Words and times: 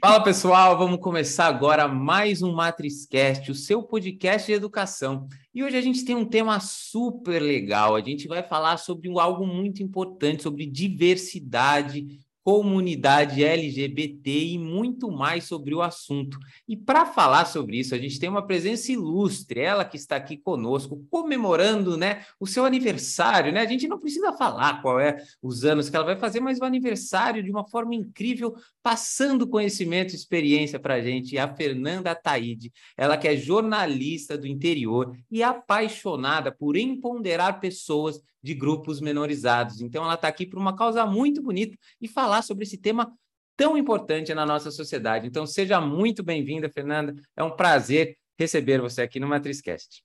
Fala 0.00 0.22
pessoal, 0.22 0.78
vamos 0.78 1.00
começar 1.00 1.46
agora 1.46 1.88
mais 1.88 2.42
um 2.42 2.52
Matrizcast, 2.52 3.50
o 3.50 3.54
seu 3.54 3.82
podcast 3.82 4.46
de 4.46 4.52
educação. 4.52 5.28
E 5.54 5.64
hoje 5.64 5.76
a 5.76 5.80
gente 5.80 6.04
tem 6.04 6.14
um 6.14 6.24
tema 6.24 6.60
super 6.60 7.40
legal. 7.40 7.96
A 7.96 8.00
gente 8.00 8.28
vai 8.28 8.42
falar 8.42 8.76
sobre 8.76 9.10
algo 9.18 9.46
muito 9.46 9.82
importante, 9.82 10.42
sobre 10.42 10.66
diversidade 10.66 12.25
comunidade 12.46 13.42
LGBT 13.42 14.52
e 14.52 14.56
muito 14.56 15.10
mais 15.10 15.42
sobre 15.42 15.74
o 15.74 15.82
assunto. 15.82 16.38
E 16.68 16.76
para 16.76 17.04
falar 17.04 17.44
sobre 17.44 17.76
isso, 17.76 17.92
a 17.92 17.98
gente 17.98 18.20
tem 18.20 18.28
uma 18.28 18.46
presença 18.46 18.92
ilustre, 18.92 19.58
ela 19.58 19.84
que 19.84 19.96
está 19.96 20.14
aqui 20.14 20.36
conosco, 20.36 21.04
comemorando 21.10 21.96
né, 21.96 22.24
o 22.38 22.46
seu 22.46 22.64
aniversário. 22.64 23.52
Né? 23.52 23.62
A 23.62 23.66
gente 23.66 23.88
não 23.88 23.98
precisa 23.98 24.32
falar 24.32 24.80
qual 24.80 25.00
é 25.00 25.16
os 25.42 25.64
anos 25.64 25.90
que 25.90 25.96
ela 25.96 26.04
vai 26.04 26.14
fazer, 26.14 26.38
mas 26.38 26.60
o 26.60 26.64
aniversário 26.64 27.42
de 27.42 27.50
uma 27.50 27.66
forma 27.66 27.96
incrível, 27.96 28.54
passando 28.80 29.48
conhecimento 29.48 30.12
e 30.12 30.14
experiência 30.14 30.78
para 30.78 30.94
a 30.94 31.00
gente. 31.00 31.36
A 31.36 31.52
Fernanda 31.52 32.14
Taide, 32.14 32.72
ela 32.96 33.16
que 33.16 33.26
é 33.26 33.36
jornalista 33.36 34.38
do 34.38 34.46
interior 34.46 35.12
e 35.28 35.42
apaixonada 35.42 36.52
por 36.52 36.76
empoderar 36.76 37.58
pessoas 37.58 38.22
de 38.46 38.54
grupos 38.54 39.00
menorizados. 39.00 39.80
Então, 39.80 40.04
ela 40.04 40.14
está 40.14 40.28
aqui 40.28 40.46
por 40.46 40.56
uma 40.56 40.76
causa 40.76 41.04
muito 41.04 41.42
bonita 41.42 41.76
e 42.00 42.06
falar 42.06 42.35
sobre 42.42 42.64
esse 42.64 42.78
tema 42.78 43.12
tão 43.56 43.76
importante 43.76 44.34
na 44.34 44.44
nossa 44.44 44.70
sociedade. 44.70 45.26
Então, 45.26 45.46
seja 45.46 45.80
muito 45.80 46.22
bem-vinda, 46.22 46.68
Fernanda. 46.68 47.14
É 47.34 47.42
um 47.42 47.56
prazer 47.56 48.16
receber 48.38 48.80
você 48.80 49.02
aqui 49.02 49.18
no 49.18 49.26
Matrizcast. 49.26 50.04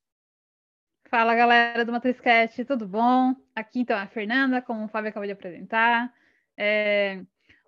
Fala, 1.09 1.35
galera 1.35 1.83
do 1.83 1.91
Matrizcast, 1.91 2.63
tudo 2.63 2.87
bom? 2.87 3.35
Aqui, 3.53 3.79
então, 3.79 3.97
é 3.97 4.03
a 4.03 4.07
Fernanda, 4.07 4.61
como 4.61 4.85
o 4.85 4.87
Fábio 4.87 5.09
acabou 5.09 5.27
de 5.27 5.33
apresentar. 5.33 6.13
É 6.57 7.21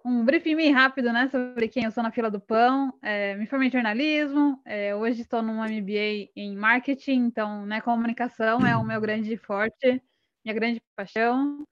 um 0.05 0.23
briefing 0.25 0.55
bem 0.55 0.71
rápido, 0.71 1.13
né, 1.13 1.29
sobre 1.29 1.67
quem 1.69 1.85
eu 1.85 1.91
sou 1.91 2.03
na 2.03 2.11
fila 2.11 2.29
do 2.29 2.39
pão. 2.39 2.93
É, 3.01 3.35
me 3.35 3.45
formei 3.45 3.67
em 3.67 3.71
jornalismo, 3.71 4.61
é, 4.65 4.95
hoje 4.95 5.21
estou 5.21 5.41
numa 5.41 5.67
MBA 5.67 6.29
em 6.35 6.55
marketing, 6.55 7.25
então, 7.25 7.65
né, 7.65 7.81
comunicação 7.81 8.65
é 8.65 8.75
o 8.75 8.83
meu 8.83 8.99
grande 8.99 9.35
forte 9.37 10.01
minha 10.43 10.53
grande 10.53 10.81
paixão. 10.95 11.65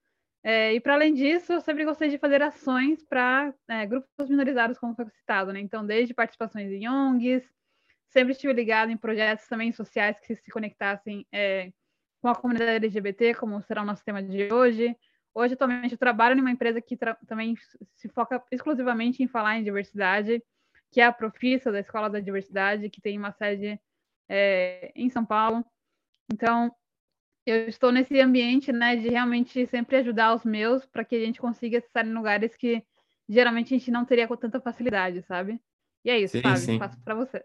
É, 0.44 0.73
e 0.73 0.80
para 0.80 0.95
além 0.95 1.14
disso, 1.14 1.53
eu 1.53 1.61
sempre 1.61 1.86
gostei 1.86 2.09
de 2.09 2.17
fazer 2.17 2.42
ações 2.42 3.03
para 3.03 3.53
é, 3.67 3.86
grupos 3.86 4.28
minorizados, 4.28 4.80
como 4.80 4.95
foi 4.95 5.06
citado, 5.09 5.53
né? 5.53 5.59
Então, 5.59 5.86
desde 5.86 6.14
participações 6.14 6.72
em 6.72 6.89
ONGs, 6.89 7.44
sempre 8.09 8.31
estive 8.31 8.52
ligado 8.53 8.92
em 8.92 8.97
projetos 8.97 9.47
também 9.47 9.72
sociais 9.72 10.19
que 10.19 10.36
se 10.36 10.52
conectassem 10.52 11.28
é, 11.31 11.72
com 12.22 12.28
a 12.28 12.36
comunidade 12.36 12.72
LGBT, 12.72 13.36
como 13.36 13.62
será 13.62 13.84
o 13.84 13.86
nosso 13.86 14.03
tema 14.03 14.22
de 14.22 14.52
hoje. 14.52 14.95
Hoje, 15.34 15.53
atualmente, 15.53 15.94
eu 15.94 15.97
trabalho 15.97 16.39
uma 16.39 16.52
empresa 16.52 16.81
que 16.81 16.97
também 17.28 17.56
se 17.95 18.09
foca 18.09 18.44
exclusivamente 18.52 19.23
em 19.23 19.28
falar 19.28 19.58
em 19.58 19.64
diversidade, 19.64 20.44
que 20.92 21.00
é 21.00 21.06
a 21.06 21.12
Profissa, 21.12 21.72
da 21.72 21.80
Escola 21.80 22.09
da 22.09 22.19
Diversidade, 22.19 22.89
que 22.89 23.00
tem 23.00 23.17
uma 23.17 23.31
sede 23.31 23.80
é, 24.28 24.92
em 24.95 25.09
São 25.09 25.25
Paulo. 25.25 25.66
Então, 26.34 26.75
eu 27.45 27.67
estou 27.67 27.92
nesse 27.92 28.20
ambiente, 28.20 28.72
né, 28.72 28.95
de 28.95 29.09
realmente 29.09 29.66
sempre 29.67 29.97
ajudar 29.97 30.36
os 30.36 30.44
meus 30.44 30.86
para 30.86 31.03
que 31.03 31.16
a 31.16 31.25
gente 31.25 31.39
consiga 31.39 31.78
estar 31.78 32.06
em 32.06 32.14
lugares 32.14 32.56
que 32.56 32.84
geralmente 33.28 33.73
a 33.73 33.78
gente 33.78 33.92
não 33.92 34.06
teria 34.06 34.28
com 34.28 34.36
tanta 34.36 34.59
facilidade, 34.59 35.22
sabe? 35.23 35.59
E 36.03 36.09
é 36.09 36.19
isso, 36.19 36.38
sim, 36.38 36.42
Fábio, 36.42 36.58
sim. 36.59 36.80
passo 36.80 37.00
para 37.03 37.16
você. 37.16 37.44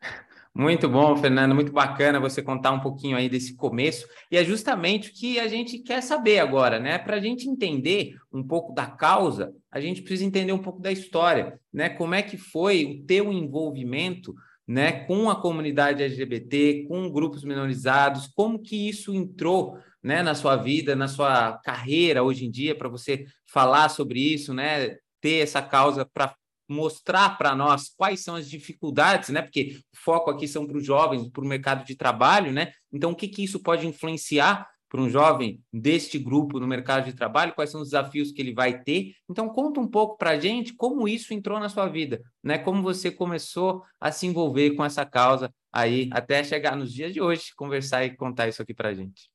Muito 0.54 0.86
bom, 0.86 1.16
Fernando, 1.16 1.54
muito 1.54 1.72
bacana 1.72 2.20
você 2.20 2.42
contar 2.42 2.72
um 2.72 2.80
pouquinho 2.80 3.16
aí 3.16 3.26
desse 3.26 3.56
começo. 3.56 4.06
E 4.30 4.36
é 4.36 4.44
justamente 4.44 5.08
o 5.08 5.14
que 5.14 5.40
a 5.40 5.48
gente 5.48 5.78
quer 5.78 6.02
saber 6.02 6.40
agora, 6.40 6.78
né? 6.78 6.98
Para 6.98 7.16
a 7.16 7.20
gente 7.20 7.48
entender 7.48 8.16
um 8.30 8.46
pouco 8.46 8.74
da 8.74 8.84
causa, 8.86 9.54
a 9.70 9.80
gente 9.80 10.02
precisa 10.02 10.26
entender 10.26 10.52
um 10.52 10.58
pouco 10.58 10.78
da 10.78 10.92
história, 10.92 11.58
né? 11.72 11.88
Como 11.88 12.14
é 12.14 12.20
que 12.20 12.36
foi 12.36 12.84
o 12.84 13.06
teu 13.06 13.32
envolvimento 13.32 14.34
né, 14.72 15.04
com 15.04 15.28
a 15.28 15.36
comunidade 15.36 16.02
LGBT, 16.02 16.86
com 16.88 17.10
grupos 17.10 17.44
minorizados, 17.44 18.26
como 18.34 18.58
que 18.58 18.88
isso 18.88 19.14
entrou 19.14 19.78
né, 20.02 20.22
na 20.22 20.34
sua 20.34 20.56
vida, 20.56 20.96
na 20.96 21.08
sua 21.08 21.58
carreira 21.58 22.22
hoje 22.22 22.46
em 22.46 22.50
dia, 22.50 22.74
para 22.74 22.88
você 22.88 23.26
falar 23.46 23.90
sobre 23.90 24.18
isso, 24.18 24.54
né, 24.54 24.96
ter 25.20 25.42
essa 25.42 25.60
causa 25.60 26.06
para 26.06 26.34
mostrar 26.66 27.36
para 27.36 27.54
nós 27.54 27.90
quais 27.94 28.20
são 28.20 28.34
as 28.34 28.48
dificuldades, 28.48 29.28
né? 29.28 29.42
Porque 29.42 29.78
o 29.92 29.96
foco 29.96 30.30
aqui 30.30 30.48
são 30.48 30.66
para 30.66 30.78
os 30.78 30.86
jovens, 30.86 31.28
para 31.28 31.44
o 31.44 31.46
mercado 31.46 31.84
de 31.84 31.94
trabalho, 31.94 32.50
né? 32.50 32.72
Então, 32.90 33.10
o 33.10 33.14
que, 33.14 33.28
que 33.28 33.44
isso 33.44 33.60
pode 33.60 33.86
influenciar 33.86 34.66
para 34.92 35.00
um 35.00 35.08
jovem 35.08 35.58
deste 35.72 36.18
grupo 36.18 36.60
no 36.60 36.66
mercado 36.66 37.06
de 37.06 37.14
trabalho, 37.14 37.54
quais 37.54 37.70
são 37.70 37.80
os 37.80 37.88
desafios 37.88 38.30
que 38.30 38.42
ele 38.42 38.52
vai 38.52 38.78
ter. 38.82 39.14
Então, 39.26 39.48
conta 39.48 39.80
um 39.80 39.88
pouco 39.88 40.18
para 40.18 40.32
a 40.32 40.38
gente 40.38 40.74
como 40.74 41.08
isso 41.08 41.32
entrou 41.32 41.58
na 41.58 41.70
sua 41.70 41.88
vida, 41.88 42.20
né? 42.44 42.58
Como 42.58 42.82
você 42.82 43.10
começou 43.10 43.82
a 43.98 44.12
se 44.12 44.26
envolver 44.26 44.72
com 44.72 44.84
essa 44.84 45.06
causa 45.06 45.50
aí, 45.72 46.10
até 46.12 46.44
chegar 46.44 46.76
nos 46.76 46.92
dias 46.92 47.10
de 47.10 47.22
hoje, 47.22 47.54
conversar 47.56 48.04
e 48.04 48.14
contar 48.14 48.48
isso 48.48 48.60
aqui 48.60 48.74
para 48.74 48.90
a 48.90 48.94
gente. 48.94 49.30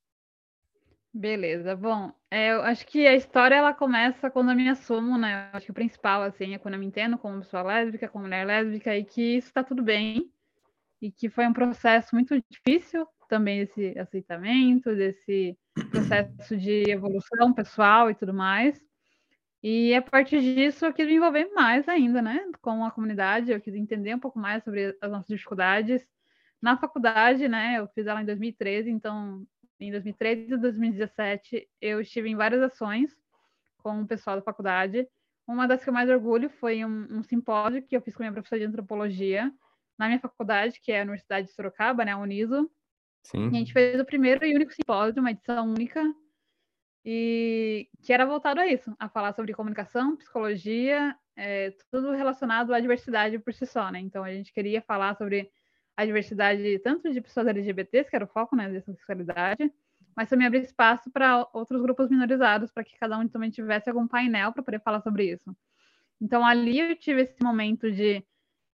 Beleza, 1.11 1.75
bom, 1.75 2.11
é, 2.29 2.51
eu 2.51 2.61
acho 2.61 2.85
que 2.85 3.07
a 3.07 3.15
história 3.15 3.55
ela 3.55 3.73
começa 3.73 4.29
quando 4.29 4.51
eu 4.51 4.55
me 4.55 4.69
assumo, 4.69 5.17
né? 5.17 5.49
Eu 5.51 5.57
acho 5.57 5.65
que 5.65 5.71
o 5.71 5.73
principal, 5.73 6.21
assim, 6.21 6.53
é 6.53 6.59
quando 6.59 6.75
eu 6.75 6.79
me 6.79 6.85
entendo 6.85 7.17
como 7.17 7.39
pessoa 7.39 7.63
lésbica, 7.63 8.07
como 8.07 8.25
mulher 8.25 8.45
lésbica, 8.45 8.95
e 8.95 9.03
que 9.03 9.37
isso 9.37 9.47
está 9.47 9.63
tudo 9.63 9.81
bem, 9.81 10.31
e 11.01 11.11
que 11.11 11.31
foi 11.31 11.47
um 11.47 11.53
processo 11.53 12.13
muito 12.13 12.39
difícil, 12.47 13.07
também 13.27 13.59
esse 13.61 13.97
aceitamento, 13.97 14.95
desse 14.95 15.57
processo 15.91 16.57
de 16.57 16.89
evolução 16.89 17.53
pessoal 17.53 18.09
e 18.09 18.15
tudo 18.15 18.33
mais. 18.33 18.79
E 19.61 19.93
a 19.95 20.01
partir 20.01 20.39
disso 20.41 20.85
eu 20.85 20.93
quis 20.93 21.07
me 21.07 21.15
envolver 21.15 21.49
mais 21.53 21.87
ainda, 21.89 22.21
né, 22.21 22.39
com 22.61 22.85
a 22.85 22.91
comunidade, 22.91 23.51
eu 23.51 23.59
quis 23.59 23.73
entender 23.75 24.15
um 24.15 24.19
pouco 24.19 24.39
mais 24.39 24.63
sobre 24.63 24.95
as 25.01 25.11
nossas 25.11 25.27
dificuldades. 25.27 26.07
Na 26.61 26.77
faculdade, 26.77 27.47
né, 27.47 27.75
eu 27.77 27.87
fiz 27.89 28.07
ela 28.07 28.21
em 28.21 28.25
2013, 28.25 28.89
então 28.89 29.45
em 29.79 29.91
2013 29.91 30.53
e 30.53 30.57
2017 30.57 31.67
eu 31.81 32.01
estive 32.01 32.29
em 32.29 32.35
várias 32.35 32.61
ações 32.61 33.15
com 33.77 34.01
o 34.01 34.07
pessoal 34.07 34.35
da 34.35 34.41
faculdade. 34.41 35.07
Uma 35.47 35.67
das 35.67 35.83
que 35.83 35.89
eu 35.89 35.93
mais 35.93 36.09
orgulho 36.09 36.49
foi 36.49 36.83
um, 36.83 37.07
um 37.09 37.23
simpósio 37.23 37.81
que 37.81 37.95
eu 37.95 38.01
fiz 38.01 38.15
com 38.15 38.23
minha 38.23 38.33
professora 38.33 38.59
de 38.59 38.67
antropologia 38.67 39.51
na 39.97 40.07
minha 40.07 40.19
faculdade, 40.19 40.79
que 40.79 40.91
é 40.91 40.99
a 40.99 41.03
Universidade 41.03 41.47
de 41.47 41.53
Sorocaba, 41.53 42.05
né, 42.05 42.11
a 42.11 42.17
Uniso, 42.17 42.69
Sim. 43.23 43.47
A 43.47 43.51
gente 43.51 43.73
fez 43.73 43.99
o 43.99 44.05
primeiro 44.05 44.45
e 44.45 44.55
único 44.55 44.73
simpósio, 44.73 45.19
uma 45.19 45.31
edição 45.31 45.69
única, 45.69 46.03
e 47.05 47.89
que 48.01 48.11
era 48.11 48.25
voltado 48.25 48.59
a 48.59 48.67
isso, 48.67 48.93
a 48.99 49.07
falar 49.07 49.33
sobre 49.33 49.53
comunicação, 49.53 50.17
psicologia, 50.17 51.15
é, 51.37 51.71
tudo 51.91 52.11
relacionado 52.11 52.73
à 52.73 52.79
diversidade 52.79 53.39
por 53.39 53.53
si 53.53 53.65
só, 53.65 53.89
né? 53.91 53.99
Então 53.99 54.23
a 54.23 54.31
gente 54.31 54.51
queria 54.51 54.81
falar 54.81 55.15
sobre 55.15 55.49
a 55.95 56.05
diversidade 56.05 56.79
tanto 56.79 57.11
de 57.11 57.21
pessoas 57.21 57.47
LGBTs, 57.47 58.09
que 58.09 58.15
era 58.15 58.25
o 58.25 58.27
foco 58.27 58.55
né, 58.55 58.69
dessa 58.69 58.91
sexualidade, 58.91 59.71
mas 60.15 60.29
também 60.29 60.47
abrir 60.47 60.61
espaço 60.61 61.09
para 61.11 61.47
outros 61.53 61.81
grupos 61.81 62.09
minorizados, 62.09 62.71
para 62.71 62.83
que 62.83 62.97
cada 62.97 63.17
um 63.17 63.27
também 63.27 63.49
tivesse 63.49 63.89
algum 63.89 64.07
painel 64.07 64.51
para 64.51 64.63
poder 64.63 64.81
falar 64.81 65.01
sobre 65.01 65.31
isso. 65.31 65.55
Então 66.19 66.45
ali 66.45 66.79
eu 66.79 66.95
tive 66.95 67.21
esse 67.21 67.41
momento 67.41 67.91
de 67.91 68.23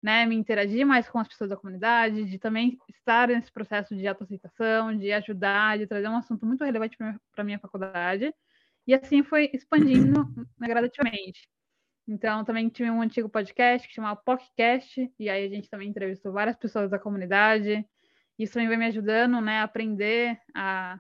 né, 0.04 0.26
me 0.26 0.36
interagir 0.36 0.86
mais 0.86 1.08
com 1.08 1.18
as 1.18 1.30
pessoas 1.30 1.50
da 1.50 1.56
comunidade, 1.56 2.26
de 2.26 2.38
também 2.38 2.78
estar 2.90 3.30
nesse 3.30 3.50
processo 3.50 3.96
de 3.96 4.06
autoaceitação, 4.06 4.96
de 4.98 5.14
ajudar, 5.14 5.78
de 5.78 5.88
trazer 5.88 6.10
um 6.10 6.18
assunto 6.18 6.46
muito 6.46 6.62
relevante 6.66 6.98
para 6.98 7.18
a 7.38 7.44
minha 7.44 7.58
faculdade. 7.58 8.34
E 8.86 8.94
assim 8.94 9.24
foi 9.24 9.50
expandindo 9.54 10.28
né, 10.60 10.68
gradativamente. 10.68 11.48
Então, 12.06 12.44
também 12.44 12.68
tive 12.68 12.92
um 12.92 13.02
antigo 13.02 13.30
podcast 13.30 13.88
que 13.88 13.94
chamava 13.94 14.20
PocCast, 14.26 15.10
e 15.18 15.30
aí 15.30 15.46
a 15.46 15.50
gente 15.50 15.70
também 15.70 15.88
entrevistou 15.88 16.34
várias 16.34 16.58
pessoas 16.58 16.92
da 16.92 17.00
comunidade. 17.00 17.88
Isso 18.38 18.54
também 18.54 18.68
vai 18.68 18.76
me 18.76 18.88
ajudando 18.88 19.40
né, 19.40 19.60
a 19.60 19.64
aprender 19.64 20.38
a... 20.54 21.00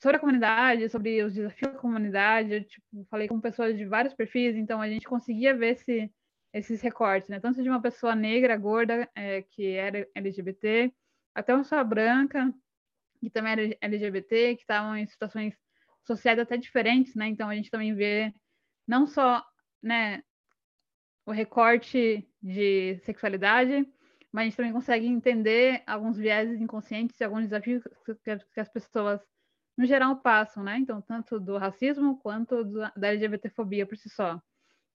sobre 0.00 0.16
a 0.16 0.20
comunidade, 0.20 0.88
sobre 0.88 1.24
os 1.24 1.34
desafios 1.34 1.72
da 1.72 1.78
comunidade. 1.80 2.52
Eu, 2.52 2.64
tipo, 2.64 3.04
falei 3.10 3.26
com 3.26 3.40
pessoas 3.40 3.76
de 3.76 3.84
vários 3.84 4.14
perfis, 4.14 4.54
então 4.54 4.80
a 4.80 4.88
gente 4.88 5.08
conseguia 5.08 5.56
ver 5.56 5.76
se 5.76 6.08
esses 6.52 6.80
recortes, 6.80 7.28
né? 7.28 7.40
Tanto 7.40 7.62
de 7.62 7.68
uma 7.68 7.80
pessoa 7.80 8.14
negra, 8.14 8.56
gorda, 8.56 9.08
é, 9.14 9.42
que 9.42 9.74
era 9.74 10.08
LGBT, 10.14 10.92
até 11.34 11.54
uma 11.54 11.62
pessoa 11.62 11.84
branca, 11.84 12.52
que 13.20 13.30
também 13.30 13.52
era 13.52 13.76
LGBT, 13.80 14.56
que 14.56 14.62
estavam 14.62 14.96
em 14.96 15.06
situações 15.06 15.54
sociais 16.04 16.38
até 16.38 16.56
diferentes, 16.56 17.14
né? 17.14 17.28
Então 17.28 17.48
a 17.48 17.54
gente 17.54 17.70
também 17.70 17.94
vê 17.94 18.34
não 18.86 19.06
só, 19.06 19.44
né, 19.82 20.22
o 21.26 21.30
recorte 21.30 22.28
de 22.42 22.98
sexualidade, 23.04 23.86
mas 24.32 24.42
a 24.42 24.44
gente 24.46 24.56
também 24.56 24.72
consegue 24.72 25.06
entender 25.06 25.82
alguns 25.86 26.16
vieses 26.16 26.60
inconscientes 26.60 27.20
e 27.20 27.24
alguns 27.24 27.44
desafios 27.44 27.82
que 28.52 28.60
as 28.60 28.68
pessoas 28.68 29.20
no 29.76 29.86
geral 29.86 30.16
passam, 30.16 30.62
né? 30.62 30.76
Então, 30.78 31.00
tanto 31.00 31.38
do 31.40 31.56
racismo 31.56 32.18
quanto 32.18 32.64
da 32.64 33.08
LGBTfobia 33.08 33.86
por 33.86 33.96
si 33.96 34.08
só. 34.08 34.40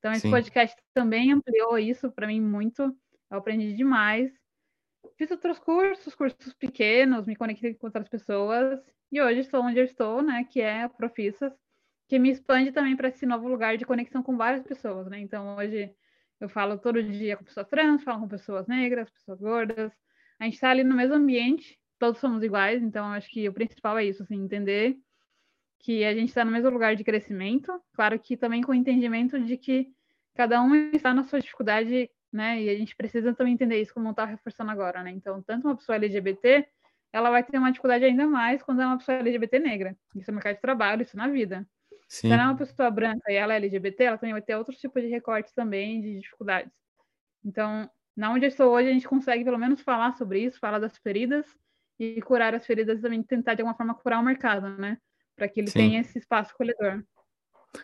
Então, 0.05 0.13
esse 0.13 0.27
Sim. 0.27 0.29
podcast 0.29 0.77
também 0.93 1.31
ampliou 1.33 1.79
isso 1.79 2.11
para 2.11 2.27
mim 2.27 2.39
muito. 2.39 2.83
Eu 3.31 3.37
aprendi 3.39 3.73
demais. 3.73 4.31
Fiz 5.17 5.31
outros 5.31 5.59
cursos, 5.59 6.13
cursos 6.15 6.53
pequenos, 6.53 7.25
me 7.27 7.35
conectei 7.35 7.73
com 7.73 7.87
outras 7.87 8.07
pessoas. 8.09 8.79
E 9.11 9.21
hoje 9.21 9.39
estou 9.41 9.63
onde 9.63 9.79
eu 9.79 9.85
estou, 9.85 10.21
né? 10.21 10.43
Que 10.45 10.61
é 10.61 10.83
a 10.83 10.89
Profissas, 10.89 11.53
que 12.07 12.19
me 12.19 12.29
expande 12.31 12.71
também 12.71 12.95
para 12.95 13.09
esse 13.09 13.25
novo 13.25 13.47
lugar 13.47 13.77
de 13.77 13.85
conexão 13.85 14.23
com 14.23 14.37
várias 14.37 14.63
pessoas, 14.63 15.07
né? 15.07 15.19
Então, 15.19 15.57
hoje 15.57 15.95
Eu 16.39 16.49
falo 16.49 16.77
todo 16.79 17.03
dia 17.03 17.37
com 17.37 17.45
pessoas 17.45 17.67
trans, 17.69 18.03
falo 18.03 18.21
com 18.21 18.27
pessoas 18.27 18.67
negras, 18.67 19.09
pessoas 19.09 19.39
gordas. 19.41 19.93
A 20.39 20.45
gente 20.45 20.55
está 20.55 20.71
ali 20.71 20.83
no 20.83 20.95
mesmo 20.95 21.15
ambiente, 21.15 21.79
todos 21.99 22.19
somos 22.19 22.43
iguais, 22.43 22.83
então 22.83 23.07
acho 23.13 23.29
que 23.31 23.49
o 23.49 23.53
principal 23.53 23.97
é 23.97 24.05
isso, 24.05 24.23
assim, 24.23 24.35
entender 24.43 24.97
que 25.79 26.03
a 26.03 26.13
gente 26.13 26.29
está 26.29 26.45
no 26.45 26.51
mesmo 26.51 26.69
lugar 26.71 26.95
de 26.95 27.03
crescimento, 27.03 27.71
claro 27.93 28.19
que 28.19 28.37
também 28.37 28.61
com 28.63 28.71
o 28.71 28.75
entendimento 28.75 29.39
de 29.39 29.57
que 29.57 29.94
cada 30.35 30.61
um 30.61 30.75
está 30.91 31.13
na 31.13 31.23
sua 31.23 31.39
dificuldade, 31.39 32.09
né? 32.31 32.61
E 32.61 32.69
a 32.69 32.77
gente 32.77 32.95
precisa 32.95 33.33
também 33.33 33.53
entender 33.53 33.81
isso, 33.81 33.93
como 33.93 34.11
está 34.11 34.25
reforçando 34.25 34.71
agora, 34.71 35.01
né? 35.01 35.11
Então, 35.11 35.41
tanto 35.41 35.67
uma 35.67 35.75
pessoa 35.75 35.95
LGBT, 35.95 36.67
ela 37.13 37.29
vai 37.31 37.43
ter 37.43 37.57
uma 37.57 37.71
dificuldade 37.71 38.03
ainda 38.05 38.27
mais 38.27 38.61
quando 38.61 38.81
é 38.81 38.85
uma 38.85 38.97
pessoa 38.97 39.17
LGBT 39.17 39.59
negra. 39.59 39.97
Isso 40.15 40.29
é 40.29 40.33
mercado 40.33 40.55
de 40.55 40.61
trabalho, 40.61 41.01
isso 41.01 41.17
na 41.17 41.27
vida. 41.27 41.65
Sim. 42.07 42.27
Se 42.27 42.33
ela 42.33 42.43
é 42.43 42.45
uma 42.45 42.57
pessoa 42.57 42.91
branca 42.91 43.31
e 43.31 43.35
ela 43.35 43.53
é 43.53 43.57
LGBT, 43.57 44.03
ela 44.03 44.17
também 44.17 44.33
vai 44.33 44.41
ter 44.41 44.55
outros 44.55 44.77
tipos 44.77 45.01
de 45.01 45.07
recortes 45.09 45.53
também, 45.53 46.01
de 46.01 46.19
dificuldades. 46.19 46.71
Então, 47.43 47.89
na 48.15 48.31
onde 48.31 48.45
eu 48.45 48.49
estou 48.49 48.71
hoje, 48.71 48.89
a 48.89 48.93
gente 48.93 49.07
consegue 49.07 49.43
pelo 49.43 49.57
menos 49.57 49.81
falar 49.81 50.13
sobre 50.17 50.39
isso, 50.39 50.59
falar 50.59 50.79
das 50.79 50.97
feridas 50.97 51.45
e 51.99 52.21
curar 52.21 52.53
as 52.53 52.65
feridas 52.65 53.01
também 53.01 53.23
tentar 53.23 53.53
de 53.53 53.61
alguma 53.61 53.75
forma 53.75 53.95
curar 53.95 54.19
o 54.19 54.23
mercado, 54.23 54.69
né? 54.77 54.97
Para 55.35 55.47
que 55.47 55.59
ele 55.59 55.69
Sim. 55.69 55.79
tenha 55.79 56.01
esse 56.01 56.17
espaço 56.17 56.55
colhedor. 56.55 57.03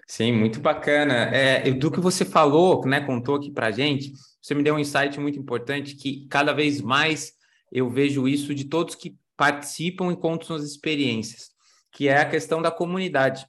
Sim, 0.08 0.32
muito 0.34 0.60
bacana. 0.60 1.14
É, 1.36 1.72
do 1.72 1.92
que 1.92 2.00
você 2.00 2.26
falou, 2.26 2.86
né, 2.86 3.02
contou 3.02 3.36
aqui 3.36 3.52
para 3.52 3.72
gente, 3.72 4.12
você 4.42 4.54
me 4.54 4.64
deu 4.64 4.76
um 4.76 4.80
insight 4.80 5.20
muito 5.20 5.40
importante 5.40 5.96
que 5.96 6.28
cada 6.28 6.54
vez 6.54 6.82
mais 6.82 7.34
eu 7.72 7.90
vejo 7.90 8.28
isso 8.28 8.54
de 8.54 8.66
todos 8.66 8.96
que 8.96 9.16
participam 9.38 10.12
e 10.12 10.18
contam 10.18 10.48
suas 10.48 10.64
experiências, 10.64 11.52
que 11.92 12.08
é 12.08 12.18
a 12.18 12.30
questão 12.30 12.62
da 12.62 12.70
comunidade. 12.70 13.46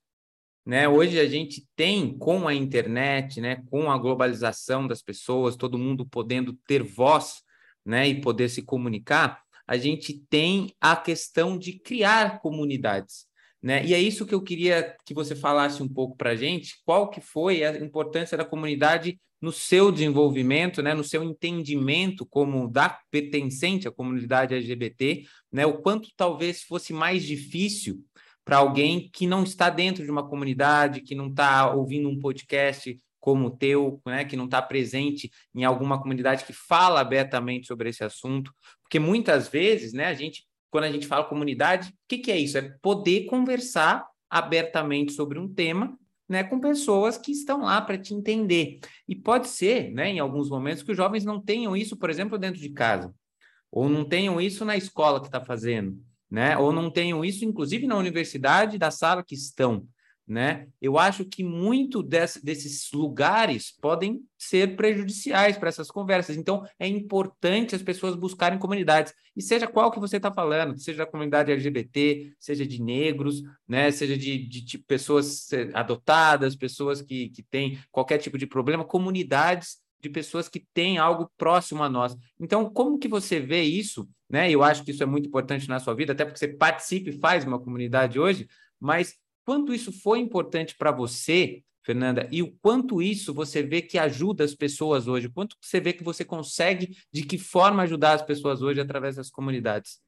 Né? 0.65 0.89
Hoje 0.89 1.19
a 1.19 1.29
gente 1.29 1.67
tem, 1.75 2.17
com 2.17 2.47
a 2.47 2.55
internet, 2.55 3.41
né, 3.41 3.63
com 3.69 3.91
a 3.91 3.99
globalização 3.99 4.87
das 4.87 5.03
pessoas, 5.03 5.57
todo 5.57 5.79
mundo 5.79 6.07
podendo 6.07 6.53
ter 6.67 6.83
voz 6.83 7.43
né, 7.85 8.07
e 8.09 8.21
poder 8.21 8.49
se 8.49 8.63
comunicar, 8.63 9.43
a 9.67 9.77
gente 9.77 10.19
tem 10.29 10.73
a 10.81 10.95
questão 10.95 11.59
de 11.59 11.79
criar 11.79 12.41
comunidades. 12.41 13.27
Né? 13.63 13.85
E 13.87 13.95
é 13.95 14.01
isso 14.01 14.27
que 14.27 14.35
eu 14.35 14.43
queria 14.43 14.97
que 15.07 15.15
você 15.15 15.37
falasse 15.37 15.83
um 15.83 15.89
pouco 15.89 16.17
para 16.17 16.31
a 16.31 16.37
gente, 16.37 16.81
qual 16.85 17.09
que 17.09 17.21
foi 17.21 17.63
a 17.63 17.77
importância 17.79 18.37
da 18.37 18.45
comunidade 18.45 19.21
no 19.41 19.53
seu 19.53 19.91
desenvolvimento, 19.91 20.81
né, 20.83 20.95
no 20.95 21.03
seu 21.03 21.23
entendimento 21.25 22.25
como 22.25 22.69
da 22.69 23.01
pertencente 23.11 23.89
à 23.89 23.91
comunidade 23.91 24.55
LGBT, 24.55 25.25
né, 25.51 25.67
o 25.67 25.79
quanto 25.79 26.09
talvez 26.17 26.63
fosse 26.63 26.93
mais 26.93 27.25
difícil 27.25 28.05
para 28.45 28.59
alguém 28.59 29.11
que 29.13 29.27
não 29.27 29.43
está 29.43 29.69
dentro 29.69 30.05
de 30.05 30.11
uma 30.11 30.29
comunidade, 30.29 31.01
que 31.01 31.15
não 31.15 31.29
está 31.29 31.73
ouvindo 31.73 32.09
um 32.09 32.19
podcast 32.19 32.97
como 33.19 33.47
o 33.47 33.51
teu, 33.51 34.01
né, 34.07 34.25
que 34.25 34.37
não 34.37 34.47
está 34.47 34.61
presente 34.63 35.31
em 35.55 35.65
alguma 35.65 36.01
comunidade 36.01 36.45
que 36.45 36.53
fala 36.53 37.01
abertamente 37.01 37.67
sobre 37.67 37.89
esse 37.89 38.03
assunto, 38.03 38.53
porque 38.83 38.99
muitas 38.99 39.49
vezes, 39.49 39.93
né, 39.93 40.07
a 40.07 40.15
gente 40.15 40.45
quando 40.73 40.85
a 40.85 40.91
gente 40.91 41.07
fala 41.07 41.25
comunidade, 41.25 41.91
o 41.91 41.95
que, 42.09 42.17
que 42.19 42.33
é 42.33 42.39
isso? 42.39 42.57
É 42.57 42.63
poder 42.81 43.27
conversar 43.27 44.07
abertamente 44.31 45.13
sobre 45.13 45.39
um 45.39 45.47
tema 45.47 45.97
né, 46.27 46.43
com 46.43 46.59
pessoas 46.59 47.19
que 47.19 47.31
estão 47.31 47.61
lá 47.61 47.79
para 47.83 47.99
te 47.99 48.15
entender. 48.15 48.81
E 49.07 49.15
pode 49.15 49.49
ser, 49.49 49.93
né, 49.93 50.09
em 50.09 50.19
alguns 50.19 50.49
momentos, 50.49 50.83
que 50.83 50.91
os 50.91 50.97
jovens 50.97 51.27
não 51.27 51.39
tenham 51.39 51.77
isso, 51.77 51.95
por 51.95 52.09
exemplo, 52.09 52.39
dentro 52.39 52.59
de 52.59 52.71
casa, 52.71 53.15
ou 53.71 53.87
não 53.87 54.03
tenham 54.03 54.41
isso 54.41 54.65
na 54.65 54.75
escola 54.75 55.21
que 55.21 55.27
está 55.27 55.45
fazendo, 55.45 55.95
né, 56.31 56.57
ou 56.57 56.73
não 56.73 56.91
tenham 56.91 57.23
isso, 57.23 57.45
inclusive, 57.45 57.87
na 57.87 57.99
universidade 57.99 58.79
da 58.79 58.91
sala 58.91 59.23
que 59.23 59.35
estão 59.35 59.87
né? 60.33 60.67
Eu 60.81 60.99
acho 60.99 61.27
que 61.27 61.45
muito 61.45 62.03
desse, 62.03 62.43
desses 62.43 62.91
lugares 62.91 63.71
podem 63.71 64.23
ser 64.39 64.77
prejudiciais 64.77 65.59
para 65.59 65.69
essas 65.69 65.91
conversas. 65.91 66.39
Então, 66.39 66.67
é 66.79 66.89
importante 66.89 67.75
as 67.75 67.83
pessoas 67.83 68.17
buscarem 68.17 68.59
comunidades. 68.59 69.13
E 69.37 69.43
seja 69.43 69.67
qual 69.67 69.91
que 69.91 70.01
você 70.01 70.17
está 70.17 70.33
falando, 70.33 70.79
seja 70.79 71.05
da 71.05 71.07
comunidade 71.07 71.53
LGBT, 71.53 72.33
seja 72.41 72.67
de 72.67 72.83
negros, 72.83 73.43
né? 73.69 73.91
Seja 73.91 74.17
de, 74.17 74.39
de, 74.39 74.63
de 74.63 74.79
pessoas 74.79 75.51
adotadas, 75.75 76.57
pessoas 76.57 77.03
que, 77.03 77.29
que 77.29 77.43
têm 77.43 77.79
qualquer 77.91 78.17
tipo 78.17 78.39
de 78.39 78.47
problema, 78.47 78.85
comunidades 78.85 79.83
de 80.01 80.09
pessoas 80.09 80.49
que 80.49 80.67
têm 80.73 80.97
algo 80.97 81.31
próximo 81.37 81.83
a 81.83 81.91
nós. 81.91 82.17
Então, 82.41 82.71
como 82.71 82.99
que 82.99 83.07
você 83.07 83.39
vê 83.39 83.63
isso? 83.63 84.09
Né? 84.31 84.51
Eu 84.51 84.63
acho 84.63 84.83
que 84.83 84.93
isso 84.93 85.03
é 85.03 85.07
muito 85.07 85.29
importante 85.29 85.69
na 85.69 85.79
sua 85.79 85.95
vida, 85.95 86.15
até 86.15 86.25
porque 86.25 86.39
você 86.39 86.49
participa 86.49 87.11
e 87.11 87.19
faz 87.19 87.45
uma 87.45 87.61
comunidade 87.61 88.19
hoje, 88.19 88.49
mas 88.81 89.15
Quanto 89.45 89.75
isso 89.75 89.93
foi 89.93 90.19
importante 90.21 90.77
para 90.77 90.93
você, 90.93 91.63
Fernanda, 91.85 92.29
e 92.31 92.43
o 92.43 92.53
quanto 92.63 93.03
isso 93.03 93.35
você 93.35 93.63
vê 93.63 93.83
que 93.83 93.99
ajuda 93.99 94.45
as 94.45 94.55
pessoas 94.55 95.09
hoje? 95.09 95.29
Quanto 95.29 95.57
você 95.61 95.81
vê 95.81 95.93
que 95.93 96.05
você 96.05 96.25
consegue, 96.25 96.97
de 97.13 97.25
que 97.25 97.37
forma 97.37 97.83
ajudar 97.83 98.13
as 98.13 98.23
pessoas 98.23 98.63
hoje 98.63 98.81
através 98.81 99.17
das 99.17 99.31
comunidades? 99.31 100.01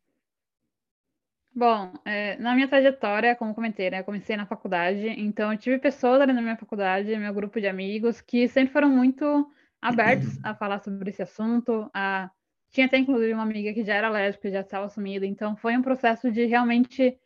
Bom, 1.56 1.92
é, 2.04 2.36
na 2.38 2.52
minha 2.54 2.66
trajetória, 2.66 3.36
como 3.36 3.54
comentei, 3.54 3.88
né, 3.88 4.00
eu 4.00 4.04
comecei 4.04 4.36
na 4.36 4.44
faculdade, 4.44 5.08
então 5.16 5.52
eu 5.52 5.58
tive 5.58 5.78
pessoas 5.78 6.20
ali 6.20 6.32
na 6.32 6.42
minha 6.42 6.56
faculdade, 6.56 7.16
meu 7.16 7.32
grupo 7.32 7.60
de 7.60 7.68
amigos, 7.68 8.20
que 8.20 8.48
sempre 8.48 8.72
foram 8.72 8.90
muito 8.90 9.48
abertos 9.80 10.36
a 10.42 10.52
falar 10.52 10.80
sobre 10.80 11.10
esse 11.10 11.22
assunto. 11.22 11.88
A... 11.94 12.28
Tinha 12.70 12.86
até, 12.86 12.98
inclusive, 12.98 13.32
uma 13.32 13.44
amiga 13.44 13.72
que 13.72 13.84
já 13.84 13.94
era 13.94 14.08
lésbica, 14.08 14.50
já 14.50 14.62
estava 14.62 14.86
assumida, 14.86 15.26
então 15.26 15.54
foi 15.54 15.76
um 15.76 15.82
processo 15.82 16.32
de 16.32 16.44
realmente 16.44 17.16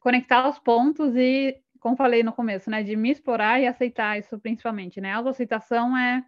conectar 0.00 0.48
os 0.48 0.58
pontos 0.58 1.14
e, 1.14 1.56
como 1.78 1.96
falei 1.96 2.22
no 2.22 2.32
começo, 2.32 2.70
né, 2.70 2.82
de 2.82 2.96
me 2.96 3.10
explorar 3.10 3.60
e 3.60 3.66
aceitar 3.66 4.18
isso 4.18 4.38
principalmente, 4.38 5.00
né? 5.00 5.12
A 5.12 5.16
autoaceitação 5.18 5.96
é 5.96 6.24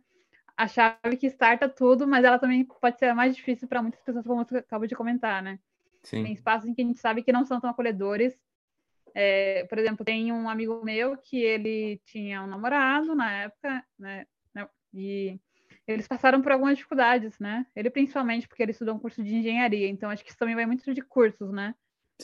a 0.57 0.69
chave 0.69 1.17
que 1.19 1.27
starta 1.27 1.69
tudo, 1.69 2.07
mas 2.07 2.25
ela 2.25 2.39
também 2.39 2.65
pode 2.65 2.99
ser 2.99 3.13
mais 3.15 3.35
difícil 3.35 3.67
para 3.67 3.83
muitas 3.83 4.01
pessoas, 4.03 4.27
como 4.27 4.45
você 4.45 4.59
acabou 4.59 4.87
de 4.87 4.95
comentar, 4.95 5.43
né? 5.43 5.59
Sim. 6.03 6.25
Tem 6.25 6.33
espaços 6.33 6.69
em 6.69 6.75
que 6.75 6.83
a 6.83 6.85
gente 6.85 7.01
sabe 7.01 7.23
que 7.23 7.33
não 7.33 7.45
são 7.45 7.61
tão 7.61 7.71
acolhedores. 7.71 8.39
É, 9.15 9.65
por 9.65 9.79
exemplo, 9.79 10.05
tem 10.05 10.33
um 10.33 10.49
amigo 10.49 10.83
meu 10.85 11.17
que 11.17 11.41
ele 11.43 12.01
tinha 12.05 12.43
um 12.43 12.47
namorado 12.47 13.15
na 13.15 13.31
época, 13.33 13.85
né? 13.99 14.27
né 14.55 14.69
e 14.93 15.39
eles 15.87 16.07
passaram 16.07 16.43
por 16.43 16.53
algumas 16.53 16.77
dificuldades, 16.77 17.39
né? 17.39 17.67
Ele 17.75 17.91
principalmente 17.91 18.47
porque 18.47 18.63
ele 18.63 18.73
estudou 18.73 18.95
um 18.95 18.99
curso 18.99 19.23
de 19.23 19.35
engenharia, 19.35 19.89
então 19.89 20.11
acho 20.11 20.23
que 20.23 20.31
isso 20.31 20.39
também 20.39 20.55
vai 20.55 20.67
muito 20.67 20.93
de 20.93 21.03
cursos, 21.03 21.51
né? 21.51 21.75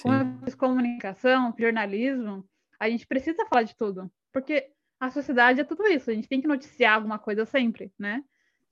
Com 0.02 0.11
a 0.11 0.25
comunicação, 0.56 1.55
jornalismo, 1.58 2.49
a 2.79 2.88
gente 2.88 3.06
precisa 3.06 3.46
falar 3.46 3.62
de 3.64 3.76
tudo, 3.76 4.11
porque 4.32 4.70
a 5.00 5.11
sociedade 5.11 5.61
é 5.61 5.64
tudo 5.64 5.87
isso, 5.87 6.11
a 6.11 6.14
gente 6.14 6.29
tem 6.29 6.40
que 6.40 6.49
noticiar 6.49 6.94
alguma 6.94 7.19
coisa 7.19 7.44
sempre, 7.44 7.93
né? 7.99 8.23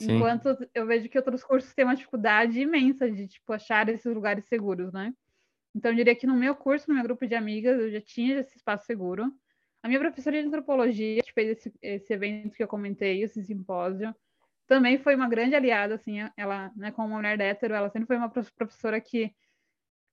Sim. 0.00 0.16
Enquanto 0.16 0.56
eu 0.74 0.86
vejo 0.86 1.08
que 1.08 1.18
outros 1.18 1.42
cursos 1.42 1.72
têm 1.74 1.84
uma 1.84 1.96
dificuldade 1.96 2.60
imensa 2.60 3.10
de 3.10 3.26
tipo 3.28 3.52
achar 3.52 3.88
esses 3.88 4.12
lugares 4.14 4.46
seguros, 4.46 4.92
né? 4.92 5.12
Então 5.74 5.90
eu 5.90 5.96
diria 5.96 6.14
que 6.14 6.26
no 6.26 6.34
meu 6.34 6.54
curso, 6.54 6.88
no 6.88 6.94
meu 6.94 7.04
grupo 7.04 7.26
de 7.26 7.34
amigas, 7.34 7.78
eu 7.80 7.90
já 7.90 8.00
tinha 8.00 8.40
esse 8.40 8.56
espaço 8.56 8.86
seguro. 8.86 9.32
A 9.82 9.88
minha 9.88 10.00
professora 10.00 10.40
de 10.40 10.48
antropologia, 10.48 11.22
que 11.22 11.32
fez 11.32 11.58
esse, 11.58 11.72
esse 11.80 12.12
evento 12.12 12.56
que 12.56 12.62
eu 12.62 12.68
comentei, 12.68 13.22
esse 13.22 13.42
simpósio, 13.44 14.14
também 14.66 14.98
foi 14.98 15.14
uma 15.14 15.28
grande 15.28 15.54
aliada, 15.54 15.94
assim, 15.94 16.18
ela, 16.36 16.72
né, 16.76 16.90
como 16.90 17.08
uma 17.08 17.16
mulher 17.16 17.40
hétero, 17.40 17.74
ela 17.74 17.88
sempre 17.88 18.06
foi 18.06 18.16
uma 18.16 18.28
professora 18.28 19.00
que 19.00 19.32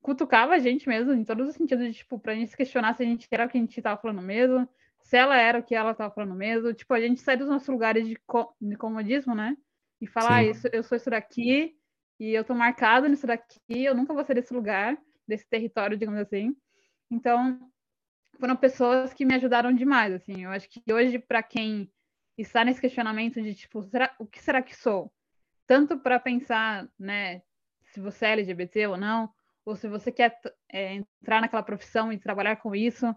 cutucava 0.04 0.54
a 0.54 0.60
gente 0.60 0.88
mesmo, 0.88 1.14
em 1.14 1.24
todos 1.24 1.48
os 1.48 1.56
sentidos, 1.56 1.88
de, 1.88 1.94
tipo, 1.94 2.20
pra 2.20 2.36
gente 2.36 2.52
se 2.52 2.58
questionar 2.58 2.94
se 2.94 3.02
a 3.02 3.06
gente 3.06 3.28
era 3.32 3.46
o 3.46 3.50
que 3.50 3.58
a 3.58 3.62
gente 3.62 3.82
tava 3.82 4.00
falando 4.00 4.22
mesmo, 4.22 4.70
se 5.02 5.18
ela 5.18 5.38
era 5.38 5.60
o 5.60 5.64
que 5.64 5.74
ela 5.74 5.96
tava 5.96 6.14
falando 6.14 6.36
mesmo, 6.36 6.74
tipo, 6.74 6.94
a 6.94 7.00
gente 7.00 7.22
sai 7.22 7.38
dos 7.38 7.48
nossos 7.48 7.70
lugares 7.70 8.06
de, 8.06 8.16
co 8.28 8.54
de 8.62 8.76
comodismo, 8.76 9.34
né? 9.34 9.56
E 10.02 10.06
falar, 10.06 10.36
ah, 10.36 10.44
isso, 10.44 10.68
eu 10.74 10.84
sou 10.84 10.98
isso 10.98 11.10
daqui, 11.10 11.74
e 12.20 12.32
eu 12.32 12.44
tô 12.44 12.54
marcado 12.54 13.08
nisso 13.08 13.26
daqui, 13.26 13.58
eu 13.70 13.96
nunca 13.96 14.14
vou 14.14 14.24
ser 14.26 14.34
desse 14.34 14.54
lugar, 14.54 14.98
desse 15.26 15.48
território, 15.50 15.98
digamos 15.98 16.20
assim. 16.20 16.54
Então, 17.10 17.58
foram 18.38 18.58
pessoas 18.58 19.14
que 19.14 19.26
me 19.26 19.36
ajudaram 19.36 19.74
demais, 19.74 20.14
assim. 20.14 20.44
Eu 20.44 20.50
acho 20.50 20.68
que 20.70 20.82
hoje, 20.92 21.18
para 21.18 21.42
quem 21.42 21.90
está 22.38 22.66
nesse 22.66 22.82
questionamento 22.82 23.42
de, 23.42 23.56
tipo, 23.56 23.82
será, 23.84 24.14
o 24.20 24.26
que 24.26 24.44
será 24.44 24.62
que 24.62 24.76
sou? 24.76 25.14
Tanto 25.66 25.98
para 25.98 26.20
pensar, 26.20 26.90
né, 27.00 27.42
se 27.84 28.02
você 28.02 28.26
é 28.26 28.32
LGBT 28.34 28.88
ou 28.88 28.98
não, 28.98 29.30
ou 29.65 29.75
se 29.75 29.88
você 29.88 30.12
quer 30.12 30.39
é, 30.72 30.96
entrar 30.96 31.41
naquela 31.41 31.63
profissão 31.63 32.12
e 32.12 32.20
trabalhar 32.20 32.58
com 32.58 32.75
isso. 32.75 33.13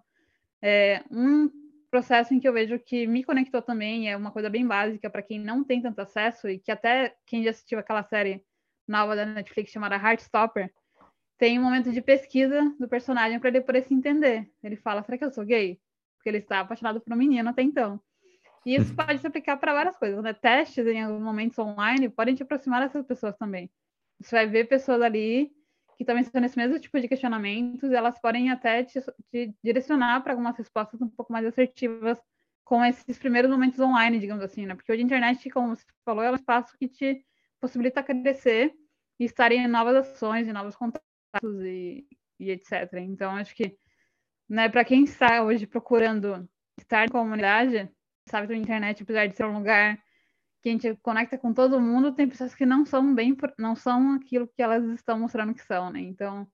É 0.62 1.02
um 1.10 1.50
processo 1.90 2.34
em 2.34 2.40
que 2.40 2.48
eu 2.48 2.52
vejo 2.52 2.78
que 2.78 3.06
me 3.06 3.24
conectou 3.24 3.62
também, 3.62 4.10
é 4.10 4.16
uma 4.16 4.30
coisa 4.30 4.50
bem 4.50 4.66
básica 4.66 5.08
para 5.08 5.22
quem 5.22 5.38
não 5.38 5.64
tem 5.64 5.80
tanto 5.80 6.00
acesso 6.00 6.48
e 6.48 6.58
que 6.58 6.70
até 6.70 7.14
quem 7.26 7.42
já 7.42 7.50
assistiu 7.50 7.78
aquela 7.78 8.02
série 8.02 8.44
nova 8.86 9.16
da 9.16 9.26
Netflix 9.26 9.70
chamada 9.70 9.96
Heartstopper, 9.96 10.72
tem 11.38 11.58
um 11.58 11.62
momento 11.62 11.92
de 11.92 12.00
pesquisa 12.00 12.74
do 12.78 12.88
personagem 12.88 13.38
para 13.38 13.48
ele 13.48 13.60
poder 13.60 13.82
se 13.82 13.94
entender. 13.94 14.50
Ele 14.62 14.76
fala: 14.76 15.02
será 15.02 15.18
que 15.18 15.24
eu 15.24 15.30
sou 15.30 15.44
gay? 15.44 15.78
Porque 16.16 16.28
ele 16.28 16.38
está 16.38 16.60
apaixonado 16.60 17.00
por 17.00 17.12
um 17.12 17.16
menino 17.16 17.48
até 17.50 17.62
então. 17.62 18.00
E 18.64 18.74
isso 18.74 18.90
uhum. 18.90 18.96
pode 18.96 19.20
se 19.20 19.26
aplicar 19.26 19.56
para 19.58 19.72
várias 19.72 19.96
coisas, 19.96 20.22
né? 20.22 20.32
Testes 20.32 20.86
em 20.86 21.02
alguns 21.02 21.22
momentos 21.22 21.58
online 21.58 22.08
podem 22.08 22.34
te 22.34 22.42
aproximar 22.42 22.80
dessas 22.80 23.06
pessoas 23.06 23.36
também. 23.36 23.70
Você 24.20 24.34
vai 24.34 24.46
ver 24.46 24.64
pessoas 24.64 25.02
ali 25.02 25.52
que 25.96 26.04
também 26.04 26.22
estão 26.22 26.40
nesse 26.40 26.56
mesmo 26.56 26.78
tipo 26.78 27.00
de 27.00 27.08
questionamentos, 27.08 27.90
elas 27.90 28.18
podem 28.20 28.50
até 28.50 28.84
te, 28.84 29.00
te 29.30 29.54
direcionar 29.64 30.22
para 30.22 30.32
algumas 30.32 30.56
respostas 30.56 31.00
um 31.00 31.08
pouco 31.08 31.32
mais 31.32 31.46
assertivas 31.46 32.20
com 32.64 32.84
esses 32.84 33.18
primeiros 33.18 33.50
momentos 33.50 33.78
online, 33.80 34.18
digamos 34.18 34.42
assim, 34.44 34.66
né? 34.66 34.74
Porque 34.74 34.92
hoje 34.92 35.00
a 35.00 35.04
internet, 35.04 35.48
como 35.50 35.74
você 35.74 35.84
falou, 36.04 36.22
é 36.22 36.30
um 36.30 36.34
espaço 36.34 36.76
que 36.76 36.88
te 36.88 37.24
possibilita 37.60 38.02
crescer 38.02 38.74
e 39.18 39.24
estar 39.24 39.52
em 39.52 39.66
novas 39.66 39.96
ações, 39.96 40.46
em 40.46 40.52
novos 40.52 40.76
contatos 40.76 41.02
e, 41.62 42.06
e 42.38 42.50
etc. 42.50 42.92
Então, 42.98 43.36
acho 43.36 43.54
que, 43.54 43.78
né, 44.48 44.68
para 44.68 44.84
quem 44.84 45.04
está 45.04 45.42
hoje 45.42 45.66
procurando 45.66 46.46
estar 46.76 47.06
em 47.06 47.08
comunidade, 47.08 47.88
sabe 48.28 48.48
que 48.48 48.52
a 48.52 48.56
internet, 48.56 49.02
apesar 49.02 49.26
de 49.26 49.36
ser 49.36 49.46
um 49.46 49.56
lugar 49.56 49.98
que 50.66 50.68
a 50.68 50.72
gente 50.72 50.96
conecta 51.00 51.38
com 51.38 51.52
todo 51.54 51.80
mundo, 51.80 52.10
tem 52.10 52.28
pessoas 52.28 52.52
que 52.52 52.66
não 52.66 52.84
são 52.84 53.14
bem, 53.14 53.36
não 53.56 53.76
são 53.76 54.14
aquilo 54.14 54.48
que 54.48 54.60
elas 54.60 54.84
estão 54.94 55.20
mostrando 55.20 55.54
que 55.54 55.62
são, 55.62 55.90
né? 55.90 56.00
Então, 56.00 56.44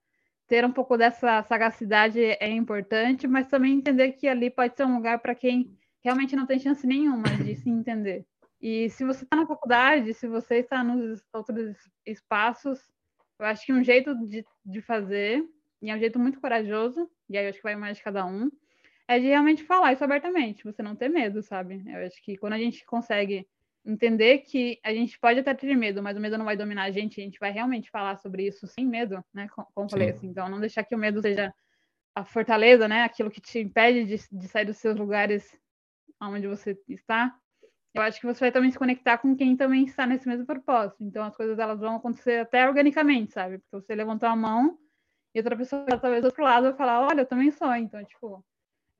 ter 0.46 0.66
um 0.66 0.72
pouco 0.72 0.98
dessa 0.98 1.42
sagacidade 1.44 2.20
é 2.20 2.50
importante, 2.50 3.26
mas 3.26 3.48
também 3.48 3.72
entender 3.72 4.12
que 4.12 4.28
ali 4.28 4.50
pode 4.50 4.76
ser 4.76 4.84
um 4.84 4.96
lugar 4.96 5.18
para 5.20 5.34
quem 5.34 5.78
realmente 6.04 6.36
não 6.36 6.44
tem 6.44 6.58
chance 6.58 6.86
nenhuma 6.86 7.22
de 7.42 7.56
se 7.56 7.70
entender. 7.70 8.26
E 8.60 8.90
se 8.90 9.02
você 9.02 9.24
está 9.24 9.34
na 9.34 9.46
faculdade, 9.46 10.12
se 10.12 10.28
você 10.28 10.56
está 10.56 10.84
nos 10.84 11.22
outros 11.32 11.74
espaços, 12.04 12.78
eu 13.38 13.46
acho 13.46 13.64
que 13.64 13.72
um 13.72 13.82
jeito 13.82 14.14
de, 14.28 14.44
de 14.62 14.82
fazer, 14.82 15.42
e 15.80 15.90
é 15.90 15.96
um 15.96 15.98
jeito 15.98 16.18
muito 16.18 16.38
corajoso, 16.38 17.10
e 17.30 17.38
aí 17.38 17.46
eu 17.46 17.48
acho 17.48 17.58
que 17.58 17.64
vai 17.64 17.76
mais 17.76 17.96
de 17.96 18.02
cada 18.02 18.26
um, 18.26 18.50
é 19.08 19.18
de 19.18 19.26
realmente 19.28 19.64
falar 19.64 19.94
isso 19.94 20.04
abertamente, 20.04 20.64
você 20.64 20.82
não 20.82 20.94
ter 20.94 21.08
medo, 21.08 21.42
sabe? 21.42 21.82
Eu 21.86 22.06
acho 22.06 22.22
que 22.22 22.36
quando 22.36 22.52
a 22.52 22.58
gente 22.58 22.84
consegue 22.84 23.48
entender 23.84 24.38
que 24.38 24.78
a 24.84 24.92
gente 24.92 25.18
pode 25.18 25.40
até 25.40 25.52
ter 25.54 25.74
medo, 25.76 26.02
mas 26.02 26.16
o 26.16 26.20
medo 26.20 26.38
não 26.38 26.44
vai 26.44 26.56
dominar 26.56 26.84
a 26.84 26.90
gente, 26.90 27.20
a 27.20 27.24
gente 27.24 27.38
vai 27.38 27.50
realmente 27.50 27.90
falar 27.90 28.16
sobre 28.16 28.46
isso 28.46 28.66
sem 28.66 28.86
medo, 28.86 29.24
né? 29.34 29.48
Como 29.74 29.90
falei 29.90 30.10
assim, 30.10 30.28
então 30.28 30.48
não 30.48 30.60
deixar 30.60 30.84
que 30.84 30.94
o 30.94 30.98
medo 30.98 31.20
seja 31.20 31.52
a 32.14 32.24
fortaleza, 32.24 32.86
né? 32.86 33.02
Aquilo 33.02 33.30
que 33.30 33.40
te 33.40 33.58
impede 33.58 34.04
de, 34.04 34.28
de 34.30 34.48
sair 34.48 34.64
dos 34.64 34.76
seus 34.76 34.96
lugares 34.96 35.58
onde 36.20 36.46
você 36.46 36.78
está, 36.88 37.36
eu 37.94 38.00
acho 38.00 38.20
que 38.20 38.26
você 38.26 38.40
vai 38.40 38.52
também 38.52 38.70
se 38.70 38.78
conectar 38.78 39.18
com 39.18 39.36
quem 39.36 39.54
também 39.54 39.84
está 39.84 40.06
nesse 40.06 40.26
mesmo 40.26 40.46
propósito. 40.46 41.02
Então 41.04 41.24
as 41.24 41.36
coisas 41.36 41.58
elas 41.58 41.78
vão 41.78 41.96
acontecer 41.96 42.40
até 42.40 42.66
organicamente, 42.66 43.32
sabe? 43.32 43.58
Porque 43.58 43.84
você 43.84 43.94
levantou 43.94 44.28
a 44.28 44.36
mão 44.36 44.78
e 45.34 45.38
outra 45.38 45.56
pessoa 45.56 45.84
talvez 45.86 46.22
do 46.22 46.26
outro 46.26 46.42
lado 46.42 46.64
vai 46.64 46.74
falar, 46.74 47.06
olha, 47.06 47.20
eu 47.20 47.26
também 47.26 47.50
sou. 47.50 47.74
Então, 47.74 48.02
tipo, 48.04 48.42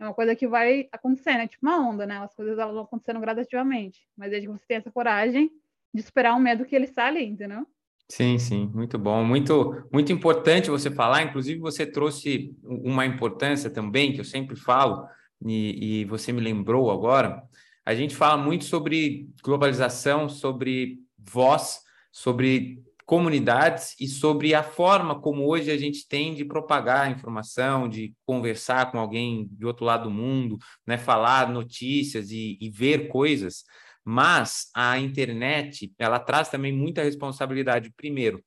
é 0.02 0.09
uma 0.09 0.14
coisa 0.14 0.35
que 0.35 0.47
vai 0.47 0.88
acontecer, 0.92 1.35
né? 1.35 1.47
Tipo 1.47 1.66
uma 1.66 1.78
onda, 1.78 2.04
né? 2.04 2.18
As 2.18 2.35
coisas 2.35 2.59
elas 2.59 2.75
vão 2.75 2.85
acontecendo 2.85 3.21
gradativamente. 3.21 4.00
Mas 4.16 4.30
desde 4.30 4.49
que 4.49 4.52
você 4.52 4.64
tem 4.66 4.76
essa 4.76 4.90
coragem 4.90 5.50
de 5.94 6.02
superar 6.02 6.37
o 6.37 6.40
medo 6.40 6.64
que 6.64 6.75
ele 6.75 6.87
está 6.87 7.06
ali, 7.06 7.25
entendeu? 7.25 7.66
Sim, 8.09 8.38
sim, 8.38 8.71
muito 8.75 8.99
bom, 8.99 9.25
muito, 9.25 9.87
muito 9.92 10.12
importante 10.12 10.71
você 10.71 10.90
falar. 10.90 11.23
Inclusive, 11.23 11.61
você 11.61 11.87
trouxe 11.87 12.54
uma 12.62 13.06
importância 13.06 13.71
também 13.71 14.12
que 14.12 14.21
eu 14.21 14.25
sempre 14.25 14.56
falo 14.56 15.06
e, 15.47 16.02
e 16.02 16.04
você 16.04 16.32
me 16.32 16.40
lembrou 16.40 16.90
agora 16.90 17.42
a 17.85 17.94
gente 17.94 18.14
fala 18.14 18.37
muito 18.37 18.64
sobre 18.64 19.28
globalização, 19.42 20.28
sobre 20.28 20.99
voz, 21.18 21.80
sobre 22.12 22.82
comunidades 23.12 23.95
e 24.00 24.09
sobre 24.09 24.54
a 24.54 24.62
forma 24.62 25.21
como 25.21 25.47
hoje 25.47 25.71
a 25.71 25.76
gente 25.76 26.09
tem 26.09 26.35
de 26.35 26.47
propagar 26.47 27.12
informação, 27.12 27.87
de 27.87 28.14
conversar 28.25 28.90
com 28.90 28.99
alguém 28.99 29.50
de 29.52 29.66
outro 29.66 29.85
lado 29.85 30.04
do 30.04 30.11
mundo, 30.11 30.57
né, 30.87 30.97
falar 30.97 31.52
notícias 31.52 32.31
e, 32.31 32.57
e 32.59 32.71
ver 32.71 33.09
coisas. 33.09 33.64
Mas 34.02 34.71
a 34.75 34.99
internet, 34.99 35.92
ela 35.99 36.19
traz 36.19 36.49
também 36.49 36.73
muita 36.73 37.02
responsabilidade, 37.02 37.92
primeiro, 37.95 38.42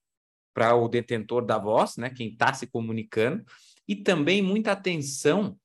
para 0.52 0.74
o 0.74 0.90
detentor 0.90 1.46
da 1.46 1.60
voz, 1.60 1.96
né, 1.98 2.10
quem 2.10 2.30
está 2.30 2.52
se 2.52 2.66
comunicando, 2.66 3.46
e 3.88 3.96
também 3.96 4.42
muita 4.42 4.72
atenção 4.72 5.56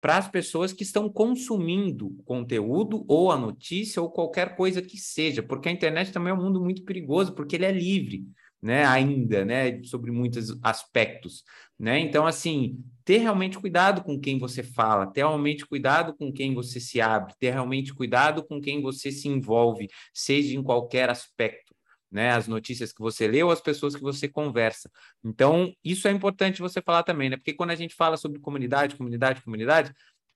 para 0.00 0.16
as 0.16 0.26
pessoas 0.26 0.72
que 0.72 0.82
estão 0.82 1.08
consumindo 1.08 2.20
conteúdo 2.24 3.04
ou 3.06 3.30
a 3.30 3.38
notícia 3.38 4.02
ou 4.02 4.10
qualquer 4.10 4.56
coisa 4.56 4.82
que 4.82 4.96
seja, 4.98 5.40
porque 5.40 5.68
a 5.68 5.72
internet 5.72 6.10
também 6.10 6.32
é 6.32 6.34
um 6.34 6.42
mundo 6.42 6.60
muito 6.60 6.82
perigoso, 6.84 7.32
porque 7.32 7.54
ele 7.54 7.66
é 7.66 7.70
livre, 7.70 8.26
né, 8.62 8.84
ainda, 8.84 9.44
né, 9.44 9.82
sobre 9.84 10.10
muitos 10.10 10.56
aspectos, 10.62 11.42
né? 11.78 11.98
Então, 11.98 12.26
assim, 12.26 12.84
ter 13.04 13.18
realmente 13.18 13.58
cuidado 13.58 14.02
com 14.02 14.20
quem 14.20 14.38
você 14.38 14.62
fala, 14.62 15.06
ter 15.06 15.20
realmente 15.20 15.66
cuidado 15.66 16.14
com 16.14 16.32
quem 16.32 16.54
você 16.54 16.78
se 16.78 17.00
abre, 17.00 17.34
ter 17.38 17.52
realmente 17.52 17.94
cuidado 17.94 18.44
com 18.44 18.60
quem 18.60 18.82
você 18.82 19.10
se 19.10 19.28
envolve, 19.28 19.88
seja 20.12 20.56
em 20.56 20.62
qualquer 20.62 21.08
aspecto 21.08 21.70
né? 22.10 22.30
As 22.32 22.48
notícias 22.48 22.92
que 22.92 23.00
você 23.00 23.28
lê 23.28 23.42
ou 23.42 23.50
as 23.50 23.60
pessoas 23.60 23.94
que 23.94 24.02
você 24.02 24.28
conversa. 24.28 24.90
Então, 25.24 25.72
isso 25.84 26.08
é 26.08 26.10
importante 26.10 26.60
você 26.60 26.82
falar 26.82 27.02
também, 27.02 27.30
né? 27.30 27.36
Porque 27.36 27.54
quando 27.54 27.70
a 27.70 27.76
gente 27.76 27.94
fala 27.94 28.16
sobre 28.16 28.40
comunidade, 28.40 28.96
comunidade, 28.96 29.42
comunidade, 29.42 29.92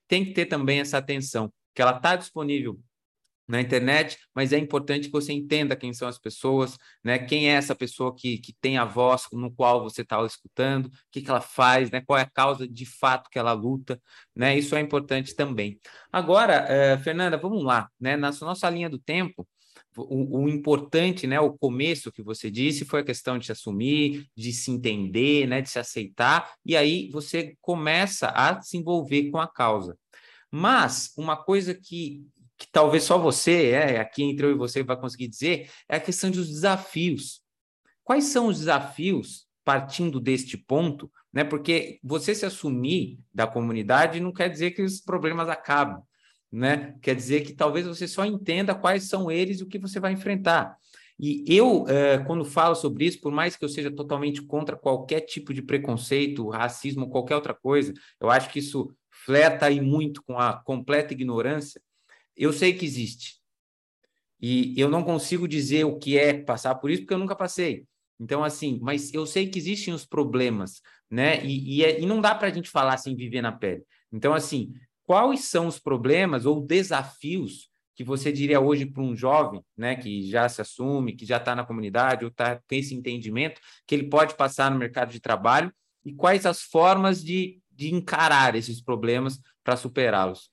tem 0.07 0.23
que 0.23 0.31
ter 0.31 0.45
também 0.45 0.79
essa 0.79 0.97
atenção, 0.97 1.51
que 1.73 1.81
ela 1.81 1.97
está 1.97 2.15
disponível 2.15 2.79
na 3.47 3.61
internet, 3.61 4.17
mas 4.33 4.51
é 4.53 4.57
importante 4.57 5.07
que 5.07 5.11
você 5.11 5.31
entenda 5.31 5.75
quem 5.75 5.93
são 5.93 6.07
as 6.07 6.17
pessoas, 6.17 6.77
né? 7.03 7.19
Quem 7.19 7.49
é 7.49 7.53
essa 7.53 7.75
pessoa 7.75 8.15
que, 8.15 8.37
que 8.39 8.53
tem 8.53 8.77
a 8.77 8.85
voz 8.85 9.27
no 9.31 9.51
qual 9.51 9.83
você 9.83 10.01
está 10.01 10.23
escutando, 10.25 10.87
o 10.87 10.91
que, 11.11 11.21
que 11.21 11.29
ela 11.29 11.41
faz, 11.41 11.91
né? 11.91 12.01
Qual 12.01 12.17
é 12.17 12.23
a 12.23 12.29
causa 12.29 12.67
de 12.67 12.85
fato 12.85 13.29
que 13.29 13.37
ela 13.37 13.53
luta, 13.53 14.01
né? 14.35 14.57
Isso 14.57 14.75
é 14.75 14.79
importante 14.81 15.35
também. 15.35 15.79
Agora, 16.11 16.65
eh, 16.67 16.97
Fernanda, 16.99 17.37
vamos 17.37 17.63
lá, 17.63 17.89
né? 17.99 18.17
Na 18.17 18.31
nossa 18.41 18.69
linha 18.69 18.89
do 18.89 18.97
tempo, 18.99 19.47
o, 19.97 20.43
o, 20.43 20.49
importante, 20.49 21.25
né, 21.25 21.39
o 21.39 21.57
começo 21.57 22.11
que 22.11 22.21
você 22.21 22.51
disse 22.51 22.85
foi 22.85 23.01
a 23.01 23.05
questão 23.05 23.37
de 23.37 23.45
se 23.45 23.51
assumir, 23.51 24.27
de 24.35 24.51
se 24.51 24.71
entender, 24.71 25.47
né, 25.47 25.61
de 25.61 25.69
se 25.69 25.79
aceitar, 25.79 26.53
e 26.65 26.75
aí 26.75 27.09
você 27.11 27.55
começa 27.61 28.27
a 28.29 28.61
se 28.61 28.77
envolver 28.77 29.29
com 29.31 29.39
a 29.39 29.47
causa. 29.47 29.97
Mas 30.51 31.11
uma 31.17 31.35
coisa 31.35 31.73
que, 31.73 32.25
que 32.57 32.67
talvez 32.71 33.03
só 33.03 33.17
você, 33.17 33.71
é, 33.71 33.99
aqui 33.99 34.23
entre 34.23 34.45
eu 34.45 34.51
e 34.51 34.57
você, 34.57 34.83
vai 34.83 34.97
conseguir 34.97 35.27
dizer, 35.27 35.69
é 35.89 35.97
a 35.97 35.99
questão 35.99 36.31
dos 36.31 36.47
desafios. 36.47 37.41
Quais 38.03 38.25
são 38.25 38.47
os 38.47 38.59
desafios 38.59 39.45
partindo 39.63 40.19
deste 40.19 40.57
ponto, 40.57 41.11
né? 41.33 41.43
Porque 41.43 41.99
você 42.03 42.35
se 42.35 42.45
assumir 42.45 43.19
da 43.33 43.47
comunidade 43.47 44.19
não 44.19 44.31
quer 44.31 44.49
dizer 44.49 44.71
que 44.71 44.81
os 44.81 45.01
problemas 45.01 45.49
acabam 45.49 46.03
né? 46.55 46.95
Quer 47.01 47.15
dizer 47.15 47.41
que 47.41 47.53
talvez 47.53 47.85
você 47.85 48.07
só 48.07 48.25
entenda 48.25 48.73
quais 48.73 49.09
são 49.09 49.29
eles 49.29 49.59
e 49.59 49.63
o 49.63 49.67
que 49.67 49.77
você 49.77 49.99
vai 49.99 50.13
enfrentar. 50.13 50.77
E 51.19 51.43
eu, 51.47 51.85
eh, 51.87 52.19
quando 52.19 52.43
falo 52.45 52.75
sobre 52.75 53.05
isso, 53.05 53.21
por 53.21 53.31
mais 53.31 53.55
que 53.55 53.63
eu 53.63 53.69
seja 53.69 53.91
totalmente 53.91 54.41
contra 54.41 54.75
qualquer 54.75 55.21
tipo 55.21 55.53
de 55.53 55.61
preconceito, 55.61 56.49
racismo, 56.49 57.09
qualquer 57.09 57.35
outra 57.35 57.53
coisa, 57.53 57.93
eu 58.19 58.29
acho 58.29 58.49
que 58.49 58.59
isso 58.59 58.89
fleta 59.25 59.65
aí 59.65 59.81
muito 59.81 60.21
com 60.23 60.37
a 60.37 60.53
completa 60.53 61.13
ignorância. 61.13 61.81
Eu 62.35 62.51
sei 62.51 62.73
que 62.73 62.85
existe. 62.85 63.35
E 64.41 64.79
eu 64.79 64.89
não 64.89 65.03
consigo 65.03 65.47
dizer 65.47 65.85
o 65.85 65.97
que 65.97 66.17
é 66.17 66.33
passar 66.33 66.75
por 66.75 66.91
isso, 66.91 67.01
porque 67.01 67.13
eu 67.13 67.19
nunca 67.19 67.35
passei. 67.35 67.85
Então, 68.19 68.43
assim, 68.43 68.79
mas 68.81 69.13
eu 69.13 69.25
sei 69.25 69.47
que 69.47 69.57
existem 69.59 69.93
os 69.93 70.05
problemas, 70.05 70.81
né? 71.09 71.43
E, 71.43 71.77
e, 71.77 71.83
é, 71.83 71.99
e 71.99 72.05
não 72.05 72.21
dá 72.21 72.33
para 72.35 72.47
a 72.47 72.51
gente 72.51 72.69
falar 72.69 72.97
sem 72.97 73.15
viver 73.15 73.41
na 73.41 73.51
pele. 73.51 73.83
Então, 74.11 74.33
assim, 74.33 74.73
quais 75.03 75.45
são 75.45 75.67
os 75.67 75.79
problemas 75.79 76.45
ou 76.45 76.61
desafios 76.61 77.69
que 77.95 78.03
você 78.03 78.31
diria 78.31 78.59
hoje 78.59 78.85
para 78.85 79.01
um 79.01 79.15
jovem, 79.15 79.63
né, 79.75 79.95
que 79.95 80.29
já 80.29 80.49
se 80.49 80.61
assume, 80.61 81.15
que 81.15 81.25
já 81.25 81.37
está 81.37 81.55
na 81.55 81.65
comunidade 81.65 82.25
ou 82.25 82.31
tá, 82.31 82.61
tem 82.67 82.79
esse 82.79 82.93
entendimento, 82.93 83.61
que 83.87 83.95
ele 83.95 84.09
pode 84.09 84.35
passar 84.35 84.69
no 84.69 84.77
mercado 84.77 85.11
de 85.11 85.19
trabalho 85.21 85.73
e 86.03 86.13
quais 86.13 86.45
as 86.45 86.61
formas 86.61 87.23
de, 87.23 87.59
de 87.71 87.93
encarar 87.93 88.53
esses 88.55 88.81
problemas 88.81 89.39
para 89.63 89.77
superá-los? 89.77 90.51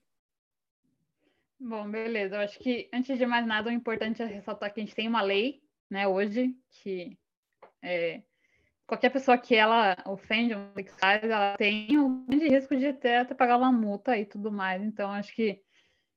Bom, 1.65 1.89
beleza. 1.89 2.35
Eu 2.35 2.41
acho 2.41 2.59
que, 2.59 2.89
antes 2.91 3.17
de 3.17 3.25
mais 3.25 3.47
nada, 3.47 3.69
o 3.69 3.73
importante 3.73 4.21
é 4.21 4.25
ressaltar 4.25 4.73
que 4.73 4.81
a 4.81 4.83
gente 4.83 4.93
tem 4.93 5.07
uma 5.07 5.21
lei, 5.21 5.61
né, 5.89 6.05
hoje, 6.05 6.53
que 6.69 7.17
é, 7.81 8.21
qualquer 8.85 9.09
pessoa 9.09 9.37
que 9.37 9.55
ela 9.55 9.95
ofende 10.05 10.53
um 10.53 10.73
sexuais, 10.73 11.23
ela 11.23 11.55
tem 11.55 11.97
um 11.97 12.25
grande 12.25 12.49
risco 12.49 12.75
de 12.75 12.91
ter 12.91 13.15
até 13.15 13.33
pagar 13.33 13.55
uma 13.55 13.71
multa 13.71 14.17
e 14.17 14.25
tudo 14.25 14.51
mais. 14.51 14.83
Então, 14.83 15.09
acho 15.11 15.33
que 15.33 15.61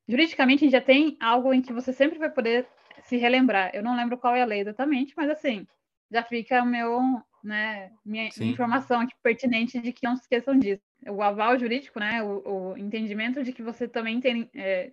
juridicamente 0.09 0.65
a 0.65 0.67
gente 0.67 0.73
já 0.73 0.81
tem 0.81 1.17
algo 1.21 1.55
em 1.55 1.62
que 1.62 1.73
você 1.73 1.93
sempre 1.93 2.19
vai 2.19 2.31
poder 2.31 2.67
se 3.05 3.17
relembrar. 3.17 3.71
Eu 3.73 3.85
não 3.85 3.97
lembro 3.97 4.19
qual 4.19 4.35
é 4.35 4.43
a 4.43 4.47
lei 4.47 4.62
exatamente, 4.62 5.15
mas 5.17 5.31
assim, 5.31 5.65
já 6.11 6.25
fica 6.25 6.61
o 6.61 6.67
meu, 6.67 7.00
né, 7.45 7.93
minha, 8.05 8.29
minha 8.37 8.53
informação 8.53 9.00
aqui 9.00 9.15
pertinente 9.23 9.79
de 9.81 9.93
que 9.93 10.05
não 10.05 10.17
se 10.17 10.23
esqueçam 10.23 10.59
disso. 10.59 10.83
O 11.09 11.23
aval 11.23 11.57
jurídico, 11.57 12.00
né, 12.00 12.21
o, 12.21 12.73
o 12.73 12.76
entendimento 12.76 13.45
de 13.45 13.53
que 13.53 13.62
você 13.62 13.87
também 13.87 14.21
tem 14.21 14.50
é, 14.53 14.91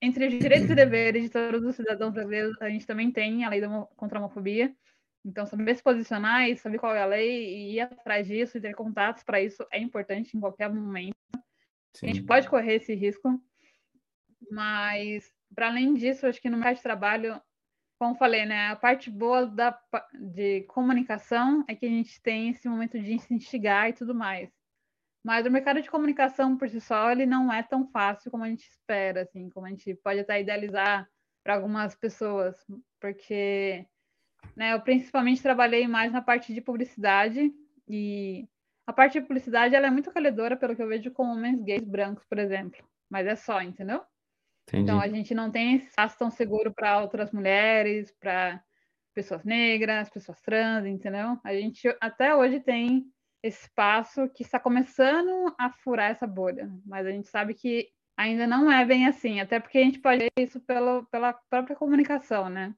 entre 0.00 0.26
os 0.26 0.38
direitos 0.38 0.70
e 0.70 0.74
deveres 0.74 1.24
de 1.24 1.30
todos 1.30 1.62
os 1.64 1.76
cidadãos 1.76 2.12
brasileiros, 2.12 2.60
a 2.60 2.68
gente 2.68 2.86
também 2.86 3.10
tem 3.10 3.44
a 3.44 3.48
lei 3.48 3.60
da, 3.60 3.68
contra 3.96 4.18
a 4.18 4.22
homofobia, 4.22 4.74
então, 5.24 5.44
saber 5.44 5.74
se 5.74 5.82
posicionar 5.82 6.48
e 6.48 6.56
saber 6.56 6.78
qual 6.78 6.94
é 6.94 7.02
a 7.02 7.06
lei 7.06 7.44
e 7.44 7.74
ir 7.74 7.80
atrás 7.80 8.26
disso 8.26 8.56
e 8.56 8.60
ter 8.60 8.74
contatos 8.74 9.22
para 9.22 9.42
isso 9.42 9.66
é 9.70 9.78
importante 9.78 10.36
em 10.36 10.40
qualquer 10.40 10.72
momento. 10.72 11.16
Sim. 11.92 12.06
A 12.06 12.08
gente 12.08 12.22
pode 12.22 12.48
correr 12.48 12.76
esse 12.76 12.94
risco, 12.94 13.40
mas, 14.50 15.30
para 15.54 15.68
além 15.68 15.94
disso, 15.94 16.26
acho 16.26 16.40
que 16.40 16.48
no 16.48 16.56
mercado 16.56 16.76
de 16.76 16.82
trabalho, 16.82 17.40
como 17.98 18.14
falei, 18.14 18.46
né, 18.46 18.68
a 18.68 18.76
parte 18.76 19.10
boa 19.10 19.46
da, 19.46 19.78
de 20.14 20.62
comunicação 20.62 21.64
é 21.68 21.74
que 21.74 21.84
a 21.84 21.90
gente 21.90 22.22
tem 22.22 22.50
esse 22.50 22.68
momento 22.68 22.98
de 22.98 23.18
se 23.18 23.34
instigar 23.34 23.90
e 23.90 23.92
tudo 23.92 24.14
mais. 24.14 24.50
Mas 25.28 25.44
o 25.44 25.50
mercado 25.50 25.82
de 25.82 25.90
comunicação 25.90 26.56
por 26.56 26.70
si 26.70 26.80
só, 26.80 27.12
ele 27.12 27.26
não 27.26 27.52
é 27.52 27.62
tão 27.62 27.86
fácil 27.90 28.30
como 28.30 28.44
a 28.44 28.48
gente 28.48 28.66
espera, 28.66 29.24
assim, 29.24 29.50
como 29.50 29.66
a 29.66 29.68
gente 29.68 29.94
pode 29.96 30.20
até 30.20 30.40
idealizar 30.40 31.06
para 31.44 31.54
algumas 31.54 31.94
pessoas, 31.94 32.56
porque 32.98 33.84
né, 34.56 34.72
eu 34.72 34.80
principalmente 34.80 35.42
trabalhei 35.42 35.86
mais 35.86 36.10
na 36.10 36.22
parte 36.22 36.54
de 36.54 36.62
publicidade 36.62 37.52
e 37.86 38.48
a 38.86 38.92
parte 38.94 39.20
de 39.20 39.26
publicidade 39.26 39.74
ela 39.74 39.88
é 39.88 39.90
muito 39.90 40.08
acolhedora, 40.08 40.56
pelo 40.56 40.74
que 40.74 40.82
eu 40.82 40.88
vejo, 40.88 41.10
com 41.10 41.24
homens 41.24 41.62
gays 41.62 41.84
brancos, 41.84 42.24
por 42.24 42.38
exemplo. 42.38 42.82
Mas 43.10 43.26
é 43.26 43.36
só, 43.36 43.60
entendeu? 43.60 44.00
Entendi. 44.66 44.84
Então 44.84 44.98
a 44.98 45.08
gente 45.08 45.34
não 45.34 45.50
tem 45.50 45.76
espaço 45.76 46.16
tão 46.18 46.30
seguro 46.30 46.72
para 46.72 47.02
outras 47.02 47.32
mulheres, 47.32 48.10
para 48.18 48.64
pessoas 49.14 49.44
negras, 49.44 50.08
pessoas 50.08 50.40
trans, 50.40 50.86
entendeu? 50.86 51.38
A 51.44 51.52
gente 51.52 51.86
até 52.00 52.34
hoje 52.34 52.60
tem 52.60 53.12
espaço 53.42 54.28
que 54.30 54.42
está 54.42 54.58
começando 54.58 55.54
a 55.58 55.70
furar 55.70 56.10
essa 56.10 56.26
bolha, 56.26 56.70
mas 56.84 57.06
a 57.06 57.10
gente 57.10 57.28
sabe 57.28 57.54
que 57.54 57.88
ainda 58.16 58.46
não 58.46 58.70
é 58.70 58.84
bem 58.84 59.06
assim, 59.06 59.40
até 59.40 59.60
porque 59.60 59.78
a 59.78 59.84
gente 59.84 60.00
pode 60.00 60.18
ver 60.18 60.32
isso 60.36 60.60
pelo, 60.60 61.04
pela 61.06 61.32
própria 61.32 61.76
comunicação, 61.76 62.48
né? 62.48 62.74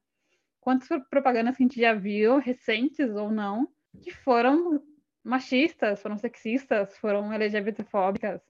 Quantas 0.60 0.88
propagandas 1.08 1.56
que 1.56 1.62
a 1.62 1.66
gente 1.66 1.80
já 1.80 1.94
viu, 1.94 2.38
recentes 2.38 3.08
ou 3.10 3.30
não, 3.30 3.66
que 4.02 4.10
foram 4.10 4.82
machistas, 5.24 6.02
foram 6.02 6.18
sexistas, 6.18 6.96
foram 6.98 7.32
LGBTfóbicas. 7.32 8.42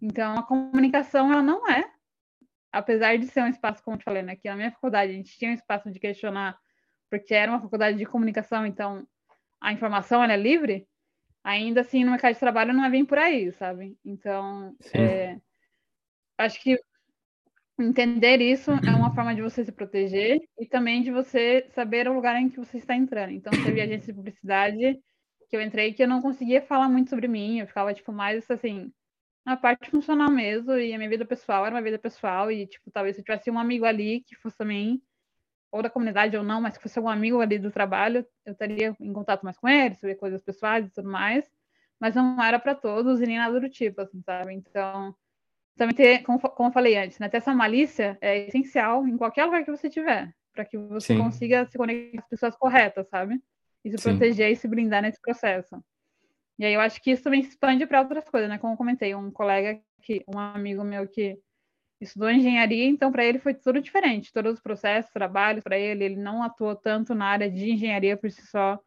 Então, 0.00 0.38
a 0.38 0.42
comunicação, 0.42 1.30
ela 1.30 1.42
não 1.42 1.68
é, 1.70 1.84
apesar 2.72 3.18
de 3.18 3.26
ser 3.26 3.42
um 3.42 3.48
espaço, 3.48 3.82
como 3.82 3.98
eu 3.98 4.02
falei, 4.02 4.22
né, 4.22 4.38
na 4.42 4.56
minha 4.56 4.72
faculdade 4.72 5.12
a 5.12 5.14
gente 5.14 5.38
tinha 5.38 5.50
um 5.50 5.54
espaço 5.54 5.90
de 5.90 6.00
questionar, 6.00 6.58
porque 7.10 7.34
era 7.34 7.52
uma 7.52 7.60
faculdade 7.60 7.98
de 7.98 8.06
comunicação, 8.06 8.64
então 8.66 9.06
a 9.60 9.72
informação 9.72 10.24
ela 10.24 10.32
é 10.32 10.36
livre, 10.36 10.88
ainda 11.44 11.80
assim 11.82 12.04
no 12.04 12.10
mercado 12.10 12.34
de 12.34 12.40
trabalho 12.40 12.72
não 12.72 12.84
é 12.84 12.90
bem 12.90 13.04
por 13.04 13.18
aí, 13.18 13.52
sabe? 13.52 13.96
Então, 14.04 14.76
é, 14.94 15.38
acho 16.38 16.60
que 16.62 16.78
entender 17.78 18.40
isso 18.40 18.70
é 18.70 18.90
uma 18.94 19.12
forma 19.14 19.34
de 19.34 19.42
você 19.42 19.64
se 19.64 19.72
proteger 19.72 20.40
e 20.58 20.66
também 20.66 21.02
de 21.02 21.10
você 21.10 21.66
saber 21.70 22.08
o 22.08 22.12
lugar 22.12 22.36
em 22.36 22.48
que 22.48 22.58
você 22.58 22.78
está 22.78 22.94
entrando. 22.94 23.32
Então, 23.32 23.52
teve 23.64 23.80
agência 23.82 24.12
de 24.12 24.18
publicidade 24.18 25.00
que 25.48 25.56
eu 25.56 25.60
entrei 25.60 25.92
que 25.92 26.02
eu 26.02 26.08
não 26.08 26.22
conseguia 26.22 26.62
falar 26.62 26.88
muito 26.88 27.10
sobre 27.10 27.28
mim, 27.28 27.60
eu 27.60 27.66
ficava, 27.66 27.92
tipo, 27.92 28.10
mais, 28.10 28.50
assim, 28.50 28.90
na 29.44 29.54
parte 29.54 29.90
funcional 29.90 30.30
mesmo, 30.30 30.72
e 30.72 30.94
a 30.94 30.96
minha 30.96 31.10
vida 31.10 31.26
pessoal 31.26 31.66
era 31.66 31.74
uma 31.74 31.82
vida 31.82 31.98
pessoal, 31.98 32.50
e, 32.50 32.66
tipo, 32.66 32.90
talvez 32.90 33.16
se 33.16 33.20
eu 33.20 33.24
tivesse 33.26 33.50
um 33.50 33.58
amigo 33.58 33.84
ali 33.84 34.22
que 34.22 34.34
fosse 34.34 34.56
também, 34.56 35.02
ou 35.72 35.82
da 35.82 35.90
comunidade 35.90 36.36
ou 36.36 36.44
não, 36.44 36.60
mas 36.60 36.76
que 36.76 36.82
fosse 36.82 36.98
algum 36.98 37.08
amigo 37.08 37.40
ali 37.40 37.58
do 37.58 37.70
trabalho, 37.70 38.26
eu 38.44 38.52
estaria 38.52 38.94
em 39.00 39.12
contato 39.12 39.42
mais 39.42 39.56
com 39.56 39.68
ele, 39.68 39.94
sobre 39.96 40.14
coisas 40.14 40.42
pessoais 40.42 40.86
e 40.86 40.90
tudo 40.90 41.10
mais, 41.10 41.50
mas 41.98 42.14
não 42.14 42.40
era 42.42 42.58
para 42.58 42.74
todos 42.74 43.20
e 43.20 43.26
nem 43.26 43.38
nada 43.38 43.58
do 43.58 43.68
tipo, 43.68 44.02
assim, 44.02 44.20
sabe? 44.22 44.52
Então, 44.52 45.14
também 45.76 45.94
ter, 45.94 46.22
como, 46.22 46.38
como 46.38 46.68
eu 46.68 46.72
falei 46.72 46.96
antes, 46.96 47.18
né, 47.18 47.28
ter 47.28 47.38
essa 47.38 47.54
malícia 47.54 48.18
é 48.20 48.46
essencial 48.46 49.08
em 49.08 49.16
qualquer 49.16 49.46
lugar 49.46 49.64
que 49.64 49.70
você 49.70 49.88
tiver, 49.88 50.32
para 50.52 50.64
que 50.64 50.76
você 50.76 51.14
Sim. 51.14 51.18
consiga 51.18 51.64
se 51.66 51.78
conectar 51.78 52.12
com 52.12 52.18
as 52.18 52.28
pessoas 52.28 52.56
corretas, 52.56 53.08
sabe? 53.08 53.42
e 53.84 53.90
se 53.90 53.98
Sim. 53.98 54.10
proteger 54.10 54.50
e 54.50 54.56
se 54.56 54.68
blindar 54.68 55.02
nesse 55.02 55.20
processo. 55.20 55.82
E 56.58 56.64
aí 56.64 56.74
eu 56.74 56.80
acho 56.80 57.02
que 57.02 57.10
isso 57.10 57.22
também 57.22 57.42
se 57.42 57.50
expande 57.50 57.86
para 57.86 58.00
outras 58.00 58.28
coisas, 58.28 58.48
né? 58.48 58.58
Como 58.58 58.74
eu 58.74 58.76
comentei, 58.76 59.14
um 59.14 59.30
colega 59.30 59.80
que, 60.02 60.22
um 60.28 60.38
amigo 60.38 60.84
meu 60.84 61.08
que 61.08 61.38
estudou 62.02 62.30
engenharia, 62.30 62.86
então 62.86 63.12
para 63.12 63.24
ele 63.24 63.38
foi 63.38 63.54
tudo 63.54 63.80
diferente, 63.80 64.32
todos 64.32 64.54
os 64.54 64.60
processos, 64.60 65.12
trabalhos 65.12 65.62
para 65.62 65.78
ele, 65.78 66.04
ele 66.04 66.16
não 66.16 66.42
atuou 66.42 66.74
tanto 66.76 67.14
na 67.14 67.26
área 67.26 67.50
de 67.50 67.70
engenharia 67.72 68.16
por 68.16 68.30
si 68.30 68.46
só. 68.46 68.78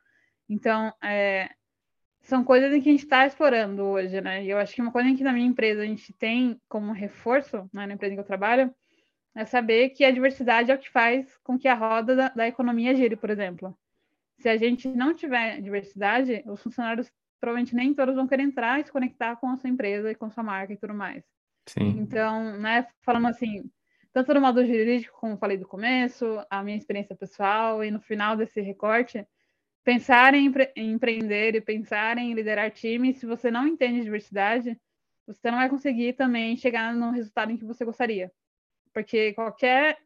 Então, 0.49 0.93
é, 1.03 1.49
são 2.21 2.43
coisas 2.43 2.73
em 2.73 2.81
que 2.81 2.89
a 2.89 2.91
gente 2.91 3.03
está 3.03 3.25
explorando 3.25 3.83
hoje, 3.83 4.21
né? 4.21 4.43
E 4.43 4.49
eu 4.49 4.57
acho 4.57 4.73
que 4.75 4.81
uma 4.81 4.91
coisa 4.91 5.13
que 5.15 5.23
na 5.23 5.33
minha 5.33 5.47
empresa 5.47 5.81
a 5.83 5.85
gente 5.85 6.13
tem 6.13 6.59
como 6.69 6.91
reforço, 6.91 7.69
né, 7.73 7.87
na 7.87 7.93
empresa 7.93 8.13
em 8.13 8.17
que 8.17 8.21
eu 8.21 8.25
trabalho, 8.25 8.73
é 9.35 9.45
saber 9.45 9.89
que 9.89 10.05
a 10.05 10.11
diversidade 10.11 10.71
é 10.71 10.75
o 10.75 10.79
que 10.79 10.89
faz 10.89 11.37
com 11.43 11.57
que 11.57 11.67
a 11.67 11.73
roda 11.75 12.15
da, 12.15 12.29
da 12.29 12.47
economia 12.47 12.95
gire, 12.95 13.15
por 13.15 13.29
exemplo 13.29 13.77
se 14.39 14.49
a 14.49 14.57
gente 14.57 14.87
não 14.87 15.13
tiver 15.13 15.61
diversidade, 15.61 16.43
os 16.45 16.61
funcionários 16.61 17.11
provavelmente 17.39 17.75
nem 17.75 17.93
todos 17.93 18.15
vão 18.15 18.27
querer 18.27 18.43
entrar 18.43 18.79
e 18.79 18.83
se 18.83 18.91
conectar 18.91 19.35
com 19.37 19.49
a 19.49 19.57
sua 19.57 19.69
empresa 19.69 20.11
e 20.11 20.15
com 20.15 20.25
a 20.25 20.29
sua 20.29 20.43
marca 20.43 20.73
e 20.73 20.77
tudo 20.77 20.93
mais. 20.93 21.23
Sim. 21.67 21.97
Então, 21.99 22.57
né, 22.57 22.87
falando 23.01 23.27
assim, 23.27 23.69
tanto 24.13 24.33
no 24.33 24.41
modo 24.41 24.65
jurídico, 24.65 25.19
como 25.19 25.37
falei 25.37 25.57
do 25.57 25.67
começo, 25.67 26.25
a 26.49 26.63
minha 26.63 26.77
experiência 26.77 27.15
pessoal 27.15 27.83
e 27.83 27.91
no 27.91 27.99
final 27.99 28.37
desse 28.37 28.61
recorte, 28.61 29.25
pensar 29.83 30.33
em, 30.33 30.45
empre 30.45 30.71
em 30.75 30.91
empreender 30.91 31.55
e 31.55 31.61
pensar 31.61 32.17
em 32.17 32.33
liderar 32.33 32.71
time, 32.71 33.13
se 33.13 33.25
você 33.25 33.51
não 33.51 33.67
entende 33.67 34.03
diversidade, 34.03 34.79
você 35.27 35.49
não 35.49 35.57
vai 35.57 35.69
conseguir 35.69 36.13
também 36.13 36.55
chegar 36.55 36.93
no 36.93 37.11
resultado 37.11 37.51
em 37.51 37.57
que 37.57 37.65
você 37.65 37.83
gostaria. 37.83 38.31
Porque 38.93 39.33
qualquer 39.33 39.97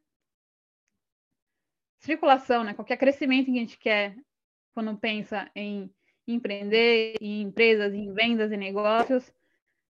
circulação, 1.99 2.63
né? 2.63 2.73
Qualquer 2.73 2.97
crescimento 2.97 3.45
que 3.45 3.51
a 3.51 3.61
gente 3.61 3.77
quer 3.77 4.15
quando 4.73 4.97
pensa 4.97 5.49
em 5.55 5.93
empreender, 6.25 7.15
em 7.21 7.41
empresas, 7.41 7.93
em 7.93 8.13
vendas 8.13 8.51
e 8.51 8.57
negócios, 8.57 9.31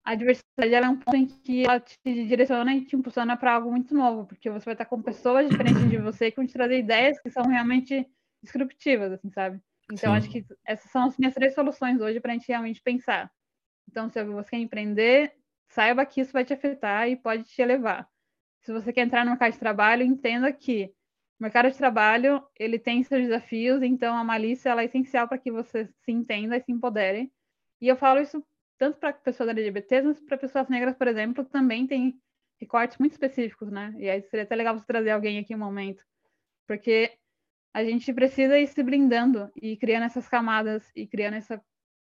a 0.04 0.16
diversidade 0.16 0.74
é 0.74 0.90
um 0.90 0.98
ponto 0.98 1.16
em 1.16 1.28
que 1.28 1.64
ela 1.64 1.80
te 1.80 1.98
direciona 2.04 2.74
e 2.74 2.86
te 2.86 2.96
impulsiona 2.96 3.38
para 3.38 3.54
algo 3.54 3.72
muito 3.72 3.94
novo, 3.94 4.26
porque 4.26 4.50
você 4.50 4.66
vai 4.66 4.74
estar 4.74 4.86
com 4.86 5.02
pessoas 5.02 5.50
diferentes 5.50 5.88
de 5.90 5.98
você 5.98 6.32
que 6.32 6.38
vão 6.38 6.48
te 6.48 6.54
trazer 6.54 6.80
ideias 6.80 7.20
que 7.20 7.30
são 7.30 7.44
realmente 7.44 8.08
disruptivas, 8.42 9.12
assim, 9.12 9.30
sabe? 9.30 9.62
Então, 9.92 10.12
Sim. 10.12 10.18
acho 10.18 10.30
que 10.30 10.46
essas 10.66 10.90
são 10.90 11.06
as 11.06 11.18
minhas 11.18 11.34
três 11.34 11.54
soluções 11.54 12.00
hoje 12.02 12.20
para 12.20 12.32
a 12.32 12.36
gente 12.36 12.48
realmente 12.48 12.82
pensar. 12.82 13.32
Então, 13.90 14.10
se 14.10 14.24
você 14.24 14.52
quer 14.52 14.58
empreender, 14.58 15.36
saiba 15.68 16.06
que 16.06 16.22
isso 16.22 16.34
vai 16.34 16.46
te 16.46 16.54
afetar 16.54 17.08
e 17.08 17.16
pode 17.16 17.44
te 17.44 17.62
elevar. 17.62 18.08
Se 18.62 18.72
você 18.72 18.92
quer 18.94 19.02
entrar 19.02 19.24
no 19.24 19.32
mercado 19.32 19.54
de 19.54 19.60
trabalho, 19.60 20.04
entenda 20.04 20.52
que 20.52 20.94
o 21.40 21.44
mercado 21.44 21.70
de 21.70 21.78
trabalho, 21.78 22.44
ele 22.58 22.80
tem 22.80 23.04
seus 23.04 23.24
desafios, 23.24 23.82
então 23.82 24.16
a 24.16 24.24
malícia 24.24 24.70
ela 24.70 24.82
é 24.82 24.86
essencial 24.86 25.28
para 25.28 25.38
que 25.38 25.52
você 25.52 25.86
se 25.86 26.12
entenda 26.12 26.58
e 26.58 26.62
se 26.62 26.72
empodere. 26.72 27.32
E 27.82 27.88
eu 27.88 27.96
falo 27.96 28.22
isso 28.22 28.44
tanto 28.82 28.98
para 28.98 29.14
pessoas 29.14 29.50
LGBT, 29.50 30.02
mas 30.02 30.20
para 30.22 30.40
pessoas 30.40 30.68
negras, 30.68 30.98
por 30.98 31.08
exemplo, 31.08 31.46
também 31.46 31.86
tem 31.86 32.16
recortes 32.60 32.98
muito 32.98 33.12
específicos, 33.12 33.70
né? 33.72 33.94
E 34.00 34.10
aí 34.10 34.24
seria 34.24 34.42
até 34.42 34.56
legal 34.56 34.76
você 34.76 34.88
trazer 34.88 35.12
alguém 35.12 35.38
aqui 35.38 35.54
um 35.54 35.60
momento, 35.60 36.04
porque 36.68 37.12
a 37.72 37.84
gente 37.84 38.12
precisa 38.12 38.58
ir 38.58 38.66
se 38.66 38.82
blindando 38.82 39.52
e 39.56 39.78
criando 39.78 40.06
essas 40.06 40.28
camadas 40.28 40.84
e 40.96 41.06
criando 41.06 41.36
essa 41.36 41.62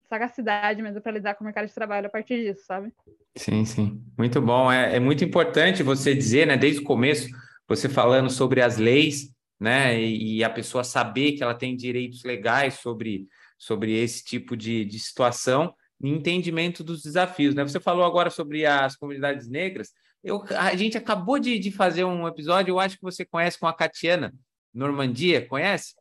sagacidade 0.06 0.82
mesmo 0.82 1.00
para 1.00 1.12
lidar 1.12 1.34
com 1.34 1.44
o 1.44 1.46
mercado 1.46 1.66
de 1.66 1.72
trabalho 1.72 2.08
a 2.08 2.10
partir 2.10 2.44
disso, 2.44 2.66
sabe? 2.66 2.92
Sim, 3.34 3.64
sim. 3.64 4.04
Muito 4.18 4.42
bom. 4.42 4.70
É, 4.70 4.96
é 4.96 5.00
muito 5.00 5.24
importante 5.24 5.82
você 5.82 6.14
dizer, 6.14 6.46
né, 6.46 6.58
desde 6.58 6.82
o 6.82 6.84
começo, 6.84 7.26
você 7.66 7.88
falando 7.88 8.28
sobre 8.28 8.60
as 8.60 8.76
leis, 8.76 9.34
né, 9.58 9.98
e, 9.98 10.36
e 10.36 10.44
a 10.44 10.50
pessoa 10.50 10.84
saber 10.84 11.32
que 11.32 11.42
ela 11.42 11.54
tem 11.54 11.74
direitos 11.74 12.22
legais 12.22 12.74
sobre, 12.74 13.26
sobre 13.56 13.98
esse 13.98 14.22
tipo 14.22 14.54
de, 14.54 14.84
de 14.84 14.98
situação, 14.98 15.74
entendimento 16.02 16.85
dos 16.85 17.02
desafios, 17.02 17.54
né? 17.54 17.62
Você 17.62 17.80
falou 17.80 18.04
agora 18.04 18.30
sobre 18.30 18.66
as 18.66 18.96
comunidades 18.96 19.48
negras. 19.48 19.90
Eu, 20.22 20.44
a 20.50 20.74
gente 20.74 20.96
acabou 20.96 21.38
de, 21.38 21.59
de 21.59 21.70
fazer 21.70 22.04
um 22.04 22.26
episódio, 22.26 22.72
eu 22.72 22.80
acho 22.80 22.96
que 22.96 23.02
você 23.02 23.24
conhece 23.24 23.59
com 23.59 23.66
a 23.66 23.72
Catiana 23.72 24.32
Normandia, 24.74 25.46
conhece? 25.46 25.94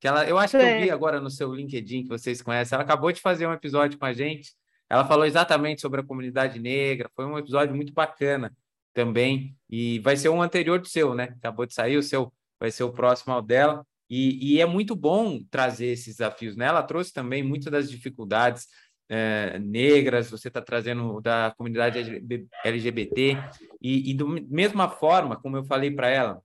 Que 0.00 0.08
ela, 0.08 0.26
eu 0.26 0.38
acho 0.38 0.56
que 0.56 0.62
eu 0.62 0.80
vi 0.80 0.90
agora 0.90 1.20
no 1.20 1.30
seu 1.30 1.52
LinkedIn 1.54 2.04
que 2.04 2.08
vocês 2.08 2.42
conhecem. 2.42 2.76
Ela 2.76 2.84
acabou 2.84 3.10
de 3.10 3.20
fazer 3.20 3.46
um 3.46 3.52
episódio 3.52 3.98
com 3.98 4.06
a 4.06 4.12
gente. 4.12 4.52
Ela 4.88 5.06
falou 5.06 5.24
exatamente 5.24 5.80
sobre 5.80 6.00
a 6.00 6.04
comunidade 6.04 6.58
negra. 6.60 7.10
Foi 7.14 7.24
um 7.24 7.38
episódio 7.38 7.74
muito 7.74 7.92
bacana 7.92 8.54
também. 8.92 9.56
E 9.68 9.98
vai 10.00 10.16
ser 10.16 10.28
um 10.28 10.42
anterior 10.42 10.78
do 10.78 10.88
seu, 10.88 11.14
né? 11.14 11.34
Acabou 11.38 11.66
de 11.66 11.74
sair, 11.74 11.96
o 11.96 12.02
seu 12.02 12.32
vai 12.60 12.70
ser 12.70 12.84
o 12.84 12.92
próximo 12.92 13.32
ao 13.32 13.42
dela. 13.42 13.84
E, 14.08 14.54
e 14.54 14.60
é 14.60 14.66
muito 14.66 14.94
bom 14.94 15.42
trazer 15.50 15.86
esses 15.86 16.16
desafios, 16.16 16.56
né? 16.56 16.66
Ela 16.66 16.82
trouxe 16.82 17.12
também 17.12 17.42
muitas 17.42 17.72
das 17.72 17.90
dificuldades 17.90 18.66
é, 19.08 19.58
negras, 19.58 20.30
você 20.30 20.48
está 20.48 20.60
trazendo 20.60 21.20
da 21.20 21.52
comunidade 21.56 21.98
LGBT, 22.64 23.36
e, 23.80 24.10
e 24.10 24.14
da 24.14 24.24
mesma 24.24 24.88
forma, 24.88 25.36
como 25.36 25.56
eu 25.56 25.64
falei 25.64 25.90
para 25.90 26.08
ela, 26.08 26.40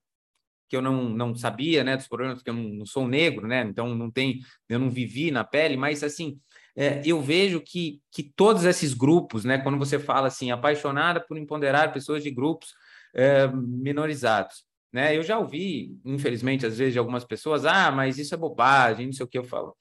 que 0.70 0.76
eu 0.76 0.82
não, 0.82 1.10
não 1.10 1.36
sabia, 1.36 1.84
né, 1.84 1.98
dos 1.98 2.08
problemas, 2.08 2.38
porque 2.38 2.52
eu 2.52 2.54
não, 2.54 2.64
não, 2.64 2.86
sou 2.86 3.08
negro, 3.08 3.48
né, 3.48 3.64
então 3.64 3.96
não 3.96 4.12
tem, 4.12 4.40
eu 4.70 4.78
não 4.78 4.90
vivi 4.90 5.32
na 5.32 5.44
pele, 5.44 5.76
mas 5.76 6.04
assim, 6.04 6.40
é, 6.76 7.02
eu 7.04 7.20
vejo 7.22 7.60
que, 7.60 8.00
que 8.12 8.24
todos 8.24 8.64
esses 8.66 8.94
grupos, 8.94 9.44
né, 9.44 9.58
quando 9.58 9.80
você 9.80 9.98
fala 9.98 10.28
assim, 10.28 10.52
apaixonada 10.52 11.20
por 11.20 11.38
empoderar 11.38 11.92
pessoas 11.92 12.22
de 12.22 12.30
grupos 12.30 12.74
é, 13.16 13.48
minorizados, 13.48 14.64
né, 14.94 15.18
eu 15.18 15.24
já 15.24 15.40
ouvi, 15.40 15.98
infelizmente, 16.06 16.66
às 16.66 16.78
vezes, 16.78 16.94
de 16.94 17.00
algumas 17.00 17.26
pessoas, 17.26 17.66
ah, 17.66 17.92
mas 17.92 18.20
isso 18.20 18.36
é 18.36 18.38
bobagem, 18.38 19.08
não 19.08 19.14
sei 19.14 19.26
o 19.26 19.30
que 19.30 19.38
eu 19.38 19.44
falo. 19.44 19.76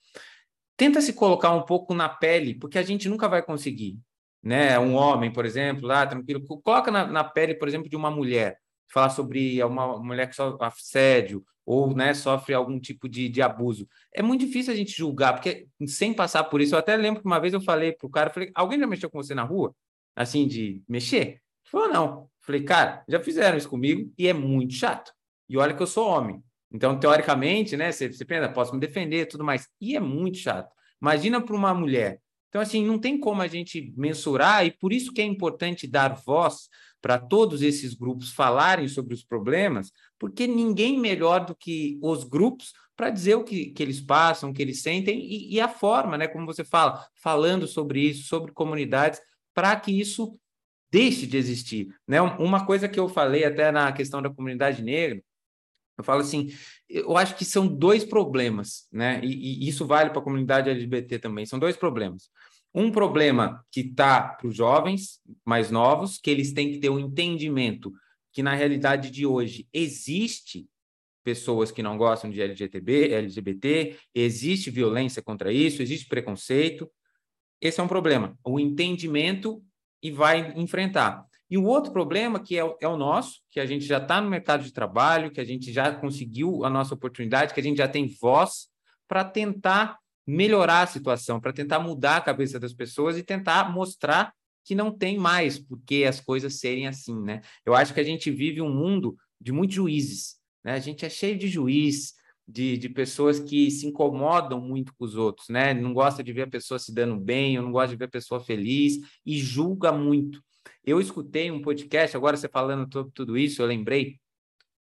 Tenta 0.79 1.01
se 1.01 1.13
colocar 1.13 1.53
um 1.53 1.63
pouco 1.63 1.93
na 1.93 2.09
pele, 2.09 2.55
porque 2.55 2.79
a 2.79 2.83
gente 2.85 3.09
nunca 3.09 3.29
vai 3.29 3.43
conseguir, 3.43 3.99
né, 4.41 4.79
um 4.79 4.95
homem, 4.95 5.33
por 5.33 5.45
exemplo, 5.45 5.89
lá, 5.89 6.07
tranquilo, 6.07 6.41
coloca 6.63 6.89
na, 6.89 7.05
na 7.05 7.25
pele, 7.25 7.55
por 7.55 7.67
exemplo, 7.67 7.91
de 7.91 7.97
uma 7.97 8.13
mulher, 8.13 8.57
falar 8.89 9.11
sobre 9.11 9.61
uma 9.65 9.99
mulher 9.99 10.29
que 10.29 10.37
sofre 10.37 10.65
assédio 10.65 11.45
ou 11.67 11.93
né, 11.97 12.15
sofre 12.15 12.55
algum 12.55 12.79
tipo 12.79 13.09
de, 13.09 13.29
de 13.29 13.43
abuso. 13.43 13.89
É 14.15 14.23
muito 14.23 14.47
difícil 14.47 14.73
a 14.73 14.77
gente 14.77 14.97
julgar, 14.97 15.35
porque 15.35 15.67
sem 15.85 16.15
passar 16.15 16.45
por 16.45 16.61
isso, 16.61 16.77
eu 16.77 16.79
até 16.79 16.97
lembro 16.97 17.23
que 17.23 17.27
uma 17.27 17.41
vez 17.41 17.53
eu 17.53 17.61
falei 17.61 17.93
para 17.93 18.07
o 18.07 18.11
cara, 18.11 18.31
falei, 18.31 18.53
alguém 18.55 18.79
já 18.79 18.87
mexeu 18.87 19.11
com 19.11 19.21
você 19.21 19.35
na 19.35 19.43
rua? 19.43 19.75
Assim, 20.15 20.47
de 20.47 20.81
mexer? 20.89 21.27
Ele 21.27 21.41
falou, 21.65 21.89
não. 21.89 22.31
Falei, 22.41 22.63
cara, 22.63 23.05
já 23.09 23.21
fizeram 23.21 23.59
isso 23.59 23.69
comigo 23.69 24.11
e 24.17 24.29
é 24.29 24.33
muito 24.33 24.75
chato. 24.75 25.13
E 25.49 25.59
olha 25.59 25.75
que 25.75 25.83
eu 25.83 25.89
sou 25.89 26.09
homem. 26.09 26.41
Então, 26.71 26.99
teoricamente, 26.99 27.77
né, 27.77 27.91
você, 27.91 28.13
você 28.13 28.25
pensa, 28.25 28.49
posso 28.49 28.75
me 28.75 28.81
defender 28.81 29.27
tudo 29.27 29.45
mais. 29.45 29.67
E 29.81 29.97
é 29.97 30.01
muito 30.01 30.39
chato. 30.39 30.73
Imagina 31.01 31.41
para 31.41 31.57
uma 31.57 31.73
mulher. 31.73 32.21
Então, 32.49 32.61
assim, 32.61 32.85
não 32.85 32.99
tem 32.99 33.19
como 33.19 33.43
a 33.43 33.47
gente 33.47 33.93
mensurar, 33.97 34.67
e 34.67 34.71
por 34.71 34.93
isso 34.93 35.13
que 35.13 35.21
é 35.21 35.25
importante 35.25 35.87
dar 35.87 36.15
voz 36.15 36.69
para 37.01 37.19
todos 37.19 37.63
esses 37.63 37.95
grupos 37.95 38.33
falarem 38.33 38.89
sobre 38.89 39.15
os 39.15 39.23
problemas, 39.23 39.93
porque 40.19 40.47
ninguém 40.47 40.99
melhor 40.99 41.45
do 41.45 41.55
que 41.55 41.99
os 42.03 42.25
grupos 42.25 42.73
para 42.97 43.11
dizer 43.11 43.37
o 43.37 43.45
que, 43.45 43.67
que 43.67 43.83
eles 43.83 44.01
passam, 44.01 44.51
o 44.51 44.53
que 44.53 44.61
eles 44.61 44.83
sentem, 44.83 45.21
e, 45.21 45.55
e 45.55 45.61
a 45.61 45.69
forma, 45.69 46.19
né, 46.19 46.27
como 46.27 46.47
você 46.47 46.65
fala, 46.65 47.07
falando 47.15 47.67
sobre 47.67 48.01
isso, 48.01 48.27
sobre 48.27 48.51
comunidades, 48.51 49.21
para 49.55 49.77
que 49.77 49.93
isso 49.93 50.37
deixe 50.91 51.27
de 51.27 51.37
existir. 51.37 51.95
Né? 52.07 52.21
Uma 52.21 52.67
coisa 52.67 52.89
que 52.89 52.99
eu 52.99 53.09
falei 53.09 53.45
até 53.45 53.71
na 53.71 53.93
questão 53.93 54.21
da 54.21 54.31
comunidade 54.31 54.83
negra, 54.83 55.23
eu 55.99 56.05
falo 56.05 56.21
assim, 56.21 56.49
eu 56.89 57.17
acho 57.17 57.37
que 57.37 57.45
são 57.45 57.67
dois 57.67 58.05
problemas, 58.05 58.87
né? 58.93 59.21
E, 59.23 59.65
e 59.65 59.69
isso 59.69 59.85
vale 59.85 60.11
para 60.11 60.21
a 60.21 60.25
comunidade 60.25 60.71
LGBT 60.71 61.19
também. 61.19 61.45
São 61.45 61.59
dois 61.59 61.77
problemas. 61.77 62.31
Um 62.73 62.93
problema 62.93 63.65
que 63.73 63.81
está 63.81 64.23
para 64.23 64.47
os 64.47 64.57
jovens 64.57 65.21
mais 65.45 65.71
novos, 65.71 66.19
que 66.19 66.31
eles 66.31 66.53
têm 66.53 66.71
que 66.71 66.79
ter 66.79 66.89
um 66.89 66.99
entendimento 66.99 67.93
que 68.33 68.43
na 68.43 68.55
realidade 68.55 69.11
de 69.11 69.27
hoje 69.27 69.67
existe 69.73 70.69
pessoas 71.25 71.73
que 71.73 71.83
não 71.83 71.99
gostam 71.99 72.31
de 72.31 72.41
LGTB, 72.41 73.13
LGBT, 73.13 73.97
existe 74.15 74.71
violência 74.71 75.21
contra 75.21 75.53
isso, 75.53 75.83
existe 75.83 76.07
preconceito. 76.07 76.89
Esse 77.61 77.81
é 77.81 77.83
um 77.83 77.89
problema. 77.89 78.39
O 78.45 78.61
entendimento 78.61 79.63
e 80.03 80.11
vai 80.13 80.53
enfrentar. 80.57 81.28
E 81.51 81.57
o 81.57 81.65
outro 81.65 81.93
problema, 81.93 82.39
que 82.39 82.57
é, 82.57 82.65
o, 82.65 82.77
é 82.81 82.87
o 82.87 82.97
nosso, 82.97 83.41
que 83.51 83.59
a 83.59 83.67
gente 83.67 83.85
já 83.85 83.99
está 83.99 84.21
no 84.21 84.29
mercado 84.29 84.63
de 84.63 84.73
trabalho, 84.73 85.31
que 85.31 85.41
a 85.41 85.45
gente 85.45 85.73
já 85.73 85.93
conseguiu 85.95 86.65
a 86.65 86.71
nossa 86.71 86.95
oportunidade, 86.95 87.55
que 87.55 87.61
a 87.61 87.63
gente 87.63 87.79
já 87.79 87.89
tem 87.89 88.07
voz 88.21 88.69
para 89.07 89.25
tentar 89.25 89.99
melhorar 90.27 90.83
a 90.83 90.87
situação, 90.87 91.41
para 91.41 91.53
tentar 91.53 91.79
mudar 91.79 92.19
a 92.19 92.21
cabeça 92.21 92.61
das 92.61 92.75
pessoas 92.75 93.17
e 93.17 93.23
tentar 93.23 93.73
mostrar 93.73 94.33
que 94.63 94.75
não 94.75 94.93
tem 94.93 95.17
mais 95.17 95.59
porque 95.59 96.05
as 96.07 96.21
coisas 96.21 96.61
serem 96.61 96.87
assim, 96.87 97.19
né? 97.23 97.41
Eu 97.65 97.75
acho 97.75 97.95
que 97.95 98.01
a 98.01 98.05
gente 98.05 98.31
vive 98.31 98.61
um 98.61 98.69
mundo 98.69 99.17
de 99.41 99.51
muitos 99.51 99.77
juízes, 99.77 100.37
né? 100.63 100.73
A 100.73 100.79
gente 100.79 101.07
é 101.07 101.09
cheio 101.09 101.39
de 101.39 101.49
juiz, 101.49 102.13
de, 102.47 102.77
de 102.77 102.89
pessoas 102.91 103.41
que 103.41 103.71
se 103.71 103.87
incomodam 103.87 104.61
muito 104.61 104.95
com 104.95 105.07
os 105.07 105.15
outros, 105.15 105.49
né? 105.49 105.73
Não 105.73 105.95
gosta 105.95 106.23
de 106.23 106.33
ver 106.35 106.43
a 106.43 106.47
pessoa 106.47 106.79
se 106.79 106.93
dando 106.93 107.19
bem, 107.19 107.55
eu 107.55 107.63
não 107.63 107.73
gosto 107.73 107.91
de 107.91 107.97
ver 107.97 108.05
a 108.05 108.09
pessoa 108.09 108.41
feliz 108.41 108.99
e 109.25 109.39
julga 109.39 109.91
muito. 109.91 110.43
Eu 110.85 111.01
escutei 111.01 111.51
um 111.51 111.63
podcast, 111.63 112.17
agora 112.17 112.37
você 112.37 112.49
falando 112.49 112.93
sobre 112.93 113.13
tudo 113.13 113.37
isso, 113.37 113.63
eu 113.63 113.67
lembrei. 113.67 114.19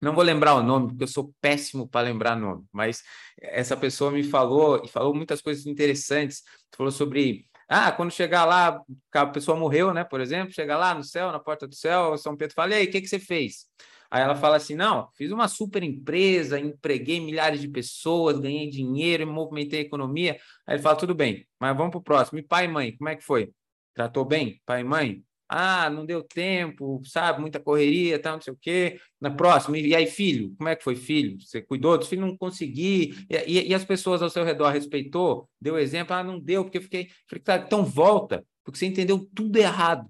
Não 0.00 0.14
vou 0.14 0.22
lembrar 0.22 0.54
o 0.54 0.62
nome, 0.62 0.88
porque 0.88 1.04
eu 1.04 1.08
sou 1.08 1.34
péssimo 1.40 1.88
para 1.88 2.06
lembrar 2.06 2.36
nome, 2.36 2.64
mas 2.70 3.02
essa 3.40 3.76
pessoa 3.76 4.10
me 4.10 4.22
falou 4.22 4.82
e 4.84 4.88
falou 4.88 5.14
muitas 5.14 5.40
coisas 5.40 5.66
interessantes. 5.66 6.42
Falou 6.76 6.92
sobre 6.92 7.46
ah, 7.68 7.90
quando 7.90 8.12
chegar 8.12 8.44
lá, 8.44 8.80
a 9.12 9.26
pessoa 9.26 9.56
morreu, 9.58 9.92
né? 9.92 10.04
Por 10.04 10.20
exemplo, 10.20 10.52
chega 10.52 10.76
lá 10.76 10.94
no 10.94 11.02
céu, 11.02 11.32
na 11.32 11.40
porta 11.40 11.66
do 11.66 11.74
céu, 11.74 12.16
São 12.16 12.36
Pedro 12.36 12.54
fala: 12.54 12.72
e 12.72 12.74
aí, 12.74 12.86
o 12.86 12.90
que, 12.90 13.00
que 13.00 13.08
você 13.08 13.18
fez? 13.18 13.66
Aí 14.10 14.22
ela 14.22 14.36
fala 14.36 14.56
assim: 14.56 14.76
não, 14.76 15.10
fiz 15.16 15.32
uma 15.32 15.48
super 15.48 15.82
empresa, 15.82 16.60
empreguei 16.60 17.18
milhares 17.20 17.60
de 17.60 17.68
pessoas, 17.68 18.38
ganhei 18.38 18.70
dinheiro, 18.70 19.26
movimentei 19.26 19.80
a 19.80 19.82
economia. 19.82 20.38
Aí 20.66 20.76
ele 20.76 20.82
fala: 20.82 20.96
tudo 20.96 21.14
bem, 21.14 21.46
mas 21.58 21.76
vamos 21.76 21.90
para 21.90 21.98
o 21.98 22.02
próximo. 22.02 22.38
E 22.38 22.42
pai 22.42 22.66
e 22.66 22.68
mãe, 22.68 22.96
como 22.96 23.08
é 23.08 23.16
que 23.16 23.24
foi? 23.24 23.52
Tratou 23.94 24.24
bem? 24.24 24.60
Pai 24.64 24.82
e 24.82 24.84
mãe? 24.84 25.24
Ah, 25.48 25.88
não 25.88 26.04
deu 26.04 26.22
tempo, 26.22 27.00
sabe? 27.04 27.40
Muita 27.40 27.60
correria, 27.60 28.18
tal, 28.18 28.34
não 28.34 28.40
sei 28.40 28.52
o 28.52 28.58
quê. 28.60 29.00
Na 29.20 29.30
próxima, 29.30 29.78
e 29.78 29.94
aí, 29.94 30.06
filho? 30.06 30.54
Como 30.56 30.68
é 30.68 30.74
que 30.74 30.82
foi, 30.82 30.96
filho? 30.96 31.40
Você 31.40 31.62
cuidou 31.62 31.96
dos 31.96 32.08
filhos? 32.08 32.26
Não 32.26 32.36
consegui. 32.36 33.14
E, 33.30 33.36
e, 33.46 33.68
e, 33.68 33.74
as 33.74 33.84
pessoas 33.84 34.22
ao 34.22 34.30
seu 34.30 34.44
redor 34.44 34.70
respeitou? 34.70 35.48
Deu 35.60 35.78
exemplo? 35.78 36.14
Ah, 36.14 36.24
não 36.24 36.38
deu, 36.40 36.64
porque 36.64 36.78
eu 36.78 36.82
fiquei. 36.82 37.10
Falei, 37.28 37.42
tá, 37.42 37.56
então 37.58 37.84
volta, 37.84 38.44
porque 38.64 38.78
você 38.78 38.86
entendeu 38.86 39.28
tudo 39.34 39.56
errado. 39.56 40.08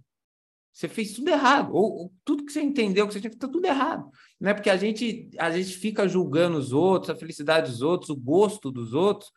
Você 0.72 0.88
fez 0.88 1.14
tudo 1.14 1.30
errado, 1.30 1.74
ou, 1.74 2.02
ou 2.02 2.12
tudo 2.22 2.44
que 2.44 2.52
você 2.52 2.60
entendeu 2.60 3.06
que 3.06 3.14
você 3.14 3.20
tinha 3.20 3.30
feito, 3.30 3.46
tá 3.46 3.50
tudo 3.50 3.66
errado. 3.66 4.10
Né? 4.38 4.52
Porque 4.52 4.68
a 4.68 4.76
gente, 4.76 5.30
a 5.38 5.50
gente 5.50 5.74
fica 5.74 6.06
julgando 6.06 6.58
os 6.58 6.70
outros, 6.70 7.08
a 7.08 7.16
felicidade 7.16 7.70
dos 7.70 7.80
outros, 7.80 8.10
o 8.10 8.16
gosto 8.16 8.70
dos 8.70 8.92
outros, 8.92 9.30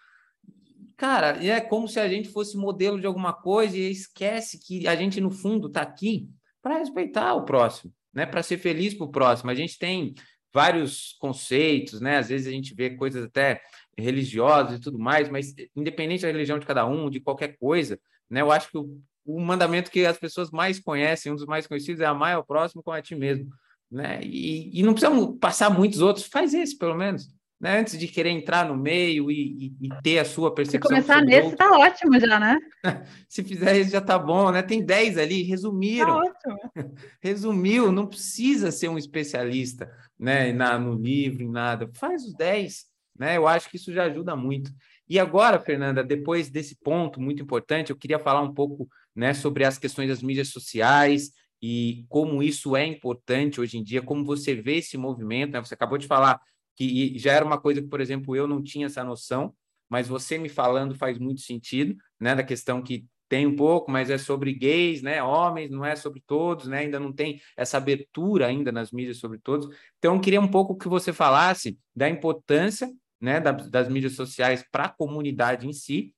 Cara, 1.00 1.42
é 1.42 1.62
como 1.62 1.88
se 1.88 1.98
a 1.98 2.10
gente 2.10 2.28
fosse 2.28 2.58
modelo 2.58 3.00
de 3.00 3.08
alguma 3.08 3.32
coisa 3.32 3.78
e 3.78 3.90
esquece 3.90 4.60
que 4.60 4.86
a 4.86 4.94
gente, 4.98 5.22
no 5.22 5.32
fundo, 5.32 5.68
está 5.68 5.82
aqui 5.82 6.28
para 6.62 6.78
respeitar 6.78 7.36
o 7.36 7.46
próximo, 7.46 7.94
né? 8.14 8.26
para 8.26 8.44
ser 8.44 8.58
feliz 8.58 8.94
para 8.94 9.06
o 9.06 9.10
próximo. 9.10 9.50
A 9.50 9.56
gente 9.56 9.80
tem 9.80 10.14
vários 10.54 11.16
conceitos, 11.18 12.02
né? 12.02 12.18
Às 12.18 12.28
vezes 12.28 12.48
a 12.48 12.52
gente 12.52 12.76
vê 12.76 12.90
coisas 12.90 13.24
até 13.24 13.62
religiosas 13.98 14.78
e 14.78 14.82
tudo 14.82 15.00
mais, 15.00 15.30
mas 15.30 15.56
independente 15.74 16.24
da 16.24 16.28
religião 16.28 16.60
de 16.60 16.66
cada 16.66 16.86
um, 16.86 17.10
de 17.10 17.22
qualquer 17.22 17.58
coisa, 17.58 17.98
né? 18.30 18.42
Eu 18.42 18.52
acho 18.52 18.70
que 18.70 18.78
o, 18.78 19.00
o 19.26 19.40
mandamento 19.40 19.90
que 19.90 20.06
as 20.06 20.18
pessoas 20.18 20.52
mais 20.52 20.82
conhecem, 20.82 21.32
um 21.32 21.36
dos 21.36 21.46
mais 21.46 21.66
conhecidos, 21.66 22.02
é 22.02 22.06
amar 22.08 22.36
ao 22.36 22.46
próximo 22.46 22.84
como 22.84 22.98
a 22.98 23.02
ti 23.02 23.16
mesmo, 23.16 23.50
né? 23.90 24.20
E, 24.22 24.78
e 24.78 24.84
não 24.84 24.92
precisamos 24.94 25.38
passar 25.40 25.70
muitos 25.70 26.02
outros, 26.02 26.26
faz 26.26 26.54
esse 26.54 26.78
pelo 26.78 26.96
menos 26.96 27.26
né? 27.60 27.80
Antes 27.80 28.00
de 28.00 28.08
querer 28.08 28.30
entrar 28.30 28.66
no 28.66 28.78
meio 28.78 29.30
e, 29.30 29.74
e, 29.82 29.88
e 29.88 30.02
ter 30.02 30.20
a 30.20 30.26
sua 30.26 30.54
percepção. 30.54 30.90
Se 30.90 30.96
começar 30.96 31.22
nesse, 31.22 31.42
outro. 31.42 31.58
tá 31.58 31.78
ótimo 31.78 32.20
já, 32.20 32.40
né? 32.40 32.58
Se 33.28 33.44
fizer 33.44 33.78
isso, 33.78 33.92
já 33.92 34.00
tá 34.00 34.18
bom, 34.18 34.52
né? 34.52 34.62
Tem 34.62 34.84
10 34.84 35.18
ali, 35.18 35.44
resumiram. 35.44 36.22
Tá 36.22 36.56
ótimo. 36.56 36.58
Resumiu, 37.22 37.92
não 37.92 38.08
precisa 38.08 38.72
ser 38.72 38.88
um 38.88 38.98
especialista, 38.98 39.92
né? 40.18 40.54
Na, 40.54 40.80
no 40.80 40.94
livro, 40.94 41.44
em 41.44 41.50
nada. 41.50 41.90
Faz 41.94 42.24
os 42.24 42.34
10, 42.34 42.86
né? 43.18 43.36
Eu 43.36 43.48
acho 43.48 43.70
que 43.70 43.76
isso 43.76 43.92
já 43.92 44.06
ajuda 44.06 44.36
muito. 44.36 44.72
E 45.08 45.20
agora, 45.20 45.60
Fernanda, 45.60 46.04
depois 46.04 46.50
desse 46.50 46.76
ponto 46.76 47.20
muito 47.20 47.42
importante, 47.44 47.90
eu 47.90 47.98
queria 47.98 48.20
falar 48.20 48.42
um 48.42 48.54
pouco 48.54 48.88
né, 49.14 49.34
sobre 49.34 49.66
as 49.66 49.78
questões 49.78 50.08
das 50.08 50.22
mídias 50.22 50.50
sociais 50.50 51.32
e 51.62 52.06
como 52.08 52.42
isso 52.42 52.76
é 52.76 52.86
importante 52.86 53.60
hoje 53.60 53.78
em 53.78 53.84
dia, 53.84 54.02
como 54.02 54.24
você 54.24 54.56
vê 54.56 54.78
esse 54.78 54.98
movimento, 54.98 55.52
né? 55.52 55.60
Você 55.60 55.74
acabou 55.74 55.98
de 55.98 56.08
falar 56.08 56.40
que 56.80 57.20
já 57.20 57.34
era 57.34 57.44
uma 57.44 57.60
coisa 57.60 57.82
que, 57.82 57.90
por 57.90 58.00
exemplo, 58.00 58.34
eu 58.38 58.48
não 58.48 58.64
tinha 58.64 58.86
essa 58.86 59.04
noção, 59.04 59.54
mas 59.90 60.08
você 60.08 60.38
me 60.38 60.48
falando 60.48 60.96
faz 60.96 61.20
muito 61.20 61.42
sentido, 61.42 61.94
né, 62.18 62.34
da 62.34 62.44
questão 62.44 62.82
que 62.82 63.06
tem 63.28 63.46
um 63.46 63.54
pouco, 63.56 63.92
mas 63.92 64.10
é 64.10 64.18
sobre 64.18 64.54
gays, 64.54 65.02
né, 65.02 65.22
homens, 65.22 65.70
não 65.70 65.84
é 65.84 65.94
sobre 65.98 66.24
todos, 66.26 66.68
né, 66.68 66.80
ainda 66.80 66.98
não 66.98 67.12
tem 67.12 67.42
essa 67.58 67.76
abertura 67.76 68.48
ainda 68.48 68.72
nas 68.72 68.92
mídias 68.94 69.18
sobre 69.18 69.40
todos. 69.40 69.68
Então, 69.98 70.22
queria 70.22 70.40
um 70.40 70.48
pouco 70.48 70.78
que 70.78 70.88
você 70.88 71.12
falasse 71.12 71.78
da 71.94 72.10
importância, 72.10 72.90
né, 73.20 73.42
das, 73.42 73.70
das 73.70 73.90
mídias 73.90 74.14
sociais 74.14 74.64
para 74.72 74.86
a 74.86 74.90
comunidade 74.90 75.68
em 75.68 75.74
si, 75.74 76.14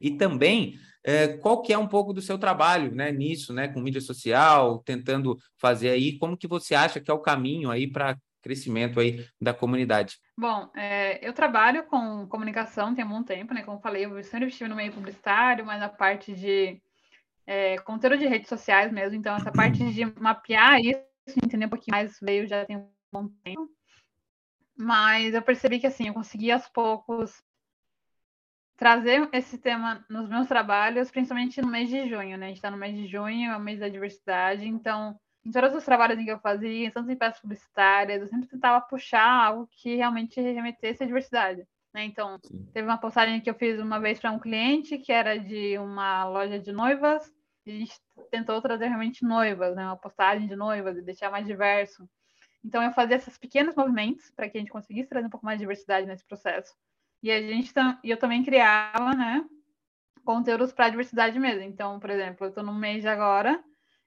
e 0.00 0.12
também 0.12 0.78
é, 1.04 1.28
qual 1.28 1.60
que 1.60 1.74
é 1.74 1.78
um 1.78 1.86
pouco 1.86 2.14
do 2.14 2.22
seu 2.22 2.38
trabalho, 2.38 2.94
né, 2.94 3.12
nisso, 3.12 3.52
né, 3.52 3.68
com 3.68 3.82
mídia 3.82 4.00
social, 4.00 4.78
tentando 4.78 5.36
fazer 5.58 5.90
aí, 5.90 6.18
como 6.18 6.38
que 6.38 6.48
você 6.48 6.74
acha 6.74 7.00
que 7.00 7.10
é 7.10 7.14
o 7.14 7.20
caminho 7.20 7.70
aí 7.70 7.86
para 7.86 8.16
crescimento 8.42 8.98
aí 8.98 9.26
da 9.40 9.52
comunidade? 9.52 10.18
Bom, 10.36 10.70
é, 10.74 11.26
eu 11.26 11.32
trabalho 11.32 11.84
com 11.84 12.26
comunicação 12.26 12.94
tem 12.94 13.04
um 13.04 13.22
tempo, 13.22 13.54
né? 13.54 13.62
Como 13.62 13.80
falei, 13.80 14.04
eu 14.04 14.22
sempre 14.24 14.48
estive 14.48 14.68
no 14.68 14.76
meio 14.76 14.92
publicitário, 14.92 15.64
mas 15.64 15.82
a 15.82 15.88
parte 15.88 16.34
de 16.34 16.80
é, 17.46 17.78
conteúdo 17.78 18.18
de 18.18 18.26
redes 18.26 18.48
sociais 18.48 18.92
mesmo, 18.92 19.16
então 19.16 19.36
essa 19.36 19.50
parte 19.50 19.92
de 19.92 20.04
mapear 20.20 20.80
isso, 20.80 21.02
entender 21.42 21.66
um 21.66 21.70
pouquinho 21.70 21.96
mais, 21.96 22.18
veio 22.20 22.46
já 22.46 22.64
tem 22.64 22.76
um 22.76 22.90
bom 23.12 23.28
tempo. 23.44 23.68
Mas 24.76 25.34
eu 25.34 25.42
percebi 25.42 25.78
que 25.78 25.86
assim, 25.86 26.08
eu 26.08 26.14
consegui 26.14 26.50
aos 26.50 26.66
poucos 26.68 27.42
trazer 28.76 29.28
esse 29.34 29.58
tema 29.58 30.02
nos 30.08 30.26
meus 30.26 30.48
trabalhos, 30.48 31.10
principalmente 31.10 31.60
no 31.60 31.68
mês 31.68 31.90
de 31.90 32.08
junho, 32.08 32.38
né? 32.38 32.46
A 32.46 32.48
gente 32.48 32.56
está 32.56 32.70
no 32.70 32.78
mês 32.78 32.96
de 32.96 33.06
junho, 33.06 33.50
é 33.50 33.56
o 33.56 33.60
mês 33.60 33.78
da 33.78 33.90
diversidade, 33.90 34.66
então 34.66 35.20
em 35.50 35.52
todos 35.52 35.74
os 35.74 35.84
trabalhos 35.84 36.22
que 36.22 36.30
eu 36.30 36.38
fazia, 36.38 36.86
em 36.86 37.16
peças 37.16 37.40
publicitárias, 37.40 38.22
eu 38.22 38.28
sempre 38.28 38.46
tentava 38.46 38.80
puxar 38.80 39.46
algo 39.46 39.68
que 39.72 39.96
realmente 39.96 40.40
remetesse 40.40 41.02
à 41.02 41.06
diversidade. 41.06 41.66
Né? 41.92 42.04
Então, 42.04 42.38
Sim. 42.44 42.70
teve 42.72 42.86
uma 42.86 42.98
postagem 42.98 43.40
que 43.40 43.50
eu 43.50 43.54
fiz 43.54 43.80
uma 43.80 43.98
vez 43.98 44.20
para 44.20 44.30
um 44.30 44.38
cliente, 44.38 44.96
que 44.96 45.10
era 45.10 45.36
de 45.36 45.76
uma 45.78 46.24
loja 46.24 46.56
de 46.56 46.70
noivas, 46.70 47.32
e 47.66 47.72
a 47.72 47.74
gente 47.74 48.00
tentou 48.30 48.62
trazer 48.62 48.86
realmente 48.86 49.24
noivas, 49.24 49.74
né? 49.74 49.84
uma 49.84 49.96
postagem 49.96 50.46
de 50.46 50.54
noivas 50.54 50.96
e 50.96 51.02
deixar 51.02 51.32
mais 51.32 51.44
diverso. 51.44 52.08
Então, 52.64 52.80
eu 52.80 52.92
fazia 52.92 53.16
esses 53.16 53.36
pequenos 53.36 53.74
movimentos 53.74 54.30
para 54.30 54.48
que 54.48 54.56
a 54.56 54.60
gente 54.60 54.70
conseguisse 54.70 55.08
trazer 55.08 55.26
um 55.26 55.30
pouco 55.30 55.44
mais 55.44 55.58
de 55.58 55.64
diversidade 55.64 56.06
nesse 56.06 56.24
processo. 56.24 56.72
E 57.24 57.30
a 57.30 57.42
gente 57.42 57.72
e 58.04 58.10
eu 58.10 58.16
também 58.16 58.44
criava, 58.44 59.14
né, 59.16 59.44
conteúdos 60.24 60.72
para 60.72 60.90
diversidade 60.90 61.36
mesmo. 61.40 61.62
Então, 61.62 61.98
por 61.98 62.08
exemplo, 62.08 62.46
eu 62.46 62.50
estou 62.50 62.62
no 62.62 62.72
mês 62.72 63.02
de 63.02 63.08
agora 63.08 63.60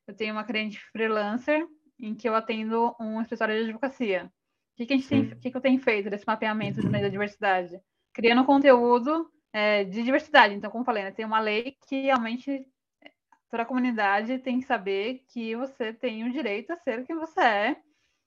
eu 0.08 0.16
tenho 0.16 0.34
uma 0.34 0.44
cliente 0.44 0.80
freelancer 0.92 1.66
em 2.00 2.14
que 2.16 2.28
eu 2.28 2.36
atendo 2.36 2.96
um 3.00 3.22
escritório 3.22 3.56
de 3.56 3.64
advocacia. 3.64 4.26
O 4.26 4.76
que, 4.76 4.86
que, 4.86 4.94
a 4.94 4.98
gente 4.98 5.08
tem, 5.08 5.30
que, 5.40 5.52
que 5.52 5.58
eu 5.58 5.62
tenho 5.62 5.80
feito 5.80 6.10
desse 6.10 6.26
mapeamento 6.26 6.82
de 6.82 6.90
meio 6.90 7.04
da 7.04 7.10
diversidade? 7.10 7.80
Criando 8.14 8.46
conteúdo 8.46 9.30
é, 9.54 9.84
de 9.84 10.04
diversidade. 10.04 10.54
Então, 10.54 10.72
como 10.72 10.84
falei, 10.84 11.04
né, 11.04 11.12
tem 11.12 11.26
uma 11.26 11.40
lei 11.40 11.78
que 11.88 12.02
realmente 12.02 12.66
toda 13.50 13.64
a 13.64 13.68
comunidade 13.68 14.40
tem 14.40 14.60
que 14.60 14.66
saber 14.66 15.24
que 15.30 15.56
você 15.56 15.94
tem 15.94 16.24
o 16.24 16.32
direito 16.32 16.72
a 16.72 16.78
ser 16.78 17.06
quem 17.06 17.16
você 17.16 17.40
é. 17.40 17.82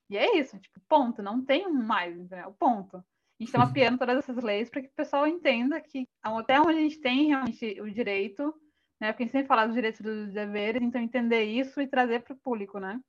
E 0.09 0.17
é 0.17 0.39
isso, 0.39 0.57
tipo, 0.59 0.81
ponto. 0.89 1.21
Não 1.21 1.45
tem 1.45 1.71
mais, 1.71 2.17
entendeu? 2.17 2.53
Ponto. 2.53 2.99
A 2.99 3.03
gente 3.41 3.49
está 3.49 3.59
mapeando 3.59 3.99
todas 3.99 4.19
essas 4.19 4.43
leis 4.43 4.71
para 4.71 4.81
que 4.81 4.89
o 4.89 4.95
pessoal 4.95 5.27
entenda 5.27 5.81
que 5.81 6.09
até 6.23 6.61
onde 6.61 6.79
a 6.79 6.83
gente 6.83 7.01
tem 7.01 7.27
realmente 7.27 7.81
o 7.81 7.91
direito, 7.91 8.55
né? 9.01 9.13
Porque 9.13 9.23
a 9.23 9.27
gente 9.27 9.33
sempre 9.33 9.49
fala 9.49 9.67
dos 9.67 9.75
direitos 9.75 10.01
dos 10.01 10.33
deveres, 10.33 10.83
então 10.83 11.01
entender 11.01 11.45
isso 11.45 11.81
e 11.81 11.87
trazer 11.87 12.23
para 12.23 12.35
o 12.35 12.39
público, 12.39 12.79
né? 12.79 13.01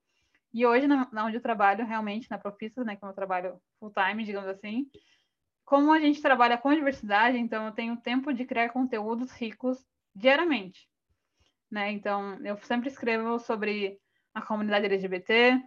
E 0.53 0.65
hoje, 0.65 0.87
na, 0.87 1.07
onde 1.25 1.37
eu 1.37 1.41
trabalho, 1.41 1.85
realmente, 1.85 2.29
na 2.29 2.37
Profissas, 2.37 2.85
né, 2.85 2.95
que 2.95 3.03
é 3.03 3.07
um 3.07 3.13
trabalho 3.13 3.61
full-time, 3.79 4.23
digamos 4.23 4.49
assim, 4.49 4.89
como 5.67 5.91
a 5.91 5.99
gente 5.99 6.21
trabalha 6.21 6.57
com 6.57 6.73
diversidade, 6.73 7.37
então 7.37 7.65
eu 7.65 7.73
tenho 7.73 7.97
tempo 7.97 8.33
de 8.33 8.45
criar 8.45 8.69
conteúdos 8.69 9.31
ricos 9.33 9.85
diariamente. 10.15 10.87
Né? 11.69 11.91
Então, 11.91 12.39
eu 12.45 12.57
sempre 12.63 12.87
escrevo 12.87 13.37
sobre 13.37 13.99
a 14.33 14.41
comunidade 14.41 14.85
LGBT, 14.85 15.61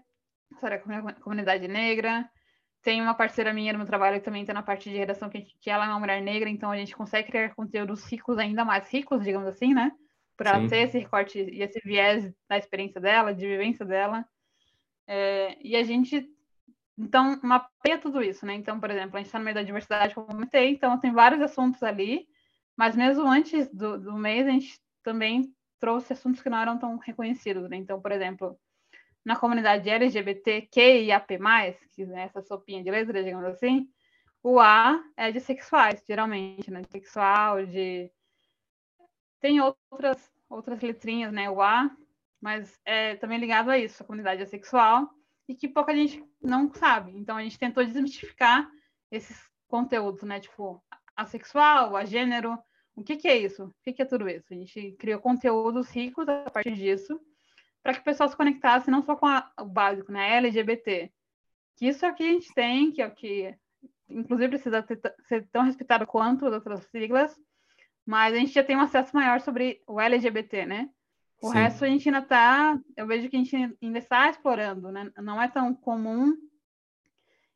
sobre 0.58 0.76
a 0.76 0.80
comunidade 1.20 1.68
negra. 1.68 2.28
Tem 2.82 3.02
uma 3.02 3.14
parceira 3.14 3.52
minha 3.52 3.74
no 3.74 3.78
meu 3.80 3.86
trabalho 3.86 4.18
que 4.18 4.24
também 4.24 4.40
está 4.40 4.54
na 4.54 4.62
parte 4.62 4.88
de 4.88 4.96
redação, 4.96 5.28
que, 5.28 5.42
que 5.60 5.68
ela 5.68 5.84
é 5.84 5.88
uma 5.88 6.00
mulher 6.00 6.22
negra, 6.22 6.48
então 6.48 6.70
a 6.70 6.76
gente 6.78 6.96
consegue 6.96 7.28
criar 7.28 7.54
conteúdos 7.54 8.02
ricos, 8.10 8.38
ainda 8.38 8.64
mais 8.64 8.90
ricos, 8.90 9.22
digamos 9.22 9.48
assim, 9.48 9.74
né? 9.74 9.92
Por 10.40 10.46
ela 10.46 10.60
Sim. 10.60 10.68
ter 10.68 10.78
esse 10.78 10.98
recorte 10.98 11.38
e 11.38 11.62
esse 11.62 11.78
viés 11.84 12.32
da 12.48 12.56
experiência 12.56 12.98
dela, 12.98 13.34
de 13.34 13.46
vivência 13.46 13.84
dela. 13.84 14.24
É, 15.06 15.58
e 15.60 15.76
a 15.76 15.82
gente, 15.82 16.26
então, 16.96 17.38
mapeia 17.42 17.98
tudo 17.98 18.22
isso, 18.22 18.46
né? 18.46 18.54
Então, 18.54 18.80
por 18.80 18.90
exemplo, 18.90 19.16
a 19.16 19.18
gente 19.18 19.26
está 19.26 19.38
no 19.38 19.44
meio 19.44 19.54
da 19.54 19.62
diversidade, 19.62 20.14
como 20.14 20.28
eu 20.28 20.32
comentei, 20.32 20.70
então 20.70 20.98
tem 20.98 21.12
vários 21.12 21.42
assuntos 21.42 21.82
ali, 21.82 22.26
mas 22.74 22.96
mesmo 22.96 23.28
antes 23.28 23.68
do, 23.68 23.98
do 23.98 24.14
mês, 24.14 24.46
a 24.46 24.50
gente 24.50 24.80
também 25.02 25.54
trouxe 25.78 26.14
assuntos 26.14 26.40
que 26.40 26.48
não 26.48 26.56
eram 26.56 26.78
tão 26.78 26.96
reconhecidos, 26.96 27.68
né? 27.68 27.76
Então, 27.76 28.00
por 28.00 28.10
exemplo, 28.10 28.58
na 29.22 29.36
comunidade 29.36 29.90
LGBTQIAP+, 29.90 31.38
que 31.94 32.02
é 32.02 32.20
essa 32.22 32.40
sopinha 32.40 32.82
de 32.82 32.90
letras, 32.90 33.26
digamos 33.26 33.44
assim, 33.44 33.90
o 34.42 34.58
A 34.58 35.04
é 35.18 35.30
de 35.30 35.38
sexuais, 35.38 36.02
geralmente, 36.08 36.70
né? 36.70 36.80
De 36.80 36.88
sexual, 36.88 37.66
de... 37.66 38.10
Tem 39.40 39.60
outras, 39.60 40.32
outras 40.48 40.80
letrinhas, 40.80 41.32
né? 41.32 41.50
O 41.50 41.60
A 41.60 41.90
mas 42.40 42.80
é 42.84 43.16
também 43.16 43.38
ligado 43.38 43.70
a 43.70 43.78
isso, 43.78 44.02
a 44.02 44.06
comunidade 44.06 44.42
assexual, 44.42 45.10
e 45.46 45.54
que 45.54 45.68
pouca 45.68 45.94
gente 45.94 46.24
não 46.40 46.72
sabe. 46.72 47.12
Então 47.16 47.36
a 47.36 47.42
gente 47.42 47.58
tentou 47.58 47.84
desmistificar 47.84 48.68
esses 49.10 49.38
conteúdos, 49.68 50.22
né? 50.22 50.40
Tipo, 50.40 50.82
assexual, 51.14 51.96
a 51.96 52.04
gênero, 52.04 52.58
o 52.94 53.04
que, 53.04 53.16
que 53.16 53.28
é 53.28 53.36
isso? 53.36 53.64
O 53.64 53.74
que, 53.82 53.92
que 53.92 54.02
é 54.02 54.06
tudo 54.06 54.28
isso? 54.28 54.46
A 54.52 54.56
gente 54.56 54.92
criou 54.92 55.20
conteúdos 55.20 55.90
ricos 55.90 56.28
a 56.28 56.50
partir 56.50 56.74
disso, 56.74 57.20
para 57.82 57.94
que 57.94 58.00
o 58.00 58.04
pessoal 58.04 58.28
se 58.28 58.36
conectasse 58.36 58.90
não 58.90 59.02
só 59.02 59.16
com 59.16 59.26
a, 59.26 59.50
o 59.60 59.64
básico, 59.64 60.10
né? 60.10 60.36
LGBT. 60.36 61.12
Que 61.76 61.88
isso 61.88 62.04
é 62.06 62.10
o 62.10 62.14
que 62.14 62.22
a 62.22 62.32
gente 62.32 62.52
tem, 62.54 62.92
que 62.92 63.02
é 63.02 63.06
o 63.06 63.14
que, 63.14 63.54
inclusive, 64.08 64.50
precisa 64.50 64.82
ter, 64.82 65.00
ser 65.26 65.48
tão 65.50 65.62
respeitado 65.62 66.06
quanto 66.06 66.46
as 66.46 66.52
outras 66.52 66.84
siglas, 66.86 67.38
mas 68.10 68.34
a 68.34 68.38
gente 68.38 68.52
já 68.52 68.64
tem 68.64 68.76
um 68.76 68.80
acesso 68.80 69.14
maior 69.14 69.40
sobre 69.40 69.80
o 69.86 70.00
LGBT, 70.00 70.66
né? 70.66 70.90
O 71.40 71.46
Sim. 71.46 71.54
resto 71.54 71.84
a 71.84 71.88
gente 71.88 72.08
ainda 72.08 72.18
está, 72.18 72.76
eu 72.96 73.06
vejo 73.06 73.28
que 73.28 73.36
a 73.36 73.38
gente 73.38 73.54
ainda 73.80 73.98
está 73.98 74.28
explorando, 74.28 74.90
né? 74.90 75.12
Não 75.18 75.40
é 75.40 75.46
tão 75.46 75.72
comum 75.72 76.36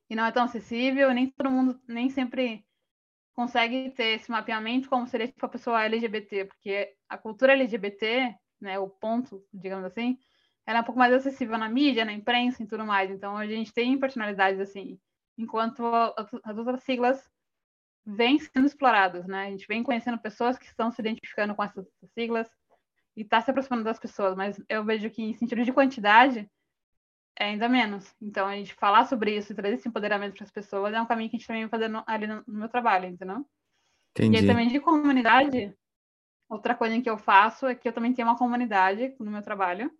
e 0.08 0.14
não 0.14 0.24
é 0.24 0.30
tão 0.30 0.44
acessível, 0.44 1.12
nem 1.12 1.28
todo 1.28 1.50
mundo, 1.50 1.80
nem 1.88 2.08
sempre 2.08 2.64
consegue 3.32 3.90
ter 3.96 4.14
esse 4.14 4.30
mapeamento 4.30 4.88
como 4.88 5.08
seria 5.08 5.26
para 5.26 5.46
a 5.46 5.50
pessoa 5.50 5.82
LGBT, 5.86 6.44
porque 6.44 6.94
a 7.08 7.18
cultura 7.18 7.54
LGBT, 7.54 8.32
né, 8.60 8.78
o 8.78 8.88
ponto, 8.88 9.44
digamos 9.52 9.84
assim, 9.84 10.16
ela 10.64 10.78
é 10.78 10.82
um 10.82 10.84
pouco 10.84 11.00
mais 11.00 11.12
acessível 11.12 11.58
na 11.58 11.68
mídia, 11.68 12.04
na 12.04 12.12
imprensa 12.12 12.62
e 12.62 12.66
tudo 12.68 12.86
mais. 12.86 13.10
Então 13.10 13.36
a 13.36 13.44
gente 13.44 13.72
tem 13.72 13.98
personalidades 13.98 14.60
assim, 14.60 15.00
enquanto 15.36 15.84
as 16.44 16.56
outras 16.56 16.84
siglas 16.84 17.28
vêm 18.06 18.38
sendo 18.38 18.66
exploradas, 18.66 19.26
né? 19.26 19.46
A 19.46 19.50
gente 19.50 19.66
vem 19.66 19.82
conhecendo 19.82 20.18
pessoas 20.18 20.58
que 20.58 20.66
estão 20.66 20.90
se 20.90 21.00
identificando 21.00 21.54
com 21.54 21.62
essas 21.62 21.86
siglas 22.12 22.48
e 23.16 23.22
está 23.22 23.40
se 23.40 23.50
aproximando 23.50 23.84
das 23.84 23.98
pessoas, 23.98 24.36
mas 24.36 24.60
eu 24.68 24.84
vejo 24.84 25.08
que 25.10 25.22
em 25.22 25.34
sentido 25.34 25.64
de 25.64 25.72
quantidade 25.72 26.50
é 27.36 27.46
ainda 27.46 27.68
menos. 27.68 28.14
Então, 28.20 28.46
a 28.46 28.54
gente 28.54 28.74
falar 28.74 29.06
sobre 29.06 29.36
isso 29.36 29.52
e 29.52 29.56
trazer 29.56 29.76
esse 29.76 29.88
empoderamento 29.88 30.34
para 30.34 30.44
as 30.44 30.50
pessoas 30.50 30.92
é 30.94 31.00
um 31.00 31.06
caminho 31.06 31.30
que 31.30 31.36
a 31.36 31.38
gente 31.38 31.46
também 31.46 31.62
vai 31.62 31.70
fazendo 31.70 32.02
ali 32.06 32.26
no, 32.26 32.42
no 32.46 32.58
meu 32.58 32.68
trabalho, 32.68 33.06
entendeu? 33.06 33.44
Entendi. 34.10 34.36
E 34.36 34.40
aí, 34.40 34.46
também 34.46 34.68
de 34.68 34.80
comunidade, 34.80 35.74
outra 36.48 36.74
coisa 36.74 37.00
que 37.00 37.10
eu 37.10 37.18
faço 37.18 37.66
é 37.66 37.74
que 37.74 37.88
eu 37.88 37.92
também 37.92 38.12
tenho 38.12 38.28
uma 38.28 38.38
comunidade 38.38 39.14
no 39.18 39.30
meu 39.30 39.42
trabalho, 39.42 39.90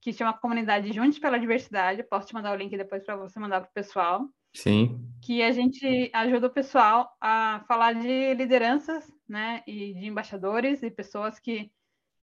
que 0.00 0.12
chama 0.12 0.34
Comunidade 0.34 0.92
Juntos 0.92 1.18
pela 1.18 1.38
Diversidade. 1.38 2.02
Posso 2.02 2.28
te 2.28 2.34
mandar 2.34 2.52
o 2.52 2.56
link 2.56 2.76
depois 2.76 3.02
para 3.04 3.16
você 3.16 3.40
mandar 3.40 3.60
para 3.60 3.70
o 3.70 3.72
pessoal. 3.72 4.28
Sim. 4.56 5.06
Que 5.22 5.42
a 5.42 5.52
gente 5.52 6.10
ajuda 6.12 6.46
o 6.46 6.50
pessoal 6.50 7.14
a 7.20 7.62
falar 7.68 7.92
de 7.92 8.34
lideranças, 8.34 9.12
né, 9.28 9.62
e 9.66 9.92
de 9.94 10.06
embaixadores 10.06 10.82
e 10.82 10.90
pessoas 10.90 11.38
que 11.38 11.70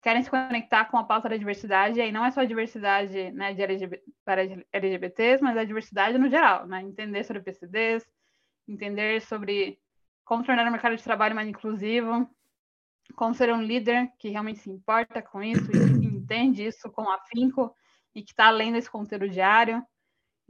querem 0.01 0.23
se 0.23 0.31
conectar 0.31 0.87
com 0.87 0.97
a 0.97 1.05
pauta 1.05 1.29
da 1.29 1.37
diversidade, 1.37 1.99
e 1.99 2.03
aí 2.03 2.13
não 2.13 2.25
é 2.25 2.31
só 2.31 2.41
a 2.41 2.45
diversidade 2.47 3.31
né, 3.33 3.53
de 3.53 3.63
LGBT, 3.63 4.03
para 4.25 4.43
LGBTs, 4.73 5.43
mas 5.43 5.57
a 5.57 5.65
diversidade 5.65 6.17
no 6.17 6.31
geral, 6.31 6.67
né? 6.67 6.81
Entender 6.83 7.25
sobre 7.25 7.43
PCDs, 7.43 8.07
entender 8.67 9.21
sobre 9.21 9.79
como 10.25 10.45
tornar 10.45 10.67
o 10.67 10.71
mercado 10.71 10.97
de 10.97 11.03
trabalho 11.03 11.35
mais 11.35 11.49
inclusivo, 11.49 12.29
como 13.15 13.35
ser 13.35 13.53
um 13.53 13.63
líder 13.63 14.11
que 14.19 14.29
realmente 14.29 14.61
se 14.61 14.71
importa 14.71 15.21
com 15.21 15.43
isso 15.43 15.71
e 15.71 16.07
entende 16.07 16.65
isso 16.65 16.91
com 16.91 17.11
afinco 17.11 17.75
e 18.15 18.23
que 18.23 18.31
está 18.31 18.47
além 18.47 18.73
desse 18.73 18.91
conteúdo 18.91 19.29
diário. 19.29 19.85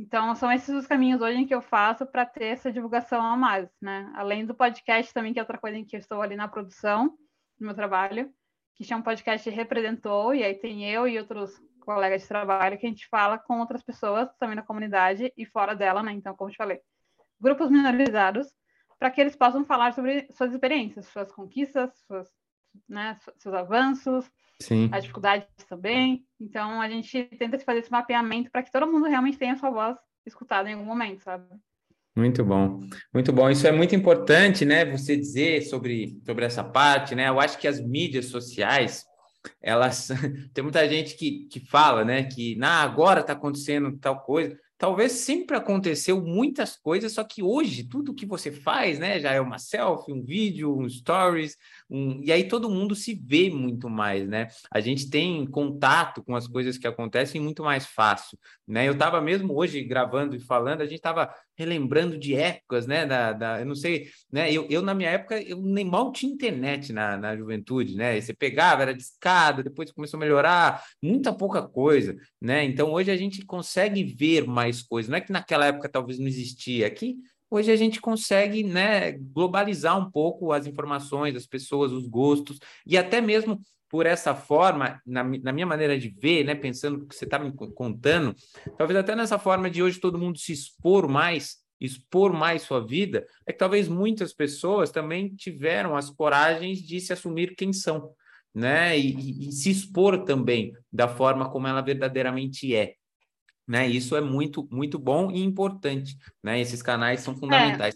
Então, 0.01 0.35
são 0.35 0.51
esses 0.51 0.75
os 0.75 0.87
caminhos 0.87 1.21
hoje 1.21 1.45
que 1.45 1.55
eu 1.55 1.61
faço 1.61 2.07
para 2.07 2.25
ter 2.25 2.47
essa 2.47 2.73
divulgação 2.73 3.21
a 3.21 3.37
mais, 3.37 3.69
né? 3.83 4.11
Além 4.17 4.47
do 4.47 4.55
podcast 4.55 5.13
também, 5.13 5.31
que 5.31 5.39
é 5.39 5.43
outra 5.43 5.59
coisa 5.59 5.77
em 5.77 5.85
que 5.85 5.95
eu 5.95 6.01
estou 6.01 6.23
ali 6.23 6.35
na 6.35 6.49
produção 6.49 7.09
do 7.59 7.67
meu 7.67 7.75
trabalho, 7.75 8.33
que 8.75 8.83
chama 8.83 9.05
podcast 9.05 9.51
Representou, 9.51 10.35
e 10.35 10.43
aí 10.43 10.55
tem 10.55 10.91
eu 10.91 11.07
e 11.07 11.19
outros 11.19 11.53
colegas 11.81 12.23
de 12.23 12.29
trabalho 12.29 12.79
que 12.79 12.87
a 12.87 12.89
gente 12.89 13.07
fala 13.09 13.39
com 13.39 13.61
outras 13.61 13.83
pessoas 13.83 14.27
também 14.39 14.57
na 14.57 14.63
comunidade 14.63 15.35
e 15.37 15.45
fora 15.45 15.77
dela, 15.77 16.03
né? 16.03 16.13
Então, 16.13 16.35
como 16.35 16.49
eu 16.49 16.53
te 16.55 16.57
falei, 16.57 16.81
grupos 17.39 17.69
minorizados, 17.71 18.47
para 18.99 19.11
que 19.11 19.21
eles 19.21 19.37
possam 19.37 19.67
falar 19.67 19.93
sobre 19.93 20.27
suas 20.33 20.51
experiências, 20.55 21.09
suas 21.09 21.31
conquistas, 21.31 21.91
suas, 22.07 22.27
né, 22.89 23.17
seus 23.39 23.55
avanços, 23.55 24.31
Sim. 24.61 24.89
as 24.93 25.03
dificuldades 25.03 25.47
também. 25.69 26.25
Então, 26.41 26.81
a 26.81 26.89
gente 26.89 27.25
tenta 27.39 27.59
fazer 27.59 27.81
esse 27.81 27.91
mapeamento 27.91 28.51
para 28.51 28.63
que 28.63 28.73
todo 28.73 28.91
mundo 28.91 29.07
realmente 29.07 29.39
tenha 29.39 29.57
sua 29.57 29.71
voz 29.71 29.99
escutada 30.27 30.69
em 30.69 30.75
algum 30.75 30.85
momento, 30.85 31.23
sabe? 31.23 31.45
Muito 32.17 32.45
bom, 32.45 32.81
muito 33.15 33.33
bom. 33.33 33.49
Isso 33.49 33.67
é 33.67 33.73
muito 33.73 33.95
importante, 33.95 34.65
né? 34.65 34.85
Você 34.85 35.17
dizer 35.17 35.63
sobre, 35.63 36.21
sobre 36.27 36.45
essa 36.45 36.65
parte, 36.65 37.15
né? 37.15 37.29
Eu 37.29 37.41
acho 37.41 37.57
que 37.59 37.69
as 37.69 37.81
mídias 37.81 38.27
sociais, 38.27 39.05
elas 39.63 40.09
tem 40.53 40.63
muita 40.63 40.89
gente 40.89 41.17
que, 41.17 41.47
que 41.47 41.61
fala, 41.61 42.05
né? 42.05 42.25
Que 42.25 42.57
nah, 42.57 42.83
agora 42.83 43.21
está 43.21 43.33
acontecendo 43.33 43.97
tal 43.99 44.21
coisa. 44.21 44.59
Talvez 44.77 45.13
sempre 45.13 45.57
aconteceu 45.57 46.23
muitas 46.23 46.75
coisas, 46.75 47.13
só 47.13 47.23
que 47.23 47.43
hoje 47.43 47.85
tudo 47.85 48.15
que 48.15 48.25
você 48.25 48.51
faz, 48.51 48.99
né, 48.99 49.21
já 49.21 49.31
é 49.31 49.39
uma 49.39 49.59
selfie, 49.59 50.11
um 50.11 50.25
vídeo, 50.25 50.75
um 50.75 50.89
stories, 50.89 51.55
um... 51.91 52.21
e 52.23 52.33
aí 52.33 52.49
todo 52.49 52.71
mundo 52.71 52.95
se 52.95 53.15
vê 53.15 53.51
muito 53.51 53.89
mais, 53.89 54.29
né? 54.29 54.49
A 54.71 54.81
gente 54.81 55.11
tem 55.11 55.47
contato 55.47 56.23
com 56.23 56.35
as 56.37 56.47
coisas 56.47 56.79
que 56.79 56.87
acontecem 56.87 57.41
muito 57.41 57.63
mais 57.63 57.87
fácil, 57.87 58.39
né? 58.67 58.87
Eu 58.87 58.93
estava 58.93 59.21
mesmo 59.21 59.57
hoje 59.57 59.83
gravando 59.83 60.37
e 60.37 60.41
falando, 60.41 60.83
a 60.83 60.87
gente 60.87 60.97
estava 60.97 61.35
relembrando 61.57 62.17
de 62.17 62.35
épocas, 62.35 62.87
né? 62.87 63.05
Da, 63.05 63.33
da, 63.33 63.61
eu 63.61 63.67
não 63.67 63.75
sei, 63.75 64.09
né? 64.33 64.51
Eu, 64.53 64.67
eu, 64.71 64.83
na 64.83 64.95
minha 64.95 65.11
época, 65.11 65.41
eu 65.43 65.61
nem 65.61 65.85
mal 65.85 66.13
tinha 66.13 66.33
internet 66.33 66.93
na, 66.93 67.17
na 67.17 67.37
juventude, 67.37 67.97
né? 67.97 68.17
E 68.17 68.23
você 68.23 68.33
pegava, 68.33 68.83
era 68.83 68.95
discada, 68.95 69.63
depois 69.63 69.93
começou 69.93 70.17
a 70.17 70.21
melhorar, 70.21 70.83
muita 71.03 71.33
pouca 71.33 71.63
coisa, 71.63 72.17
né? 72.41 72.65
Então 72.65 72.93
hoje 72.93 73.11
a 73.11 73.17
gente 73.17 73.45
consegue 73.45 74.05
ver 74.05 74.47
mais 74.47 74.83
coisas. 74.83 75.11
Não 75.11 75.19
é 75.19 75.21
que 75.21 75.33
naquela 75.33 75.67
época 75.67 75.89
talvez 75.89 76.19
não 76.19 76.27
existia. 76.27 76.87
Aqui 76.87 77.17
hoje 77.51 77.73
a 77.73 77.77
gente 77.77 78.01
consegue 78.01 78.63
né, 78.63 79.13
globalizar 79.13 79.99
um 79.99 80.11
pouco 80.11 80.53
as 80.53 80.67
informações, 80.67 81.35
as 81.35 81.47
pessoas, 81.47 81.93
os 81.93 82.07
gostos, 82.07 82.59
e 82.87 82.97
até 82.97 83.21
mesmo 83.21 83.61
por 83.91 84.07
essa 84.07 84.35
forma, 84.35 85.03
na, 85.05 85.25
na 85.25 85.53
minha 85.53 85.67
maneira 85.67 85.99
de 85.99 86.09
ver, 86.09 86.45
né, 86.45 86.55
pensando 86.55 86.99
o 86.99 87.07
que 87.07 87.15
você 87.15 87.25
está 87.25 87.41
me 87.41 87.53
contando, 87.53 88.35
talvez 88.79 88.97
até 88.97 89.17
nessa 89.17 89.37
forma 89.37 89.69
de 89.69 89.83
hoje 89.83 89.99
todo 89.99 90.19
mundo 90.19 90.39
se 90.39 90.53
expor 90.53 91.09
mais, 91.09 91.57
expor 91.81 92.33
mais 92.33 92.63
sua 92.63 92.87
vida, 92.87 93.27
é 93.45 93.53
que 93.53 93.59
talvez 93.59 93.89
muitas 93.89 94.33
pessoas 94.33 94.93
também 94.93 95.35
tiveram 95.35 95.97
as 95.97 96.09
coragens 96.09 96.79
de 96.79 97.01
se 97.01 97.13
assumir 97.13 97.57
quem 97.57 97.73
são, 97.73 98.13
né, 98.55 98.97
e, 98.97 99.13
e, 99.13 99.49
e 99.49 99.53
se 99.53 99.71
expor 99.71 100.25
também 100.25 100.73
da 100.93 101.09
forma 101.09 101.51
como 101.51 101.67
ela 101.67 101.81
verdadeiramente 101.81 102.73
é. 102.75 102.95
Né? 103.71 103.87
Isso 103.87 104.17
é 104.17 104.21
muito, 104.21 104.67
muito 104.69 104.99
bom 104.99 105.31
e 105.31 105.45
importante, 105.45 106.19
né? 106.43 106.59
Esses 106.59 106.83
canais 106.83 107.21
são 107.21 107.37
fundamentais. 107.37 107.95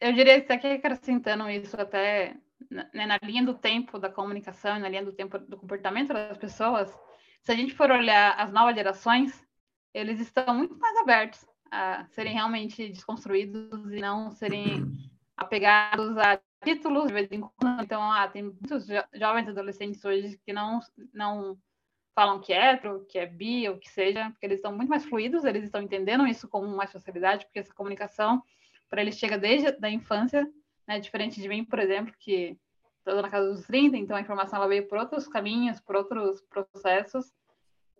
É, 0.00 0.08
eu 0.08 0.12
diria 0.12 0.40
que 0.40 0.52
aqui 0.52 0.68
acrescentando 0.68 1.50
isso 1.50 1.74
até 1.76 2.36
né, 2.70 2.88
na 3.04 3.18
linha 3.20 3.44
do 3.44 3.54
tempo 3.54 3.98
da 3.98 4.08
comunicação, 4.08 4.78
na 4.78 4.88
linha 4.88 5.04
do 5.04 5.12
tempo 5.12 5.40
do 5.40 5.56
comportamento 5.56 6.12
das 6.12 6.38
pessoas, 6.38 6.88
se 7.42 7.50
a 7.50 7.56
gente 7.56 7.74
for 7.74 7.90
olhar 7.90 8.38
as 8.38 8.52
novas 8.52 8.76
gerações, 8.76 9.44
eles 9.92 10.20
estão 10.20 10.54
muito 10.54 10.78
mais 10.78 10.98
abertos 10.98 11.44
a 11.68 12.06
serem 12.12 12.34
realmente 12.34 12.88
desconstruídos 12.88 13.92
e 13.92 14.00
não 14.00 14.30
serem 14.30 14.86
apegados 15.36 16.16
a 16.16 16.40
títulos 16.62 17.08
de 17.08 17.12
vez 17.12 17.32
em 17.32 17.40
quando. 17.40 17.82
Então, 17.82 18.00
ah, 18.00 18.28
tem 18.28 18.44
muitos 18.44 18.86
jo 18.86 19.02
jovens 19.14 19.48
adolescentes 19.48 20.04
hoje 20.04 20.38
que 20.46 20.52
não, 20.52 20.78
não 21.12 21.58
falam 22.14 22.40
que 22.40 22.52
é 22.52 22.72
hétero, 22.72 23.04
que 23.08 23.18
é 23.18 23.26
bi, 23.26 23.68
ou 23.68 23.78
que 23.78 23.90
seja, 23.90 24.30
porque 24.30 24.46
eles 24.46 24.58
estão 24.58 24.74
muito 24.74 24.88
mais 24.88 25.04
fluidos, 25.04 25.44
eles 25.44 25.64
estão 25.64 25.82
entendendo 25.82 26.26
isso 26.26 26.48
como 26.48 26.66
mais 26.68 26.92
facilidade, 26.92 27.44
porque 27.44 27.58
essa 27.58 27.74
comunicação 27.74 28.42
para 28.88 29.02
eles 29.02 29.18
chega 29.18 29.36
desde 29.36 29.76
a 29.82 29.90
infância, 29.90 30.46
né, 30.86 31.00
diferente 31.00 31.40
de 31.40 31.48
mim, 31.48 31.64
por 31.64 31.78
exemplo, 31.78 32.14
que 32.18 32.56
estou 32.98 33.20
na 33.20 33.28
casa 33.28 33.50
dos 33.50 33.66
30, 33.66 33.96
então 33.96 34.16
a 34.16 34.20
informação 34.20 34.58
ela 34.58 34.68
veio 34.68 34.86
por 34.86 34.98
outros 34.98 35.26
caminhos, 35.26 35.80
por 35.80 35.96
outros 35.96 36.40
processos, 36.42 37.32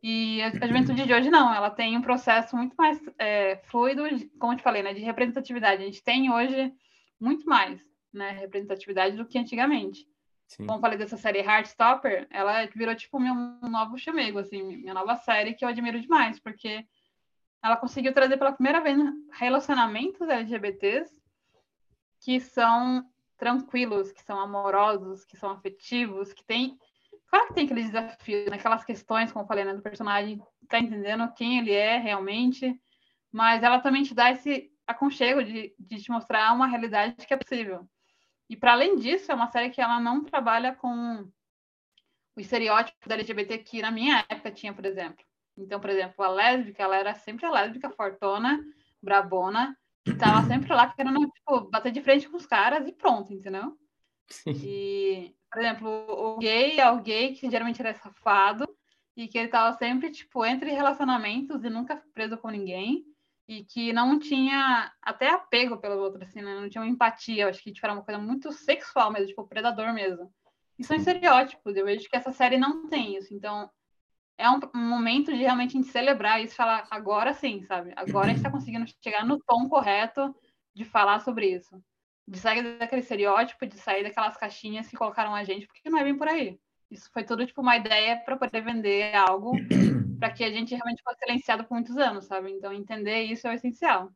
e 0.06 0.42
a, 0.42 0.48
a 0.48 0.66
juventude 0.66 1.06
de 1.06 1.14
hoje 1.14 1.30
não, 1.30 1.52
ela 1.52 1.70
tem 1.70 1.96
um 1.96 2.02
processo 2.02 2.54
muito 2.54 2.74
mais 2.76 3.00
é, 3.18 3.56
fluido, 3.64 4.02
como 4.38 4.52
eu 4.52 4.56
te 4.58 4.62
falei, 4.62 4.82
né, 4.82 4.92
de 4.92 5.00
representatividade. 5.00 5.82
A 5.82 5.86
gente 5.86 6.04
tem 6.04 6.30
hoje 6.30 6.70
muito 7.18 7.46
mais 7.46 7.80
né, 8.12 8.32
representatividade 8.32 9.16
do 9.16 9.24
que 9.24 9.38
antigamente. 9.38 10.06
Sim. 10.46 10.66
Como 10.66 10.78
eu 10.78 10.80
falei 10.80 10.98
dessa 10.98 11.16
série 11.16 11.40
Heartstopper, 11.40 12.26
ela 12.30 12.66
virou 12.66 12.94
tipo 12.94 13.18
meu 13.18 13.34
novo 13.34 13.98
chamego, 13.98 14.38
assim, 14.38 14.62
minha 14.62 14.94
nova 14.94 15.16
série 15.16 15.54
que 15.54 15.64
eu 15.64 15.68
admiro 15.68 16.00
demais, 16.00 16.38
porque 16.38 16.86
ela 17.62 17.76
conseguiu 17.76 18.12
trazer 18.12 18.36
pela 18.36 18.52
primeira 18.52 18.80
vez 18.80 18.98
relacionamentos 19.32 20.28
LGBTs 20.28 21.22
que 22.20 22.38
são 22.40 23.04
tranquilos, 23.36 24.12
que 24.12 24.22
são 24.22 24.38
amorosos, 24.38 25.24
que 25.24 25.36
são 25.36 25.50
afetivos, 25.50 26.32
que 26.32 26.44
tem 26.44 26.78
Claro 27.34 27.48
que 27.48 27.54
tem 27.54 27.64
aqueles 27.64 27.86
desafios, 27.86 28.48
né, 28.48 28.58
questões, 28.86 29.32
como 29.32 29.42
eu 29.44 29.48
falei, 29.48 29.64
né, 29.64 29.74
do 29.74 29.82
personagem 29.82 30.40
tá 30.68 30.78
entendendo 30.78 31.32
quem 31.34 31.58
ele 31.58 31.72
é 31.72 31.98
realmente, 31.98 32.80
mas 33.32 33.62
ela 33.64 33.80
também 33.80 34.04
te 34.04 34.14
dá 34.14 34.30
esse 34.30 34.70
aconchego 34.86 35.42
de, 35.42 35.74
de 35.76 36.00
te 36.00 36.12
mostrar 36.12 36.52
uma 36.54 36.68
realidade 36.68 37.26
que 37.26 37.34
é 37.34 37.36
possível. 37.36 37.88
E 38.48 38.56
para 38.56 38.72
além 38.72 38.96
disso, 38.96 39.30
é 39.30 39.34
uma 39.34 39.48
série 39.48 39.70
que 39.70 39.80
ela 39.80 39.98
não 39.98 40.24
trabalha 40.24 40.74
com 40.74 41.28
o 42.36 42.40
estereótipo 42.40 43.08
da 43.08 43.14
LGBT 43.14 43.58
que 43.58 43.80
na 43.80 43.90
minha 43.90 44.24
época 44.28 44.50
tinha, 44.50 44.72
por 44.72 44.84
exemplo. 44.84 45.24
Então, 45.56 45.80
por 45.80 45.90
exemplo, 45.90 46.24
a 46.24 46.28
lésbica, 46.28 46.82
ela 46.82 46.96
era 46.96 47.14
sempre 47.14 47.46
a 47.46 47.50
lésbica 47.50 47.90
fortona, 47.90 48.62
brabona, 49.00 49.76
que 50.04 50.14
tava 50.14 50.42
sempre 50.48 50.72
lá 50.72 50.92
querendo, 50.92 51.28
tipo, 51.30 51.60
bater 51.70 51.92
de 51.92 52.02
frente 52.02 52.28
com 52.28 52.36
os 52.36 52.46
caras 52.46 52.86
e 52.86 52.92
pronto, 52.92 53.32
entendeu? 53.32 53.78
E 54.46 55.34
por 55.54 55.60
exemplo, 55.60 55.88
o 55.88 56.38
gay 56.38 56.80
é 56.80 56.90
o 56.90 57.00
gay 57.00 57.32
que 57.32 57.48
geralmente 57.48 57.80
era 57.80 57.94
safado 57.94 58.68
e 59.16 59.28
que 59.28 59.38
ele 59.38 59.46
tava 59.46 59.76
sempre, 59.78 60.10
tipo, 60.10 60.44
entre 60.44 60.72
relacionamentos 60.72 61.62
e 61.62 61.70
nunca 61.70 62.02
preso 62.12 62.36
com 62.36 62.48
ninguém 62.48 63.06
e 63.46 63.64
que 63.64 63.92
não 63.92 64.18
tinha 64.18 64.92
até 65.02 65.30
apego 65.30 65.78
pelo 65.78 66.00
outro, 66.00 66.22
assim, 66.22 66.40
né? 66.40 66.60
Não 66.60 66.68
tinha 66.68 66.82
uma 66.82 66.90
empatia. 66.90 67.44
Eu 67.44 67.48
acho 67.48 67.62
que 67.62 67.72
tipo, 67.72 67.86
era 67.86 67.94
uma 67.94 68.04
coisa 68.04 68.20
muito 68.20 68.52
sexual 68.52 69.12
mesmo, 69.12 69.28
tipo, 69.28 69.46
predador 69.46 69.92
mesmo. 69.92 70.32
Isso 70.78 70.92
é 70.92 70.96
um 70.96 70.98
estereótipos. 70.98 71.76
Eu 71.76 71.84
vejo 71.84 72.08
que 72.08 72.16
essa 72.16 72.32
série 72.32 72.56
não 72.58 72.88
tem 72.88 73.16
isso. 73.16 73.34
Então, 73.34 73.70
é 74.38 74.48
um, 74.50 74.60
momento 74.74 75.32
de 75.32 75.38
realmente 75.38 75.80
celebrar 75.84 76.42
isso, 76.42 76.56
falar 76.56 76.86
agora 76.90 77.34
sim, 77.34 77.62
sabe? 77.64 77.92
Agora 77.96 78.26
a 78.26 78.28
gente 78.30 78.38
está 78.38 78.50
conseguindo 78.50 78.86
chegar 79.02 79.24
no 79.24 79.38
tom 79.38 79.68
correto 79.68 80.34
de 80.74 80.84
falar 80.84 81.20
sobre 81.20 81.54
isso 81.54 81.80
de 82.26 82.38
sair 82.38 82.78
daquele 82.78 83.02
estereótipo, 83.02 83.66
de 83.66 83.78
sair 83.78 84.02
daquelas 84.02 84.36
caixinhas 84.36 84.88
que 84.88 84.96
colocaram 84.96 85.34
a 85.34 85.44
gente, 85.44 85.66
porque 85.66 85.90
não 85.90 85.98
é 85.98 86.04
bem 86.04 86.16
por 86.16 86.28
aí. 86.28 86.58
Isso 86.90 87.10
foi 87.12 87.24
tudo 87.24 87.46
tipo 87.46 87.60
uma 87.60 87.76
ideia 87.76 88.16
para 88.16 88.36
poder 88.36 88.62
vender 88.62 89.14
algo 89.14 89.52
para 90.24 90.32
que 90.32 90.42
a 90.42 90.50
gente 90.50 90.74
realmente 90.74 91.02
fosse 91.02 91.18
silenciado 91.18 91.64
por 91.64 91.74
muitos 91.74 91.98
anos, 91.98 92.24
sabe? 92.24 92.50
Então 92.50 92.72
entender 92.72 93.24
isso 93.24 93.46
é 93.46 93.50
o 93.50 93.52
essencial. 93.52 94.10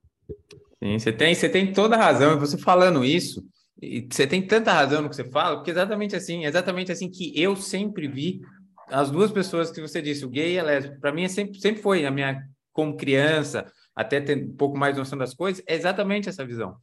Sim, 0.83 0.99
você 0.99 1.13
tem, 1.13 1.35
você 1.35 1.49
tem 1.51 1.71
toda 1.71 1.97
a 1.97 1.99
razão. 1.99 2.39
Você 2.39 2.57
falando 2.57 3.05
isso, 3.05 3.45
e 3.81 4.09
você 4.11 4.27
tem 4.27 4.41
tanta 4.47 4.73
razão 4.73 5.03
no 5.03 5.11
que 5.11 5.17
você 5.17 5.31
fala, 5.31 5.57
porque 5.57 5.71
exatamente 5.71 6.17
assim, 6.17 6.47
exatamente 6.47 6.91
assim 6.91 7.11
que 7.11 7.39
eu 7.39 7.55
sempre 7.55 8.09
vi 8.09 8.41
as 8.87 9.11
duas 9.11 9.31
pessoas 9.31 9.71
que 9.71 9.83
você 9.83 10.01
disse, 10.01 10.25
o 10.25 10.31
gay 10.31 10.55
e 10.55 10.59
a 10.59 10.63
lésbica. 10.63 10.99
Para 10.99 11.13
mim 11.13 11.25
é 11.25 11.29
sempre, 11.29 11.61
sempre 11.61 11.83
foi 11.83 12.01
na 12.01 12.11
minha 12.11 12.43
como 12.73 12.97
criança, 12.97 13.71
até 13.95 14.19
ter 14.19 14.43
um 14.43 14.57
pouco 14.57 14.79
mais 14.79 14.97
noção 14.97 15.19
das 15.19 15.35
coisas, 15.35 15.63
é 15.67 15.75
exatamente 15.75 16.29
essa 16.29 16.47
visão 16.47 16.77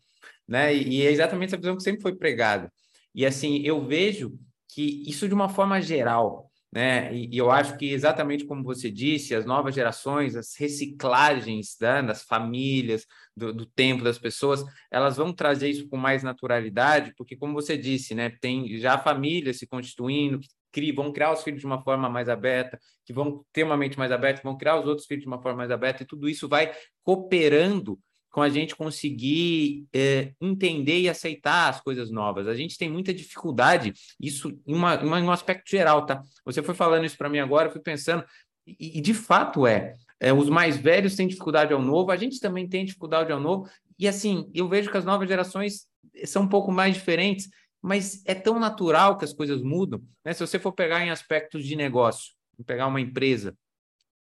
né? 0.47 0.75
E 0.75 1.01
é 1.01 1.11
exatamente 1.11 1.49
essa 1.49 1.57
visão 1.57 1.75
que 1.75 1.83
sempre 1.83 2.01
foi 2.01 2.15
pregada. 2.15 2.71
E 3.13 3.25
assim, 3.25 3.61
eu 3.63 3.83
vejo 3.83 4.37
que 4.69 5.03
isso 5.09 5.27
de 5.27 5.33
uma 5.33 5.49
forma 5.49 5.81
geral, 5.81 6.51
né? 6.75 7.15
E, 7.15 7.29
e 7.33 7.37
eu 7.37 7.49
acho 7.49 7.77
que 7.77 7.85
exatamente 7.85 8.43
como 8.45 8.61
você 8.61 8.91
disse, 8.91 9.33
as 9.33 9.45
novas 9.45 9.73
gerações, 9.73 10.35
as 10.35 10.55
reciclagens 10.57 11.77
né? 11.79 12.03
das 12.03 12.23
famílias, 12.23 13.05
do, 13.35 13.53
do, 13.53 13.65
tempo 13.65 14.03
das 14.03 14.19
pessoas, 14.19 14.61
elas 14.91 15.15
vão 15.15 15.31
trazer 15.31 15.69
isso 15.69 15.87
com 15.87 15.95
mais 15.95 16.21
naturalidade, 16.21 17.13
porque 17.17 17.37
como 17.37 17.53
você 17.53 17.77
disse, 17.77 18.13
né? 18.13 18.29
Tem 18.29 18.77
já 18.77 18.97
famílias 18.97 19.57
se 19.57 19.65
constituindo, 19.65 20.41
que 20.73 20.91
vão 20.91 21.13
criar 21.13 21.31
os 21.31 21.43
filhos 21.43 21.61
de 21.61 21.65
uma 21.65 21.81
forma 21.81 22.09
mais 22.09 22.27
aberta, 22.27 22.77
que 23.05 23.13
vão 23.13 23.45
ter 23.53 23.63
uma 23.63 23.77
mente 23.77 23.97
mais 23.97 24.11
aberta, 24.11 24.41
vão 24.43 24.57
criar 24.57 24.77
os 24.77 24.85
outros 24.85 25.07
filhos 25.07 25.23
de 25.23 25.27
uma 25.27 25.41
forma 25.41 25.59
mais 25.59 25.71
aberta, 25.71 26.03
e 26.03 26.05
tudo 26.05 26.27
isso 26.27 26.49
vai 26.49 26.73
cooperando 27.03 27.97
com 28.35 28.41
a 28.41 28.49
gente 28.49 28.75
conseguir 28.75 29.87
é, 29.93 30.33
entender 30.41 30.99
e 30.99 31.07
aceitar 31.07 31.69
as 31.69 31.79
coisas 31.79 32.11
novas. 32.11 32.49
A 32.49 32.53
gente 32.53 32.77
tem 32.77 32.89
muita 32.89 33.13
dificuldade, 33.13 33.93
isso 34.19 34.49
em, 34.67 34.75
uma, 34.75 34.95
em 34.95 35.23
um 35.23 35.31
aspecto 35.31 35.71
geral, 35.71 36.05
tá? 36.05 36.21
Você 36.43 36.61
foi 36.61 36.75
falando 36.75 37.05
isso 37.05 37.17
para 37.17 37.29
mim 37.29 37.39
agora, 37.39 37.69
eu 37.69 37.71
fui 37.71 37.79
pensando, 37.79 38.25
e, 38.67 38.97
e 38.97 38.99
de 38.99 39.13
fato 39.13 39.65
é, 39.65 39.93
é, 40.19 40.33
os 40.33 40.49
mais 40.49 40.75
velhos 40.75 41.15
têm 41.15 41.29
dificuldade 41.29 41.73
ao 41.73 41.81
novo, 41.81 42.11
a 42.11 42.17
gente 42.17 42.37
também 42.41 42.67
tem 42.67 42.83
dificuldade 42.83 43.31
ao 43.31 43.39
novo, 43.39 43.69
e 43.97 44.05
assim, 44.05 44.51
eu 44.53 44.67
vejo 44.67 44.91
que 44.91 44.97
as 44.97 45.05
novas 45.05 45.29
gerações 45.29 45.87
são 46.25 46.43
um 46.43 46.49
pouco 46.49 46.73
mais 46.73 46.93
diferentes, 46.93 47.47
mas 47.81 48.21
é 48.25 48.35
tão 48.35 48.59
natural 48.59 49.17
que 49.17 49.23
as 49.23 49.31
coisas 49.31 49.61
mudam, 49.61 50.03
né? 50.25 50.33
Se 50.33 50.45
você 50.45 50.59
for 50.59 50.73
pegar 50.73 51.05
em 51.05 51.09
aspectos 51.09 51.65
de 51.65 51.77
negócio, 51.77 52.33
pegar 52.65 52.87
uma 52.87 52.99
empresa, 52.99 53.55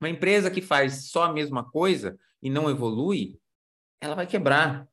uma 0.01 0.09
empresa 0.09 0.53
que 0.53 0.63
faz 0.63 1.11
só 1.11 1.25
a 1.25 1.33
mesma 1.33 1.69
coisa 1.69 2.17
e 2.41 2.49
não 2.49 2.71
evolui, 2.71 3.41
ela 4.05 4.15
vai 4.15 4.27
quebrar, 4.27 4.87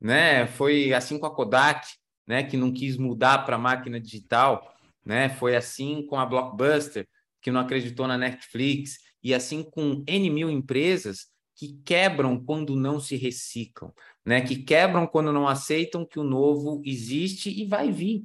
né? 0.00 0.46
Foi 0.46 0.92
assim 0.92 1.18
com 1.18 1.26
a 1.26 1.34
Kodak, 1.34 1.86
né, 2.26 2.42
que 2.42 2.56
não 2.56 2.72
quis 2.72 2.96
mudar 2.96 3.44
para 3.46 3.56
máquina 3.56 4.00
digital, 4.00 4.74
né? 5.04 5.28
Foi 5.28 5.54
assim 5.54 6.04
com 6.06 6.18
a 6.18 6.26
Blockbuster, 6.26 7.06
que 7.40 7.50
não 7.50 7.60
acreditou 7.60 8.08
na 8.08 8.18
Netflix, 8.18 8.98
e 9.22 9.32
assim 9.32 9.62
com 9.62 10.02
N 10.06 10.30
mil 10.30 10.50
empresas 10.50 11.28
que 11.54 11.80
quebram 11.84 12.44
quando 12.44 12.74
não 12.74 12.98
se 12.98 13.16
reciclam, 13.16 13.92
né? 14.24 14.40
Que 14.40 14.56
quebram 14.56 15.06
quando 15.06 15.32
não 15.32 15.46
aceitam 15.46 16.04
que 16.04 16.18
o 16.18 16.24
novo 16.24 16.82
existe 16.84 17.48
e 17.48 17.64
vai 17.64 17.92
vir, 17.92 18.24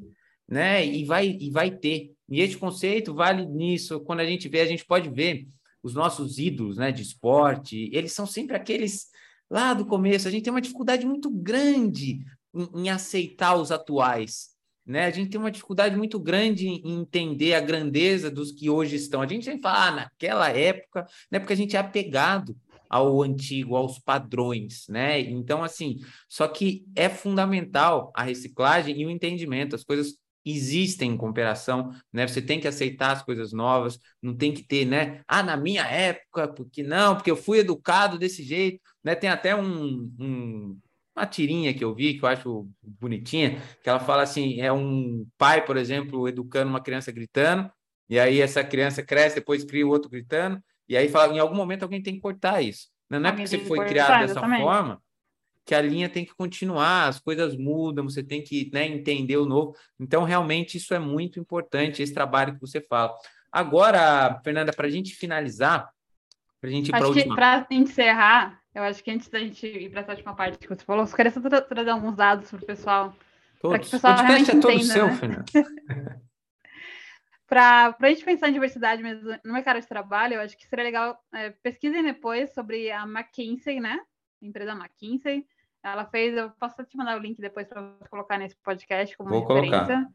né? 0.50 0.84
E 0.86 1.06
vai 1.06 1.38
e 1.40 1.50
vai 1.52 1.70
ter. 1.70 2.14
E 2.28 2.42
esse 2.42 2.58
conceito 2.58 3.14
vale 3.14 3.46
nisso. 3.46 4.00
Quando 4.02 4.22
a 4.22 4.26
gente 4.26 4.50
vê, 4.50 4.62
a 4.62 4.66
gente 4.66 4.86
pode 4.86 5.10
ver 5.10 5.48
os 5.84 5.94
nossos 5.94 6.38
ídolos, 6.38 6.78
né, 6.78 6.92
de 6.92 7.02
esporte, 7.02 7.90
eles 7.92 8.14
são 8.14 8.28
sempre 8.28 8.56
aqueles 8.56 9.11
lá 9.52 9.74
do 9.74 9.86
começo, 9.86 10.30
a 10.30 10.32
gente 10.32 10.44
tem 10.44 10.54
uma 10.54 10.62
dificuldade 10.62 11.06
muito 11.06 11.30
grande 11.30 12.22
em, 12.56 12.84
em 12.84 12.90
aceitar 12.90 13.56
os 13.56 13.70
atuais. 13.70 14.52
Né? 14.86 15.06
A 15.06 15.12
gente 15.12 15.30
tem 15.30 15.40
uma 15.40 15.52
dificuldade 15.52 15.96
muito 15.96 16.18
grande 16.18 16.68
em 16.68 17.02
entender 17.02 17.54
a 17.54 17.60
grandeza 17.60 18.32
dos 18.32 18.52
que 18.52 18.70
hoje 18.70 18.96
estão. 18.96 19.22
A 19.22 19.28
gente 19.28 19.44
sempre 19.44 19.62
fala, 19.62 19.88
ah, 19.88 19.92
naquela 19.92 20.50
época, 20.50 21.06
né? 21.30 21.38
porque 21.38 21.54
a 21.54 21.58
gente 21.58 21.76
é 21.76 21.80
apegado 21.80 22.56
ao 22.90 23.22
antigo, 23.22 23.76
aos 23.76 24.00
padrões, 24.00 24.86
né? 24.90 25.22
Então, 25.22 25.64
assim, 25.64 26.00
só 26.28 26.46
que 26.46 26.86
é 26.94 27.08
fundamental 27.08 28.12
a 28.14 28.24
reciclagem 28.24 29.00
e 29.00 29.06
o 29.06 29.10
entendimento. 29.10 29.78
As 29.78 29.84
coisas 29.84 30.18
existem 30.46 31.12
em 31.12 31.18
cooperação, 31.18 31.92
né? 32.12 32.28
Você 32.28 32.42
tem 32.42 32.60
que 32.60 32.68
aceitar 32.68 33.12
as 33.12 33.24
coisas 33.24 33.54
novas, 33.54 34.00
não 34.22 34.36
tem 34.36 34.54
que 34.54 34.64
ter, 34.64 34.86
né? 34.86 35.22
Ah, 35.28 35.44
na 35.44 35.56
minha 35.56 35.84
época, 35.84 36.48
porque 36.48 36.84
não, 36.84 37.16
porque 37.16 37.32
eu 37.32 37.36
fui 37.36 37.60
educado 37.60 38.18
desse 38.18 38.44
jeito, 38.44 38.80
né? 39.04 39.16
Tem 39.16 39.30
até 39.30 39.56
um, 39.56 40.12
um, 40.20 40.80
uma 41.16 41.26
tirinha 41.26 41.74
que 41.74 41.84
eu 41.84 41.94
vi 41.94 42.18
que 42.18 42.26
eu 42.26 42.30
acho 42.30 42.68
bonitinha, 42.82 43.62
que 43.84 43.90
ela 43.90 44.00
fala 44.00 44.24
assim, 44.24 44.60
é 44.62 44.72
um 44.72 45.26
pai, 45.38 45.64
por 45.66 45.78
exemplo, 45.78 46.28
educando 46.28 46.70
uma 46.70 46.82
criança 46.82 47.12
gritando, 47.12 47.72
e 48.10 48.20
aí 48.20 48.42
essa 48.42 48.64
criança 48.64 49.04
cresce, 49.04 49.36
depois 49.36 49.64
cria 49.64 49.86
o 49.86 49.90
outro 49.90 50.10
gritando, 50.10 50.62
e 50.90 50.98
aí 50.98 51.08
fala, 51.08 51.34
em 51.34 51.40
algum 51.40 51.56
momento 51.56 51.84
alguém 51.84 52.02
tem 52.02 52.16
que 52.16 52.20
cortar 52.20 52.62
isso. 52.62 52.90
Né? 53.10 53.20
Não 53.20 53.30
é 53.30 53.32
porque 53.32 53.48
você 53.48 53.60
foi 53.60 53.86
criado 53.86 54.28
dessa 54.28 54.42
forma 54.42 55.02
que 55.72 55.76
a 55.76 55.82
linha 55.82 56.10
tem 56.10 56.26
que 56.26 56.36
continuar, 56.36 57.08
as 57.08 57.18
coisas 57.18 57.56
mudam, 57.56 58.04
você 58.04 58.22
tem 58.22 58.44
que 58.44 58.70
né, 58.74 58.86
entender 58.86 59.38
o 59.38 59.46
novo. 59.46 59.74
Então, 59.98 60.26
realmente, 60.26 60.76
isso 60.76 60.94
é 60.94 61.00
muito 61.00 61.40
importante, 61.40 62.04
esse 62.04 62.14
trabalho 62.14 62.56
que 62.56 62.60
você 62.60 62.82
fala. 62.82 63.16
Agora, 63.50 64.42
Fernanda, 64.44 64.74
para 64.74 64.88
a 64.88 64.90
gente 64.90 65.16
finalizar, 65.16 65.90
para 66.60 66.70
a 66.70 66.74
gente 66.74 66.90
ir 66.90 66.92
para 66.92 67.06
a 67.06 67.08
última. 67.08 67.36
Para 67.36 67.66
encerrar, 67.72 68.60
eu 68.76 68.84
acho 68.84 69.02
que 69.02 69.12
antes 69.12 69.30
da 69.30 69.40
gente 69.40 69.66
ir 69.66 69.90
para 69.90 70.02
essa 70.02 70.12
última 70.12 70.36
parte 70.36 70.58
que 70.58 70.68
você 70.68 70.84
falou, 70.84 71.06
eu 71.06 71.16
queria 71.16 71.32
só 71.32 71.40
tra 71.40 71.62
trazer 71.62 71.92
alguns 71.92 72.18
dados 72.18 72.50
para 72.50 72.60
o 72.60 72.66
pessoal. 72.66 73.16
Para 73.62 73.80
que 73.80 73.88
o 73.88 73.92
pessoal 73.92 74.18
realmente 74.18 74.52
é 74.52 74.60
todo 74.60 74.74
entenda, 74.74 74.94
seu, 74.94 75.08
né? 75.08 75.16
Fernando. 75.16 75.46
para 77.48 77.96
a 77.98 78.10
gente 78.10 78.26
pensar 78.26 78.50
em 78.50 78.54
diversidade 78.54 79.02
mesmo 79.02 79.40
no 79.46 79.54
mercado 79.54 79.80
de 79.80 79.88
trabalho, 79.88 80.34
eu 80.34 80.42
acho 80.42 80.58
que 80.58 80.68
seria 80.68 80.84
legal 80.84 81.18
é, 81.34 81.52
pesquisem 81.64 82.04
depois 82.04 82.54
sobre 82.54 82.92
a 82.92 83.04
McKinsey, 83.04 83.80
né? 83.80 84.02
A 84.42 84.46
empresa 84.46 84.74
McKinsey. 84.74 85.48
Ela 85.84 86.06
fez, 86.06 86.36
eu 86.36 86.52
posso 86.52 86.84
te 86.84 86.96
mandar 86.96 87.18
o 87.18 87.22
link 87.22 87.40
depois 87.40 87.68
para 87.68 87.82
colocar 88.10 88.38
nesse 88.38 88.56
podcast 88.58 89.16
como 89.18 89.30
Vou 89.30 89.40
referência, 89.42 89.80
colocar. 89.80 90.10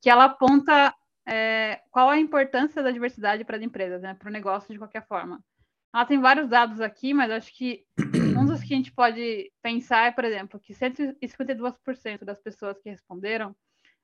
que 0.00 0.10
ela 0.10 0.24
aponta 0.24 0.94
é, 1.26 1.80
qual 1.90 2.08
a 2.08 2.18
importância 2.18 2.82
da 2.82 2.90
diversidade 2.90 3.44
para 3.44 3.56
as 3.56 3.62
empresas, 3.62 4.02
né? 4.02 4.14
Para 4.14 4.28
o 4.28 4.32
negócio 4.32 4.72
de 4.72 4.78
qualquer 4.78 5.06
forma. 5.06 5.42
Ela 5.94 6.06
tem 6.06 6.20
vários 6.20 6.48
dados 6.48 6.80
aqui, 6.80 7.12
mas 7.12 7.30
acho 7.30 7.54
que 7.54 7.84
um 8.36 8.46
dos 8.46 8.62
que 8.62 8.72
a 8.72 8.76
gente 8.76 8.92
pode 8.92 9.52
pensar 9.62 10.08
é, 10.08 10.10
por 10.10 10.24
exemplo, 10.24 10.58
que 10.58 10.72
152% 10.72 12.24
das 12.24 12.40
pessoas 12.40 12.78
que 12.80 12.90
responderam 12.90 13.54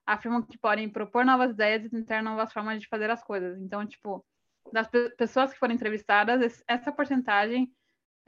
afirmam 0.07 0.43
que 0.43 0.57
podem 0.57 0.89
propor 0.89 1.25
novas 1.25 1.51
ideias 1.51 1.85
e 1.85 1.91
tentar 1.91 2.23
novas 2.23 2.53
formas 2.53 2.81
de 2.81 2.89
fazer 2.89 3.11
as 3.11 3.23
coisas. 3.23 3.61
Então, 3.61 3.87
tipo, 3.87 4.25
das 4.73 4.89
pessoas 5.17 5.53
que 5.53 5.59
foram 5.59 5.75
entrevistadas, 5.75 6.63
essa 6.67 6.93
porcentagem 6.93 7.71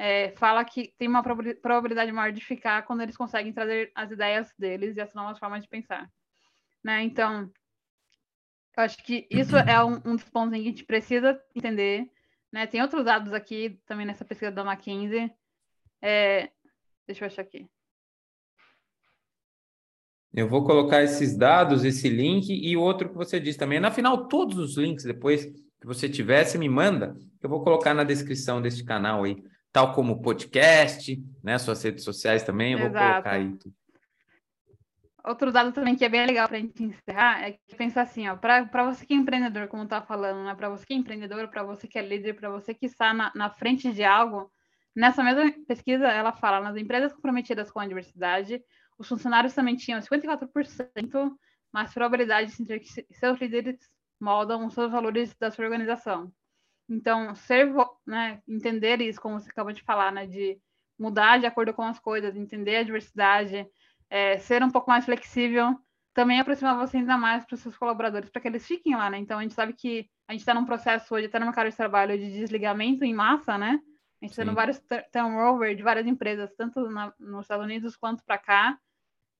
é, 0.00 0.32
fala 0.36 0.64
que 0.64 0.94
tem 0.98 1.08
uma 1.08 1.22
probabilidade 1.22 2.10
maior 2.10 2.32
de 2.32 2.44
ficar 2.44 2.82
quando 2.82 3.02
eles 3.02 3.16
conseguem 3.16 3.52
trazer 3.52 3.92
as 3.94 4.10
ideias 4.10 4.52
deles 4.58 4.96
e 4.96 5.00
as 5.00 5.12
novas 5.14 5.38
formas 5.38 5.62
de 5.62 5.68
pensar. 5.68 6.10
Né? 6.82 7.02
Então, 7.02 7.50
eu 8.76 8.82
acho 8.82 8.96
que 9.04 9.26
isso 9.30 9.56
é 9.56 9.84
um, 9.84 10.00
um 10.04 10.16
dos 10.16 10.28
pontos 10.30 10.54
em 10.54 10.62
que 10.62 10.68
a 10.68 10.70
gente 10.70 10.84
precisa 10.84 11.40
entender 11.54 12.10
né? 12.52 12.66
Tem 12.66 12.82
outros 12.82 13.04
dados 13.04 13.32
aqui 13.32 13.78
também 13.86 14.06
nessa 14.06 14.24
pesquisa 14.24 14.50
da 14.50 14.64
McKinsey. 14.64 15.30
É... 16.02 16.50
Deixa 17.06 17.24
eu 17.24 17.26
achar 17.26 17.42
aqui. 17.42 17.66
Eu 20.32 20.48
vou 20.48 20.64
colocar 20.64 21.02
esses 21.02 21.36
dados, 21.36 21.84
esse 21.84 22.08
link 22.08 22.48
e 22.50 22.76
outro 22.76 23.08
que 23.08 23.16
você 23.16 23.40
disse 23.40 23.58
também. 23.58 23.80
Na 23.80 23.90
final, 23.90 24.28
todos 24.28 24.58
os 24.58 24.76
links 24.76 25.04
depois 25.04 25.44
que 25.44 25.86
você 25.86 26.08
tiver, 26.08 26.44
você 26.44 26.56
me 26.56 26.68
manda. 26.68 27.16
Eu 27.42 27.48
vou 27.48 27.64
colocar 27.64 27.94
na 27.94 28.04
descrição 28.04 28.62
deste 28.62 28.84
canal 28.84 29.24
aí, 29.24 29.42
tal 29.72 29.92
como 29.94 30.14
o 30.14 30.20
podcast, 30.22 31.22
né? 31.42 31.58
Suas 31.58 31.82
redes 31.82 32.04
sociais 32.04 32.42
também, 32.42 32.72
eu 32.72 32.78
Exato. 32.78 32.92
vou 32.92 33.12
colocar 33.12 33.32
aí 33.32 33.56
tudo. 33.56 33.74
Outro 35.22 35.52
dado 35.52 35.72
também 35.72 35.94
que 35.94 36.04
é 36.04 36.08
bem 36.08 36.24
legal 36.24 36.48
para 36.48 36.56
a 36.56 36.60
gente 36.60 36.82
encerrar 36.82 37.42
é 37.42 37.52
que 37.52 37.76
pensar 37.76 38.02
assim, 38.02 38.26
ó, 38.28 38.36
para 38.36 38.84
você 38.84 39.04
que 39.04 39.12
é 39.12 39.16
empreendedor, 39.16 39.68
como 39.68 39.86
tá 39.86 40.00
falando, 40.00 40.44
né? 40.44 40.54
Para 40.54 40.70
você 40.70 40.86
que 40.86 40.94
é 40.94 40.96
empreendedor, 40.96 41.48
para 41.48 41.62
você 41.62 41.86
que 41.86 41.98
é 41.98 42.02
líder, 42.02 42.34
para 42.34 42.48
você 42.48 42.72
que 42.72 42.86
está 42.86 43.12
na, 43.12 43.30
na 43.34 43.50
frente 43.50 43.92
de 43.92 44.02
algo, 44.02 44.50
nessa 44.96 45.22
mesma 45.22 45.52
pesquisa 45.66 46.08
ela 46.08 46.32
fala, 46.32 46.60
nas 46.60 46.76
empresas 46.76 47.12
comprometidas 47.12 47.70
com 47.70 47.80
a 47.80 47.86
diversidade, 47.86 48.62
os 48.98 49.08
funcionários 49.08 49.54
também 49.54 49.76
tinham 49.76 50.00
54% 50.00 51.32
mais 51.72 51.92
probabilidade 51.92 52.50
de 52.50 52.56
sentir 52.56 52.80
que 52.80 53.14
seus 53.14 53.38
líderes 53.38 53.78
moldam 54.18 54.66
os 54.66 54.74
seus 54.74 54.90
valores 54.90 55.34
da 55.38 55.50
sua 55.50 55.64
organização. 55.64 56.32
Então, 56.90 57.34
ser, 57.36 57.72
né, 58.04 58.42
entender 58.48 59.00
isso, 59.00 59.20
como 59.20 59.38
você 59.38 59.48
acabou 59.48 59.72
de 59.72 59.82
falar, 59.82 60.10
né, 60.10 60.26
de 60.26 60.60
mudar 60.98 61.38
de 61.38 61.46
acordo 61.46 61.72
com 61.72 61.82
as 61.82 62.00
coisas, 62.00 62.36
entender 62.36 62.76
a 62.76 62.82
diversidade, 62.82 63.64
é, 64.10 64.36
ser 64.38 64.62
um 64.62 64.70
pouco 64.70 64.90
mais 64.90 65.04
flexível, 65.04 65.78
também 66.12 66.40
aproximar 66.40 66.76
você 66.76 66.96
ainda 66.96 67.16
mais 67.16 67.44
para 67.44 67.54
os 67.54 67.60
seus 67.60 67.78
colaboradores, 67.78 68.28
para 68.28 68.42
que 68.42 68.48
eles 68.48 68.66
fiquem 68.66 68.96
lá, 68.96 69.08
né? 69.08 69.18
Então, 69.18 69.38
a 69.38 69.42
gente 69.42 69.54
sabe 69.54 69.72
que 69.72 70.10
a 70.26 70.32
gente 70.32 70.40
está 70.40 70.52
num 70.52 70.64
processo 70.64 71.14
hoje, 71.14 71.26
até 71.26 71.38
no 71.38 71.46
mercado 71.46 71.70
de 71.70 71.76
trabalho, 71.76 72.18
de 72.18 72.32
desligamento 72.32 73.04
em 73.04 73.14
massa, 73.14 73.56
né? 73.56 73.80
A 74.20 74.24
gente 74.26 74.32
está 74.32 74.42
tendo 74.42 74.54
vários 74.54 74.82
turnover 75.12 75.76
de 75.76 75.82
várias 75.82 76.06
empresas, 76.06 76.52
tanto 76.56 76.90
na, 76.90 77.14
nos 77.18 77.42
Estados 77.42 77.64
Unidos 77.64 77.96
quanto 77.96 78.24
para 78.24 78.36
cá, 78.36 78.76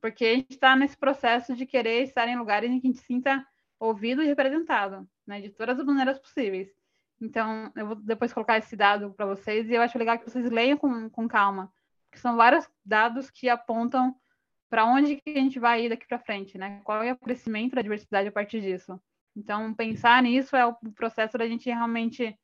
porque 0.01 0.25
a 0.25 0.35
gente 0.37 0.53
está 0.53 0.77
nesse 0.77 0.97
processo 0.97 1.55
de 1.55 1.67
querer 1.67 2.05
estar 2.05 2.29
em 2.29 2.39
lugares 2.39 2.71
em 2.71 2.81
que 2.81 2.87
a 2.87 2.91
gente 2.91 3.05
sinta 3.05 3.45
ouvido 3.79 4.23
e 4.23 4.27
representado, 4.27 5.07
né? 5.27 5.41
De 5.41 5.51
todas 5.51 5.79
as 5.79 5.85
maneiras 5.85 6.19
possíveis. 6.19 6.80
Então, 7.21 7.71
eu 7.77 7.87
vou 7.87 7.97
depois 7.97 8.33
colocar 8.33 8.57
esse 8.59 8.75
dado 8.75 9.13
para 9.13 9.27
vocês 9.27 9.69
e 9.69 9.75
eu 9.75 9.83
acho 9.83 9.99
legal 9.99 10.19
que 10.19 10.29
vocês 10.29 10.51
leiam 10.51 10.79
com, 10.79 11.11
com 11.11 11.29
calma, 11.29 11.73
porque 12.09 12.19
são 12.19 12.37
vários 12.37 12.69
dados 12.85 13.31
que 13.31 13.49
apontam 13.49 14.17
para 14.71 14.87
onde 14.87 15.17
que 15.17 15.31
a 15.31 15.41
gente 15.41 15.59
vai 15.59 15.85
ir 15.85 15.89
daqui 15.91 16.07
para 16.07 16.19
frente, 16.19 16.57
né? 16.57 16.81
Qual 16.85 17.03
é 17.03 17.13
o 17.13 17.19
crescimento 17.19 17.75
da 17.75 17.83
diversidade 17.83 18.29
a 18.29 18.33
partir 18.33 18.61
disso? 18.61 19.01
Então, 19.37 19.75
pensar 19.75 20.23
nisso 20.23 20.57
é 20.57 20.65
o 20.65 20.75
processo 20.95 21.37
da 21.37 21.47
gente 21.47 21.69
realmente, 21.69 22.39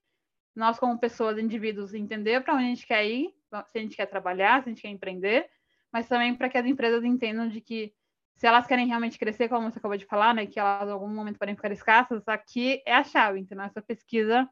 nós 0.55 0.79
como 0.79 0.99
pessoas, 0.99 1.39
indivíduos, 1.39 1.95
entender 1.95 2.43
para 2.43 2.55
onde 2.55 2.65
a 2.65 2.69
gente 2.69 2.87
quer 2.87 3.07
ir, 3.07 3.35
se 3.69 3.79
a 3.79 3.81
gente 3.81 3.97
quer 3.97 4.07
trabalhar, 4.07 4.63
se 4.63 4.69
a 4.69 4.73
gente 4.73 4.83
quer 4.83 4.89
empreender, 4.89 5.49
mas 5.93 6.09
também 6.09 6.35
para 6.35 6.49
que 6.49 6.59
as 6.59 6.67
empresas 6.67 7.05
entendam 7.05 7.49
de 7.49 7.61
que 7.61 7.95
se 8.37 8.47
elas 8.47 8.67
querem 8.67 8.87
realmente 8.87 9.19
crescer, 9.19 9.49
como 9.49 9.71
você 9.71 9.79
acabou 9.79 9.97
de 9.97 10.05
falar, 10.05 10.35
né, 10.35 10.47
que 10.47 10.61
elas 10.61 10.89
em 10.89 10.93
algum 10.93 11.09
momento 11.09 11.39
podem 11.39 11.57
ficar 11.57 11.73
escassas, 11.73 12.27
aqui 12.29 12.83
é 12.85 12.95
a 12.95 13.03
chave. 13.03 13.41
Então, 13.41 13.61
essa 13.63 13.81
pesquisa, 13.81 14.49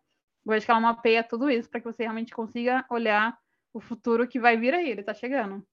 eu 0.46 0.52
acho 0.52 0.66
que 0.66 0.70
ela 0.70 0.80
mapeia 0.80 1.22
tudo 1.22 1.50
isso 1.50 1.68
para 1.68 1.80
que 1.80 1.86
você 1.86 2.02
realmente 2.02 2.34
consiga 2.34 2.84
olhar 2.90 3.36
o 3.72 3.80
futuro 3.80 4.28
que 4.28 4.38
vai 4.38 4.56
vir 4.56 4.74
aí, 4.74 4.90
ele 4.90 5.00
está 5.00 5.14
chegando. 5.14 5.64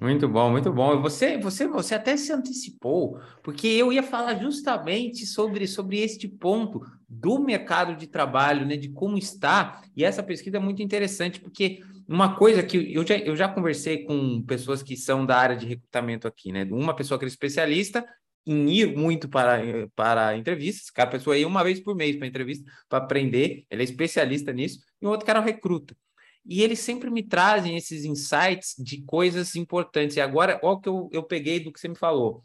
Muito 0.00 0.26
bom, 0.26 0.50
muito 0.50 0.72
bom. 0.72 1.00
Você, 1.02 1.36
você, 1.36 1.68
você 1.68 1.94
até 1.94 2.16
se 2.16 2.32
antecipou, 2.32 3.20
porque 3.42 3.68
eu 3.68 3.92
ia 3.92 4.02
falar 4.02 4.34
justamente 4.40 5.26
sobre, 5.26 5.66
sobre 5.66 6.00
este 6.00 6.26
ponto 6.26 6.80
do 7.06 7.38
mercado 7.38 7.94
de 7.94 8.06
trabalho, 8.06 8.66
né, 8.66 8.76
de 8.76 8.88
como 8.88 9.18
está. 9.18 9.82
E 9.94 10.02
essa 10.02 10.22
pesquisa 10.22 10.56
é 10.56 10.60
muito 10.60 10.82
interessante, 10.82 11.40
porque 11.40 11.80
uma 12.08 12.34
coisa 12.36 12.62
que 12.62 12.92
eu 12.92 13.06
já, 13.06 13.16
eu 13.18 13.36
já 13.36 13.48
conversei 13.48 14.04
com 14.04 14.42
pessoas 14.42 14.82
que 14.82 14.96
são 14.96 15.26
da 15.26 15.36
área 15.36 15.56
de 15.56 15.66
recrutamento 15.66 16.26
aqui, 16.26 16.50
né? 16.50 16.66
Uma 16.70 16.96
pessoa 16.96 17.18
que 17.18 17.24
é 17.24 17.28
especialista 17.28 18.04
em 18.46 18.68
ir 18.70 18.96
muito 18.96 19.28
para, 19.28 19.60
para 19.94 20.36
entrevistas, 20.36 20.90
cada 20.90 21.10
pessoa 21.10 21.36
ia 21.36 21.46
uma 21.46 21.62
vez 21.62 21.80
por 21.80 21.94
mês 21.94 22.16
para 22.16 22.26
entrevista 22.26 22.70
para 22.88 22.98
aprender, 22.98 23.64
ele 23.70 23.82
é 23.82 23.84
especialista 23.84 24.52
nisso, 24.52 24.80
e 25.00 25.06
o 25.06 25.10
outro 25.10 25.26
cara 25.26 25.38
é 25.40 25.44
recruta. 25.44 25.96
E 26.44 26.62
eles 26.62 26.80
sempre 26.80 27.08
me 27.10 27.22
trazem 27.22 27.76
esses 27.76 28.04
insights 28.04 28.74
de 28.76 29.02
coisas 29.02 29.54
importantes. 29.54 30.16
E 30.16 30.20
agora, 30.20 30.58
olha 30.62 30.74
o 30.74 30.80
que 30.80 30.88
eu, 30.88 31.08
eu 31.12 31.22
peguei 31.22 31.60
do 31.60 31.72
que 31.72 31.78
você 31.78 31.88
me 31.88 31.96
falou. 31.96 32.42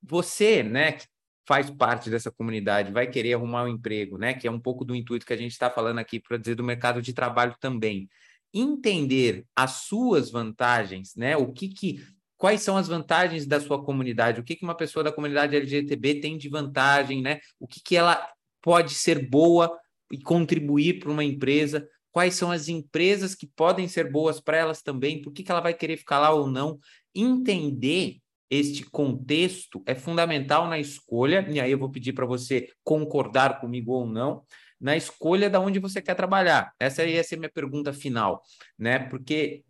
Você, 0.00 0.62
né, 0.62 0.92
que 0.92 1.06
faz 1.46 1.68
parte 1.68 2.08
dessa 2.08 2.30
comunidade, 2.30 2.92
vai 2.92 3.06
querer 3.08 3.34
arrumar 3.34 3.64
um 3.64 3.68
emprego, 3.68 4.16
né, 4.16 4.32
que 4.32 4.46
é 4.46 4.50
um 4.50 4.60
pouco 4.60 4.84
do 4.84 4.94
intuito 4.94 5.26
que 5.26 5.32
a 5.32 5.36
gente 5.36 5.52
está 5.52 5.68
falando 5.68 5.98
aqui 5.98 6.20
para 6.20 6.36
dizer 6.36 6.54
do 6.54 6.62
mercado 6.62 7.02
de 7.02 7.12
trabalho 7.12 7.56
também. 7.60 8.08
Entender 8.54 9.44
as 9.56 9.72
suas 9.86 10.30
vantagens, 10.30 11.16
né, 11.16 11.36
o 11.36 11.52
que 11.52 11.68
que 11.68 12.04
quais 12.42 12.60
são 12.62 12.76
as 12.76 12.88
vantagens 12.88 13.46
da 13.46 13.60
sua 13.60 13.84
comunidade, 13.84 14.40
o 14.40 14.42
que, 14.42 14.56
que 14.56 14.64
uma 14.64 14.76
pessoa 14.76 15.04
da 15.04 15.12
comunidade 15.12 15.54
LGTB 15.54 16.16
tem 16.16 16.36
de 16.36 16.48
vantagem, 16.48 17.22
né? 17.22 17.38
O 17.60 17.68
que, 17.68 17.80
que 17.80 17.94
ela 17.94 18.28
pode 18.60 18.94
ser 18.94 19.30
boa 19.30 19.78
e 20.10 20.20
contribuir 20.20 20.98
para 20.98 21.12
uma 21.12 21.22
empresa, 21.22 21.88
quais 22.10 22.34
são 22.34 22.50
as 22.50 22.66
empresas 22.66 23.36
que 23.36 23.46
podem 23.46 23.86
ser 23.86 24.10
boas 24.10 24.40
para 24.40 24.56
elas 24.56 24.82
também, 24.82 25.22
por 25.22 25.32
que, 25.32 25.44
que 25.44 25.52
ela 25.52 25.60
vai 25.60 25.72
querer 25.72 25.96
ficar 25.96 26.18
lá 26.18 26.32
ou 26.32 26.48
não. 26.48 26.80
Entender 27.14 28.16
este 28.50 28.82
contexto 28.90 29.80
é 29.86 29.94
fundamental 29.94 30.66
na 30.66 30.80
escolha, 30.80 31.46
e 31.48 31.60
aí 31.60 31.70
eu 31.70 31.78
vou 31.78 31.92
pedir 31.92 32.12
para 32.12 32.26
você 32.26 32.66
concordar 32.82 33.60
comigo 33.60 33.92
ou 33.92 34.04
não, 34.04 34.42
na 34.80 34.96
escolha 34.96 35.48
da 35.48 35.60
onde 35.60 35.78
você 35.78 36.02
quer 36.02 36.16
trabalhar. 36.16 36.72
Essa 36.80 37.04
ia 37.04 37.22
ser 37.22 37.36
minha 37.36 37.52
pergunta 37.52 37.92
final, 37.92 38.42
né? 38.76 38.98
Porque 38.98 39.62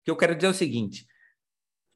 o 0.00 0.04
que 0.06 0.10
eu 0.10 0.16
quero 0.16 0.34
dizer 0.34 0.48
é 0.48 0.50
o 0.50 0.54
seguinte: 0.54 1.06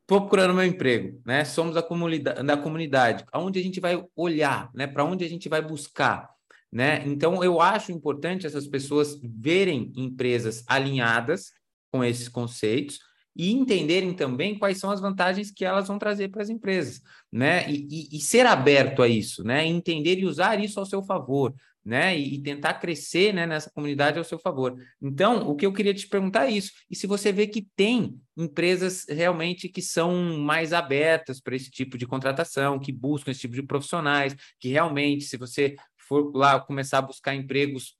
estou 0.04 0.20
procurando 0.20 0.54
meu 0.54 0.64
emprego, 0.64 1.20
né? 1.26 1.44
Somos 1.44 1.76
a 1.76 1.82
comunidade, 1.82 2.42
da 2.46 2.56
comunidade, 2.56 3.24
aonde 3.32 3.58
a 3.58 3.62
gente 3.62 3.80
vai 3.80 4.02
olhar, 4.14 4.70
né? 4.74 4.86
Para 4.86 5.04
onde 5.04 5.24
a 5.24 5.28
gente 5.28 5.48
vai 5.48 5.60
buscar. 5.60 6.30
Né? 6.70 7.04
Então, 7.06 7.42
eu 7.44 7.60
acho 7.60 7.92
importante 7.92 8.48
essas 8.48 8.66
pessoas 8.66 9.16
verem 9.22 9.92
empresas 9.96 10.64
alinhadas 10.66 11.52
com 11.92 12.02
esses 12.02 12.28
conceitos 12.28 12.98
e 13.36 13.52
entenderem 13.52 14.12
também 14.12 14.58
quais 14.58 14.78
são 14.78 14.90
as 14.90 15.00
vantagens 15.00 15.52
que 15.52 15.64
elas 15.64 15.86
vão 15.86 16.00
trazer 16.00 16.28
para 16.28 16.42
as 16.42 16.48
empresas, 16.48 17.00
né? 17.32 17.70
E, 17.70 17.86
e, 17.88 18.16
e, 18.16 18.20
ser 18.20 18.46
aberto 18.46 19.02
a 19.02 19.08
isso, 19.08 19.44
né? 19.44 19.64
Entender 19.64 20.18
e 20.18 20.26
usar 20.26 20.62
isso 20.62 20.78
ao 20.80 20.86
seu 20.86 21.02
favor, 21.02 21.54
né? 21.84 22.18
E, 22.18 22.40
tentar 22.40 22.74
crescer 22.74 23.32
né, 23.34 23.46
nessa 23.46 23.70
comunidade 23.70 24.18
ao 24.18 24.24
seu 24.24 24.38
favor. 24.38 24.74
Então, 25.02 25.48
o 25.48 25.54
que 25.54 25.66
eu 25.66 25.72
queria 25.72 25.92
te 25.92 26.08
perguntar 26.08 26.46
é 26.46 26.52
isso. 26.52 26.72
E 26.90 26.96
se 26.96 27.06
você 27.06 27.30
vê 27.30 27.46
que 27.46 27.68
tem 27.76 28.18
empresas 28.36 29.04
realmente 29.08 29.68
que 29.68 29.82
são 29.82 30.38
mais 30.38 30.72
abertas 30.72 31.40
para 31.40 31.54
esse 31.54 31.70
tipo 31.70 31.98
de 31.98 32.06
contratação, 32.06 32.78
que 32.78 32.92
buscam 32.92 33.30
esse 33.30 33.40
tipo 33.40 33.54
de 33.54 33.62
profissionais, 33.62 34.34
que 34.58 34.68
realmente, 34.68 35.24
se 35.24 35.36
você 35.36 35.76
for 35.98 36.34
lá 36.34 36.58
começar 36.58 36.98
a 36.98 37.02
buscar 37.02 37.34
empregos, 37.34 37.96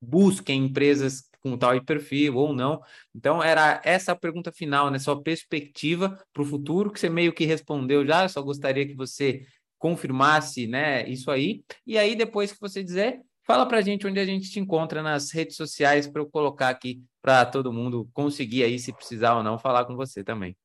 busquem 0.00 0.66
empresas 0.66 1.24
com 1.40 1.56
tal 1.58 1.78
perfil 1.84 2.36
ou 2.36 2.54
não. 2.54 2.80
Então, 3.14 3.42
era 3.42 3.80
essa 3.84 4.12
a 4.12 4.16
pergunta 4.16 4.50
final, 4.50 4.90
né? 4.90 4.98
Sua 4.98 5.22
perspectiva 5.22 6.18
para 6.32 6.42
o 6.42 6.46
futuro, 6.46 6.90
que 6.90 6.98
você 6.98 7.10
meio 7.10 7.32
que 7.32 7.44
respondeu 7.44 8.06
já, 8.06 8.22
eu 8.24 8.28
só 8.28 8.40
gostaria 8.42 8.86
que 8.86 8.94
você 8.94 9.46
confirmasse 9.84 10.66
né, 10.66 11.06
isso 11.06 11.30
aí. 11.30 11.62
E 11.86 11.98
aí, 11.98 12.16
depois 12.16 12.50
que 12.50 12.58
você 12.58 12.82
dizer, 12.82 13.20
Fala 13.46 13.68
para 13.68 13.76
a 13.76 13.82
gente 13.82 14.06
onde 14.06 14.18
a 14.18 14.24
gente 14.24 14.50
te 14.50 14.58
encontra 14.58 15.02
nas 15.02 15.30
redes 15.30 15.54
sociais 15.54 16.08
para 16.08 16.22
eu 16.22 16.30
colocar 16.30 16.70
aqui 16.70 17.04
para 17.20 17.44
todo 17.44 17.74
mundo 17.74 18.08
conseguir 18.14 18.64
aí, 18.64 18.78
se 18.78 18.90
precisar 18.90 19.34
ou 19.34 19.42
não, 19.42 19.58
falar 19.58 19.84
com 19.84 19.94
você 19.94 20.24
também. 20.24 20.56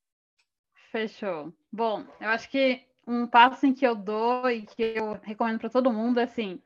Fechou. 0.89 1.53
Bom, 1.69 2.05
eu 2.21 2.29
acho 2.29 2.49
que 2.49 2.81
um 3.05 3.27
passo 3.27 3.65
em 3.65 3.73
que 3.73 3.85
eu 3.85 3.93
dou 3.93 4.49
e 4.49 4.61
que 4.61 4.81
eu 4.95 5.19
recomendo 5.21 5.59
para 5.59 5.69
todo 5.69 5.91
mundo 5.91 6.21
é 6.21 6.23
assim: 6.23 6.61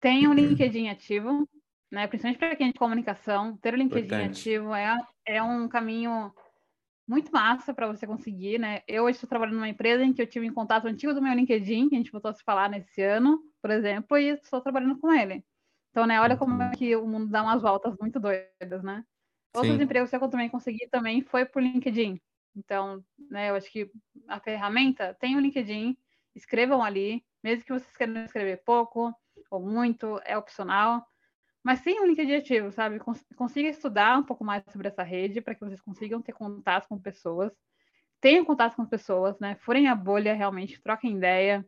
tenha 0.00 0.30
um 0.30 0.34
LinkedIn 0.34 0.88
ativo, 0.88 1.48
né? 1.90 2.06
Principalmente 2.06 2.38
para 2.38 2.54
quem 2.54 2.68
é 2.68 2.72
de 2.72 2.78
comunicação, 2.78 3.56
ter 3.56 3.74
o 3.74 3.76
LinkedIn 3.76 4.06
Importante. 4.06 4.40
ativo 4.40 4.72
é, 4.72 4.96
é 5.26 5.42
um 5.42 5.68
caminho 5.68 6.32
muito 7.08 7.32
massa 7.32 7.74
para 7.74 7.86
você 7.88 8.06
conseguir, 8.06 8.58
né? 8.58 8.82
Eu 8.88 9.08
estou 9.08 9.28
trabalhando 9.28 9.56
numa 9.56 9.68
empresa 9.68 10.04
em 10.04 10.12
que 10.12 10.22
eu 10.22 10.26
tive 10.28 10.46
em 10.46 10.52
contato 10.54 10.86
antigo 10.86 11.14
do 11.14 11.22
meu 11.22 11.34
LinkedIn, 11.34 11.88
que 11.88 11.94
a 11.96 11.98
gente 11.98 12.12
voltou 12.12 12.30
a 12.30 12.34
se 12.34 12.44
falar 12.44 12.68
nesse 12.70 13.02
ano, 13.02 13.40
por 13.62 13.70
exemplo, 13.70 14.16
e 14.18 14.28
estou 14.30 14.60
trabalhando 14.60 14.98
com 14.98 15.12
ele. 15.12 15.44
Então, 15.90 16.06
né, 16.06 16.20
olha 16.20 16.36
como 16.36 16.62
é 16.62 16.70
que 16.76 16.94
o 16.96 17.06
mundo 17.06 17.28
dá 17.30 17.42
umas 17.42 17.62
voltas 17.62 17.94
muito 18.00 18.20
doidas, 18.20 18.82
né? 18.84 19.04
Outros 19.54 19.78
Sim. 19.78 19.80
empregos 19.80 20.10
que 20.10 20.16
eu 20.16 20.30
também 20.30 20.48
consegui 20.48 20.88
também 20.88 21.22
foi 21.22 21.44
por 21.44 21.62
LinkedIn. 21.62 22.20
Então, 22.56 23.04
né, 23.30 23.50
eu 23.50 23.56
acho 23.56 23.70
que 23.70 23.90
a 24.28 24.40
ferramenta 24.40 25.14
tem 25.14 25.36
o 25.36 25.40
LinkedIn, 25.40 25.96
escrevam 26.34 26.82
ali, 26.82 27.24
mesmo 27.42 27.64
que 27.64 27.72
vocês 27.72 27.96
queiram 27.96 28.24
escrever 28.24 28.62
pouco 28.64 29.12
ou 29.50 29.60
muito, 29.60 30.20
é 30.24 30.36
opcional. 30.38 31.04
Mas 31.62 31.80
sim 31.80 32.00
um 32.00 32.06
LinkedIn 32.06 32.36
ativo, 32.36 32.72
sabe? 32.72 32.98
Consiga 33.36 33.68
estudar 33.68 34.18
um 34.18 34.22
pouco 34.22 34.44
mais 34.44 34.64
sobre 34.72 34.88
essa 34.88 35.02
rede 35.02 35.40
para 35.40 35.54
que 35.54 35.60
vocês 35.60 35.80
consigam 35.80 36.22
ter 36.22 36.32
contato 36.32 36.88
com 36.88 36.98
pessoas. 36.98 37.52
Tenham 38.20 38.44
contato 38.44 38.76
com 38.76 38.86
pessoas, 38.86 39.38
né? 39.38 39.56
Furem 39.56 39.88
a 39.88 39.94
bolha 39.94 40.34
realmente, 40.34 40.80
troquem 40.80 41.16
ideia. 41.16 41.66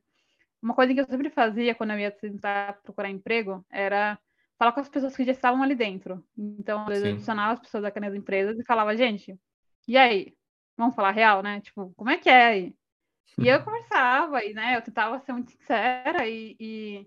Uma 0.62 0.74
coisa 0.74 0.94
que 0.94 1.00
eu 1.00 1.06
sempre 1.06 1.28
fazia 1.28 1.74
quando 1.74 1.90
eu 1.90 1.98
ia 1.98 2.10
tentar 2.10 2.80
procurar 2.82 3.10
emprego 3.10 3.64
era 3.70 4.18
falar 4.58 4.72
com 4.72 4.80
as 4.80 4.88
pessoas 4.88 5.16
que 5.16 5.24
já 5.24 5.32
estavam 5.32 5.62
ali 5.62 5.74
dentro. 5.74 6.24
Então, 6.38 6.86
eu 6.88 7.10
adicionava 7.10 7.54
as 7.54 7.60
pessoas 7.60 7.82
daquelas 7.82 8.14
empresas 8.14 8.58
e 8.58 8.64
falava, 8.64 8.96
gente, 8.96 9.38
e 9.88 9.96
aí? 9.96 10.34
Vamos 10.76 10.94
falar 10.94 11.10
real, 11.10 11.42
né? 11.42 11.60
Tipo, 11.60 11.92
como 11.96 12.10
é 12.10 12.16
que 12.16 12.30
é 12.30 12.44
aí? 12.46 12.74
E 13.38 13.48
eu 13.48 13.62
conversava, 13.64 14.44
e 14.44 14.54
né, 14.54 14.76
eu 14.76 14.82
tentava 14.82 15.18
ser 15.20 15.32
muito 15.32 15.50
sincera 15.50 16.26
e, 16.26 16.56
e 16.58 17.06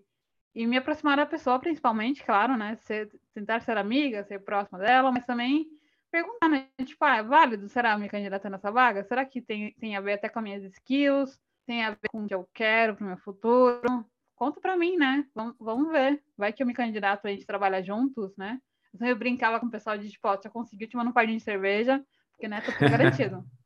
e 0.55 0.65
me 0.65 0.77
aproximar 0.77 1.17
da 1.17 1.25
pessoa, 1.25 1.59
principalmente, 1.59 2.23
claro, 2.23 2.55
né? 2.55 2.77
Ser, 2.77 3.11
tentar 3.33 3.59
ser 3.59 3.77
amiga, 3.77 4.23
ser 4.23 4.39
próxima 4.39 4.79
dela, 4.79 5.11
mas 5.11 5.25
também 5.25 5.67
perguntar, 6.09 6.47
né? 6.47 6.69
Tipo, 6.85 7.03
ah, 7.03 7.17
é 7.17 7.23
válido? 7.23 7.67
Será 7.67 7.97
me 7.97 8.07
candidatar 8.07 8.49
nessa 8.49 8.71
vaga? 8.71 9.03
Será 9.03 9.25
que 9.25 9.41
tem, 9.41 9.73
tem 9.73 9.97
a 9.97 10.01
ver 10.01 10.13
até 10.13 10.29
com 10.29 10.39
as 10.39 10.43
minhas 10.43 10.63
skills? 10.63 11.37
Tem 11.65 11.83
a 11.83 11.89
ver 11.89 12.07
com 12.09 12.23
o 12.23 12.27
que 12.27 12.33
eu 12.33 12.47
quero 12.53 12.95
para 12.95 13.03
o 13.03 13.07
meu 13.07 13.17
futuro? 13.17 14.05
Conta 14.33 14.61
para 14.61 14.77
mim, 14.77 14.95
né? 14.95 15.27
Vamos, 15.35 15.55
vamos 15.59 15.91
ver. 15.91 16.23
Vai 16.37 16.53
que 16.53 16.63
eu 16.63 16.67
me 16.67 16.73
candidato, 16.73 17.27
a 17.27 17.29
gente 17.29 17.45
trabalha 17.45 17.83
juntos, 17.83 18.35
né? 18.37 18.61
Eu 19.01 19.15
brincava 19.17 19.59
com 19.59 19.65
o 19.65 19.71
pessoal 19.71 19.97
de, 19.97 20.09
tipo, 20.09 20.25
ó, 20.25 20.39
já 20.41 20.49
conseguiu 20.49 20.87
te 20.87 20.95
mandar 20.95 21.09
um 21.09 21.13
pardinho 21.13 21.37
de 21.37 21.43
cerveja, 21.43 22.01
porque, 22.31 22.47
né, 22.47 22.61
tudo 22.61 22.77
garantido. 22.89 23.43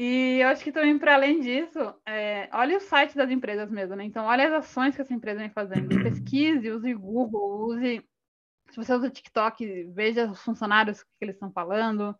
E 0.00 0.38
eu 0.40 0.46
acho 0.46 0.62
que 0.62 0.70
também, 0.70 0.96
para 0.96 1.14
além 1.14 1.40
disso, 1.40 1.92
é, 2.06 2.48
olha 2.52 2.76
o 2.76 2.80
site 2.80 3.16
das 3.16 3.28
empresas 3.32 3.68
mesmo, 3.68 3.96
né? 3.96 4.04
Então, 4.04 4.26
olha 4.26 4.46
as 4.46 4.52
ações 4.64 4.94
que 4.94 5.02
essa 5.02 5.12
empresa 5.12 5.40
vem 5.40 5.50
fazendo. 5.50 5.88
Pesquise, 6.22 6.70
use 6.70 6.94
Google, 6.94 7.66
use. 7.66 8.08
Se 8.70 8.76
você 8.76 8.94
usa 8.94 9.08
o 9.08 9.10
TikTok, 9.10 9.90
veja 9.92 10.30
os 10.30 10.40
funcionários 10.40 11.02
que 11.02 11.08
eles 11.20 11.34
estão 11.34 11.50
falando. 11.50 12.14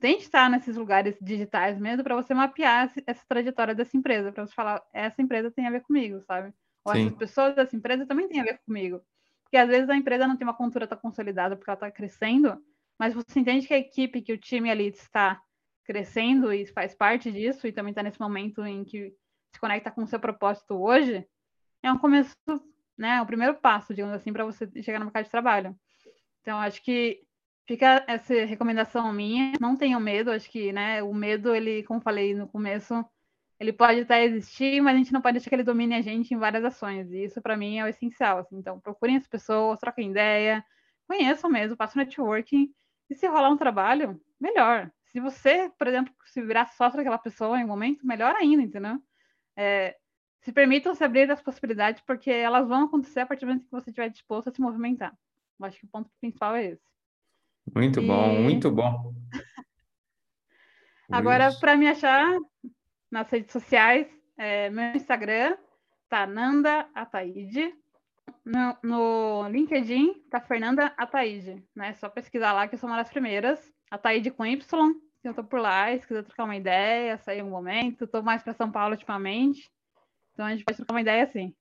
Tente 0.00 0.22
estar 0.22 0.48
nesses 0.48 0.74
lugares 0.74 1.18
digitais 1.20 1.78
mesmo 1.78 2.02
para 2.02 2.16
você 2.16 2.32
mapear 2.32 2.90
essa 3.06 3.24
trajetória 3.28 3.74
dessa 3.74 3.94
empresa, 3.94 4.32
para 4.32 4.46
você 4.46 4.54
falar, 4.54 4.82
essa 4.94 5.20
empresa 5.20 5.50
tem 5.50 5.66
a 5.66 5.70
ver 5.70 5.82
comigo, 5.82 6.22
sabe? 6.22 6.54
Ou 6.82 6.94
Sim. 6.94 7.08
essas 7.08 7.18
pessoas 7.18 7.54
dessa 7.54 7.76
empresa 7.76 8.06
também 8.06 8.26
têm 8.26 8.40
a 8.40 8.44
ver 8.44 8.58
comigo. 8.64 9.02
Porque 9.42 9.58
às 9.58 9.68
vezes 9.68 9.90
a 9.90 9.96
empresa 9.96 10.26
não 10.26 10.36
tem 10.38 10.46
uma 10.46 10.56
cultura 10.56 10.86
tão 10.86 10.96
consolidada 10.96 11.56
porque 11.56 11.68
ela 11.68 11.74
está 11.74 11.90
crescendo, 11.90 12.56
mas 12.98 13.12
você 13.12 13.38
entende 13.38 13.66
que 13.66 13.74
a 13.74 13.78
equipe, 13.78 14.22
que 14.22 14.32
o 14.32 14.38
time 14.38 14.70
ali 14.70 14.86
está 14.86 15.42
crescendo 15.88 16.52
e 16.52 16.66
faz 16.66 16.94
parte 16.94 17.32
disso, 17.32 17.66
e 17.66 17.72
também 17.72 17.92
está 17.92 18.02
nesse 18.02 18.20
momento 18.20 18.62
em 18.66 18.84
que 18.84 19.10
se 19.54 19.58
conecta 19.58 19.90
com 19.90 20.02
o 20.02 20.06
seu 20.06 20.20
propósito 20.20 20.74
hoje, 20.74 21.26
é 21.82 21.90
um 21.90 21.96
começo, 21.96 22.36
né? 22.96 23.16
É 23.16 23.22
o 23.22 23.26
primeiro 23.26 23.54
passo, 23.54 23.94
digamos 23.94 24.14
assim, 24.14 24.30
para 24.30 24.44
você 24.44 24.70
chegar 24.82 24.98
no 24.98 25.06
mercado 25.06 25.24
de 25.24 25.30
trabalho. 25.30 25.74
Então, 26.42 26.58
acho 26.58 26.82
que 26.82 27.22
fica 27.66 28.04
essa 28.06 28.34
recomendação 28.44 29.10
minha, 29.14 29.52
não 29.58 29.76
tenham 29.76 29.98
medo, 29.98 30.30
acho 30.30 30.50
que, 30.50 30.72
né, 30.72 31.02
o 31.02 31.14
medo, 31.14 31.54
ele, 31.54 31.82
como 31.84 32.02
falei 32.02 32.34
no 32.34 32.46
começo, 32.46 33.02
ele 33.58 33.72
pode 33.72 34.00
até 34.00 34.24
existir, 34.24 34.82
mas 34.82 34.94
a 34.94 34.98
gente 34.98 35.12
não 35.12 35.22
pode 35.22 35.34
deixar 35.34 35.48
que 35.48 35.56
ele 35.56 35.62
domine 35.62 35.94
a 35.94 36.02
gente 36.02 36.34
em 36.34 36.38
várias 36.38 36.64
ações, 36.64 37.10
e 37.10 37.24
isso 37.24 37.40
para 37.40 37.56
mim 37.56 37.78
é 37.78 37.84
o 37.84 37.88
essencial, 37.88 38.38
assim. 38.38 38.56
então 38.56 38.78
procurem 38.78 39.16
as 39.16 39.26
pessoas, 39.26 39.80
troquem 39.80 40.10
ideia, 40.10 40.64
conheçam 41.06 41.50
mesmo, 41.50 41.76
façam 41.76 42.02
networking, 42.02 42.70
e 43.10 43.14
se 43.14 43.26
rolar 43.26 43.50
um 43.50 43.56
trabalho, 43.56 44.20
melhor, 44.40 44.90
se 45.10 45.20
você, 45.20 45.70
por 45.78 45.86
exemplo, 45.86 46.14
se 46.26 46.42
virar 46.42 46.66
sócio 46.66 46.96
daquela 46.96 47.18
pessoa 47.18 47.58
em 47.58 47.64
um 47.64 47.68
momento, 47.68 48.06
melhor 48.06 48.34
ainda, 48.36 48.62
entendeu? 48.62 49.02
É, 49.56 49.96
se 50.42 50.52
permitam 50.52 50.94
se 50.94 51.02
abrir 51.02 51.30
as 51.30 51.42
possibilidades, 51.42 52.02
porque 52.02 52.30
elas 52.30 52.68
vão 52.68 52.84
acontecer 52.84 53.20
a 53.20 53.26
partir 53.26 53.44
do 53.44 53.48
momento 53.48 53.64
que 53.64 53.70
você 53.70 53.90
estiver 53.90 54.08
disposto 54.10 54.48
a 54.48 54.52
se 54.52 54.60
movimentar. 54.60 55.16
Eu 55.58 55.66
acho 55.66 55.78
que 55.78 55.86
o 55.86 55.88
ponto 55.88 56.10
principal 56.20 56.56
é 56.56 56.66
esse. 56.66 56.84
Muito 57.74 58.00
e... 58.00 58.06
bom, 58.06 58.42
muito 58.42 58.70
bom. 58.70 59.14
Agora, 61.10 61.50
para 61.58 61.74
me 61.74 61.88
achar 61.88 62.38
nas 63.10 63.30
redes 63.30 63.50
sociais, 63.50 64.06
é, 64.36 64.68
meu 64.68 64.94
Instagram 64.94 65.56
tá 66.08 66.26
Nanda 66.26 66.88
Ataide. 66.94 67.74
No, 68.44 68.76
no 68.82 69.48
LinkedIn 69.48 70.22
tá 70.30 70.38
Fernanda 70.38 70.92
Ataide, 70.98 71.62
né? 71.74 71.94
Só 71.94 72.10
pesquisar 72.10 72.52
lá 72.52 72.68
que 72.68 72.74
eu 72.74 72.78
sou 72.78 72.88
uma 72.88 72.98
das 72.98 73.08
primeiras. 73.08 73.72
Ataide 73.90 74.30
com 74.30 74.44
Y, 74.44 74.94
eu 75.24 75.34
tô 75.34 75.42
por 75.42 75.60
lá, 75.60 75.90
se 75.98 76.06
quiser 76.06 76.24
trocar 76.24 76.44
uma 76.44 76.56
ideia, 76.56 77.18
sair 77.18 77.42
um 77.42 77.50
momento, 77.50 78.06
tô 78.06 78.22
mais 78.22 78.42
para 78.42 78.54
São 78.54 78.70
Paulo 78.70 78.94
ultimamente. 78.94 79.68
Então 80.32 80.46
a 80.46 80.50
gente 80.50 80.64
vai 80.64 80.74
trocar 80.74 80.94
uma 80.94 81.00
ideia 81.00 81.24
assim. 81.24 81.54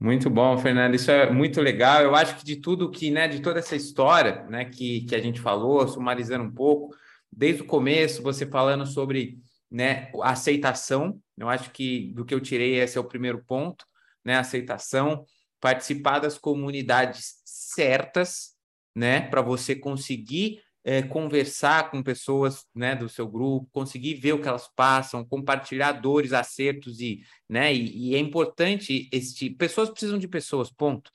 Muito 0.00 0.30
bom, 0.30 0.56
Fernando. 0.58 0.94
Isso 0.94 1.10
é 1.10 1.30
muito 1.30 1.60
legal. 1.60 2.02
Eu 2.02 2.14
acho 2.14 2.36
que 2.36 2.44
de 2.44 2.56
tudo 2.56 2.90
que, 2.90 3.10
né, 3.10 3.26
de 3.26 3.40
toda 3.40 3.58
essa 3.58 3.74
história, 3.74 4.44
né, 4.44 4.64
que, 4.64 5.02
que 5.02 5.14
a 5.14 5.20
gente 5.20 5.40
falou, 5.40 5.86
sumarizando 5.88 6.44
um 6.44 6.52
pouco, 6.52 6.94
desde 7.32 7.62
o 7.62 7.66
começo, 7.66 8.22
você 8.22 8.46
falando 8.46 8.86
sobre, 8.86 9.38
né, 9.70 10.10
a 10.22 10.30
aceitação. 10.30 11.20
Eu 11.36 11.48
acho 11.48 11.70
que 11.70 12.12
do 12.14 12.24
que 12.24 12.32
eu 12.32 12.40
tirei 12.40 12.76
esse 12.76 12.96
é 12.96 13.00
o 13.00 13.08
primeiro 13.08 13.42
ponto, 13.44 13.84
né, 14.24 14.36
aceitação, 14.36 15.24
participar 15.60 16.20
das 16.20 16.38
comunidades 16.38 17.40
certas, 17.44 18.56
né, 18.94 19.22
para 19.22 19.42
você 19.42 19.74
conseguir 19.74 20.60
é, 20.88 21.02
conversar 21.02 21.90
com 21.90 22.02
pessoas 22.02 22.64
né, 22.74 22.96
do 22.96 23.10
seu 23.10 23.28
grupo, 23.28 23.68
conseguir 23.70 24.14
ver 24.14 24.32
o 24.32 24.40
que 24.40 24.48
elas 24.48 24.70
passam, 24.74 25.22
compartilhar 25.22 25.92
dores, 25.92 26.32
acertos 26.32 26.98
e, 26.98 27.20
né, 27.46 27.74
e, 27.74 28.12
e 28.12 28.14
é 28.14 28.18
importante 28.18 29.06
este 29.12 29.50
pessoas 29.50 29.90
precisam 29.90 30.18
de 30.18 30.26
pessoas, 30.26 30.70
ponto. 30.70 31.12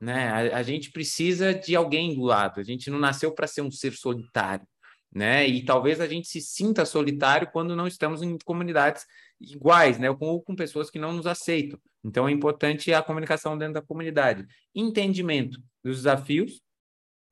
Né? 0.00 0.28
A, 0.28 0.58
a 0.58 0.62
gente 0.62 0.92
precisa 0.92 1.52
de 1.52 1.74
alguém 1.74 2.14
do 2.14 2.22
lado. 2.22 2.60
A 2.60 2.62
gente 2.62 2.88
não 2.90 2.98
nasceu 3.00 3.34
para 3.34 3.48
ser 3.48 3.60
um 3.60 3.72
ser 3.72 3.92
solitário, 3.94 4.64
né? 5.12 5.48
E 5.48 5.64
talvez 5.64 6.00
a 6.00 6.06
gente 6.06 6.28
se 6.28 6.40
sinta 6.40 6.84
solitário 6.86 7.50
quando 7.52 7.74
não 7.74 7.88
estamos 7.88 8.22
em 8.22 8.38
comunidades 8.44 9.04
iguais, 9.40 9.98
né? 9.98 10.08
Ou 10.08 10.40
com 10.40 10.54
pessoas 10.54 10.90
que 10.90 10.98
não 11.00 11.12
nos 11.12 11.26
aceitam. 11.26 11.80
Então 12.04 12.28
é 12.28 12.30
importante 12.30 12.94
a 12.94 13.02
comunicação 13.02 13.58
dentro 13.58 13.74
da 13.74 13.82
comunidade, 13.82 14.46
entendimento 14.76 15.58
dos 15.82 15.96
desafios 15.96 16.62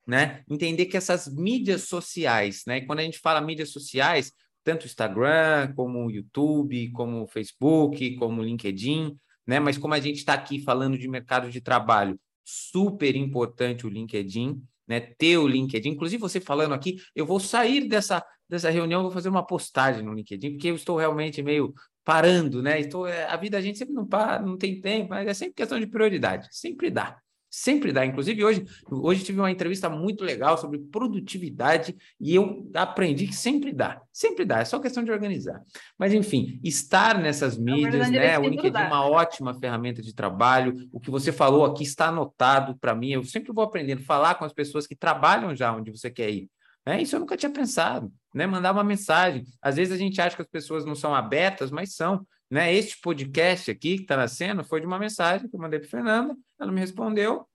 né? 0.07 0.43
Entender 0.49 0.87
que 0.87 0.97
essas 0.97 1.27
mídias 1.27 1.83
sociais, 1.83 2.63
né? 2.67 2.81
quando 2.83 3.01
a 3.01 3.03
gente 3.03 3.19
fala 3.19 3.41
mídias 3.41 3.71
sociais, 3.71 4.33
tanto 4.63 4.87
Instagram, 4.87 5.73
como 5.75 6.11
YouTube, 6.11 6.91
como 6.93 7.27
Facebook, 7.29 8.17
como 8.17 8.43
LinkedIn, 8.43 9.17
né? 9.47 9.61
Mas 9.61 9.79
como 9.79 9.95
a 9.95 10.01
gente 10.01 10.17
está 10.17 10.35
aqui 10.35 10.61
falando 10.61 10.99
de 10.99 11.07
mercado 11.09 11.49
de 11.51 11.61
trabalho, 11.61 12.19
super 12.45 13.15
importante 13.15 13.87
o 13.87 13.89
LinkedIn, 13.89 14.61
né? 14.89 15.01
Ter 15.01 15.39
o 15.39 15.47
LinkedIn. 15.47 15.91
Inclusive, 15.91 16.21
você 16.21 16.41
falando 16.41 16.75
aqui, 16.75 16.97
eu 17.15 17.25
vou 17.25 17.39
sair 17.39 17.89
dessa, 17.89 18.25
dessa 18.49 18.69
reunião, 18.69 19.03
vou 19.03 19.13
fazer 19.13 19.29
uma 19.29 19.47
postagem 19.47 20.03
no 20.03 20.13
LinkedIn, 20.13 20.53
porque 20.53 20.69
eu 20.69 20.75
estou 20.75 20.97
realmente 20.97 21.41
meio 21.43 21.73
parando, 22.05 22.61
né? 22.61 22.81
É, 22.81 23.25
a 23.25 23.37
vida 23.37 23.59
a 23.59 23.61
gente 23.61 23.79
sempre 23.79 23.95
não 23.95 24.07
para, 24.07 24.43
não 24.43 24.59
tem 24.59 24.81
tempo, 24.81 25.11
mas 25.11 25.29
é 25.29 25.35
sempre 25.35 25.55
questão 25.55 25.79
de 25.79 25.87
prioridade, 25.87 26.49
sempre 26.51 26.91
dá. 26.91 27.21
Sempre 27.59 27.91
dá. 27.91 28.05
Inclusive, 28.05 28.45
hoje, 28.45 28.67
hoje 28.91 29.25
tive 29.25 29.41
uma 29.41 29.51
entrevista 29.51 29.89
muito 29.89 30.23
legal 30.23 30.59
sobre 30.59 30.79
produtividade 30.79 31.97
e 32.21 32.35
eu 32.35 32.71
aprendi 32.75 33.27
que 33.27 33.35
sempre 33.35 33.73
dá. 33.73 34.03
Sempre 34.13 34.45
dá, 34.45 34.59
é 34.59 34.65
só 34.67 34.79
questão 34.79 35.03
de 35.03 35.11
organizar. 35.11 35.63
Mas, 35.99 36.13
enfim, 36.13 36.61
estar 36.63 37.19
nessas 37.19 37.57
mídias, 37.57 38.11
né? 38.11 38.39
O 38.39 38.47
LinkedIn 38.47 38.77
é 38.77 38.87
uma 38.87 39.09
ótima 39.09 39.55
ferramenta 39.55 40.03
de 40.03 40.15
trabalho. 40.15 40.75
O 40.93 41.01
que 41.01 41.11
você 41.11 41.33
falou 41.33 41.65
aqui 41.65 41.83
está 41.83 42.09
anotado 42.09 42.77
para 42.77 42.95
mim. 42.95 43.13
Eu 43.13 43.25
sempre 43.25 43.55
vou 43.55 43.65
aprendendo, 43.65 44.03
falar 44.03 44.35
com 44.35 44.45
as 44.45 44.53
pessoas 44.53 44.87
que 44.87 44.95
trabalham 44.95 45.57
já 45.57 45.75
onde 45.75 45.91
você 45.91 46.11
quer 46.11 46.29
ir. 46.29 46.51
É, 46.85 47.01
isso 47.01 47.17
eu 47.17 47.21
nunca 47.21 47.39
tinha 47.39 47.51
pensado, 47.51 48.13
né? 48.35 48.47
Mandar 48.47 48.73
uma 48.73 48.85
mensagem. 48.85 49.45
Às 49.63 49.77
vezes 49.77 49.95
a 49.95 49.97
gente 49.97 50.21
acha 50.21 50.37
que 50.37 50.43
as 50.43 50.49
pessoas 50.49 50.85
não 50.85 50.95
são 50.95 51.15
abertas, 51.15 51.71
mas 51.71 51.95
são. 51.95 52.27
Né? 52.51 52.73
Este 52.75 53.01
podcast 53.01 53.71
aqui 53.71 53.97
que 53.97 54.03
está 54.03 54.17
nascendo 54.17 54.65
foi 54.65 54.81
de 54.81 54.87
uma 54.87 54.99
mensagem 54.99 55.49
que 55.49 55.55
eu 55.55 55.61
mandei 55.61 55.81
para 55.81 55.89
Fernanda, 55.89 56.37
ela 56.59 56.73
me 56.73 56.81
respondeu, 56.81 57.47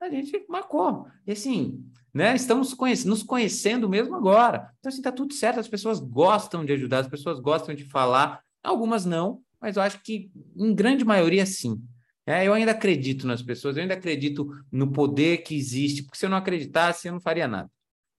a 0.00 0.08
gente 0.08 0.44
marcou. 0.48 1.06
E 1.26 1.32
assim, 1.32 1.84
né? 2.12 2.34
Estamos 2.34 2.72
conhecendo, 2.74 3.10
nos 3.10 3.22
conhecendo 3.22 3.88
mesmo 3.88 4.14
agora. 4.14 4.70
Então, 4.78 4.90
assim, 4.90 5.02
tá 5.02 5.12
tudo 5.12 5.34
certo, 5.34 5.60
as 5.60 5.68
pessoas 5.68 6.00
gostam 6.00 6.64
de 6.64 6.72
ajudar, 6.72 7.00
as 7.00 7.08
pessoas 7.08 7.40
gostam 7.40 7.74
de 7.74 7.84
falar, 7.84 8.42
algumas 8.62 9.04
não, 9.04 9.42
mas 9.60 9.76
eu 9.76 9.82
acho 9.82 10.00
que 10.02 10.30
em 10.56 10.74
grande 10.74 11.04
maioria 11.04 11.44
sim. 11.44 11.82
É, 12.26 12.46
eu 12.46 12.52
ainda 12.52 12.72
acredito 12.72 13.26
nas 13.26 13.40
pessoas, 13.40 13.76
eu 13.76 13.82
ainda 13.82 13.94
acredito 13.94 14.50
no 14.72 14.90
poder 14.90 15.38
que 15.38 15.54
existe, 15.54 16.02
porque 16.02 16.18
se 16.18 16.26
eu 16.26 16.30
não 16.30 16.36
acreditasse, 16.36 17.06
eu 17.06 17.12
não 17.12 17.20
faria 17.20 17.46
nada. 17.46 17.70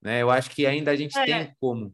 Né? 0.02 0.22
Eu 0.22 0.30
acho 0.30 0.50
que 0.52 0.66
ainda 0.66 0.92
a 0.92 0.96
gente 0.96 1.18
é. 1.18 1.26
tem 1.26 1.56
como 1.60 1.94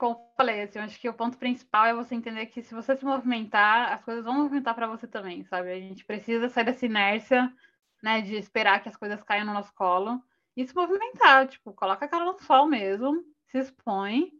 como 0.00 0.14
eu 0.14 0.34
falei, 0.34 0.62
assim, 0.62 0.78
eu 0.78 0.84
acho 0.86 0.98
que 0.98 1.08
o 1.10 1.14
ponto 1.14 1.36
principal 1.36 1.84
é 1.84 1.92
você 1.92 2.14
entender 2.14 2.46
que 2.46 2.62
se 2.62 2.74
você 2.74 2.96
se 2.96 3.04
movimentar, 3.04 3.92
as 3.92 4.02
coisas 4.02 4.24
vão 4.24 4.32
movimentar 4.32 4.74
para 4.74 4.86
você 4.86 5.06
também, 5.06 5.44
sabe? 5.44 5.70
A 5.70 5.78
gente 5.78 6.06
precisa 6.06 6.48
sair 6.48 6.64
dessa 6.64 6.86
inércia, 6.86 7.52
né, 8.02 8.22
de 8.22 8.34
esperar 8.34 8.82
que 8.82 8.88
as 8.88 8.96
coisas 8.96 9.22
caiam 9.22 9.44
no 9.44 9.52
nosso 9.52 9.74
colo 9.74 10.18
e 10.56 10.66
se 10.66 10.74
movimentar, 10.74 11.46
tipo, 11.48 11.74
coloca 11.74 12.06
a 12.06 12.08
cara 12.08 12.24
no 12.24 12.38
sol 12.38 12.66
mesmo, 12.66 13.22
se 13.48 13.58
expõe, 13.58 14.32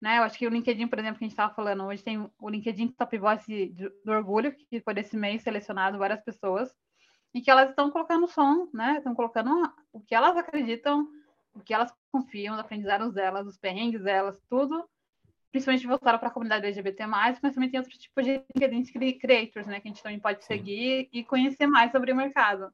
né? 0.00 0.18
Eu 0.18 0.22
acho 0.22 0.38
que 0.38 0.46
o 0.46 0.50
LinkedIn, 0.50 0.86
por 0.86 1.00
exemplo, 1.00 1.18
que 1.18 1.24
a 1.24 1.26
gente 1.26 1.32
estava 1.32 1.52
falando 1.52 1.84
hoje, 1.84 2.04
tem 2.04 2.30
o 2.38 2.48
LinkedIn 2.48 2.88
Top 2.92 3.18
Voice 3.18 3.74
do 4.04 4.12
Orgulho, 4.12 4.54
que 4.54 4.80
foi 4.80 4.94
desse 4.94 5.16
mês 5.16 5.42
selecionado 5.42 5.98
várias 5.98 6.22
pessoas, 6.22 6.72
e 7.34 7.40
que 7.40 7.50
elas 7.50 7.70
estão 7.70 7.90
colocando 7.90 8.28
som, 8.28 8.68
né? 8.72 8.98
Estão 8.98 9.14
colocando 9.14 9.50
o 9.92 10.00
que 10.00 10.14
elas 10.14 10.36
acreditam, 10.36 11.08
o 11.52 11.60
que 11.60 11.74
elas 11.74 11.92
confiam, 12.12 12.54
os 12.54 12.60
aprendizados 12.60 13.12
delas, 13.12 13.44
os 13.48 13.58
perrengues 13.58 14.02
delas, 14.04 14.40
tudo 14.48 14.88
principalmente 15.50 15.86
voltaram 15.86 16.18
para 16.18 16.28
a 16.28 16.32
comunidade 16.32 16.66
LGBT+, 16.66 17.06
mas 17.06 17.38
também 17.40 17.68
tem 17.68 17.80
outro 17.80 17.98
tipo 17.98 18.22
de 18.22 18.44
LinkedIn 18.56 19.18
creators, 19.18 19.66
né, 19.66 19.80
que 19.80 19.88
a 19.88 19.90
gente 19.90 20.02
também 20.02 20.20
pode 20.20 20.44
seguir 20.44 21.08
e 21.12 21.24
conhecer 21.24 21.66
mais 21.66 21.90
sobre 21.90 22.12
o 22.12 22.16
mercado. 22.16 22.72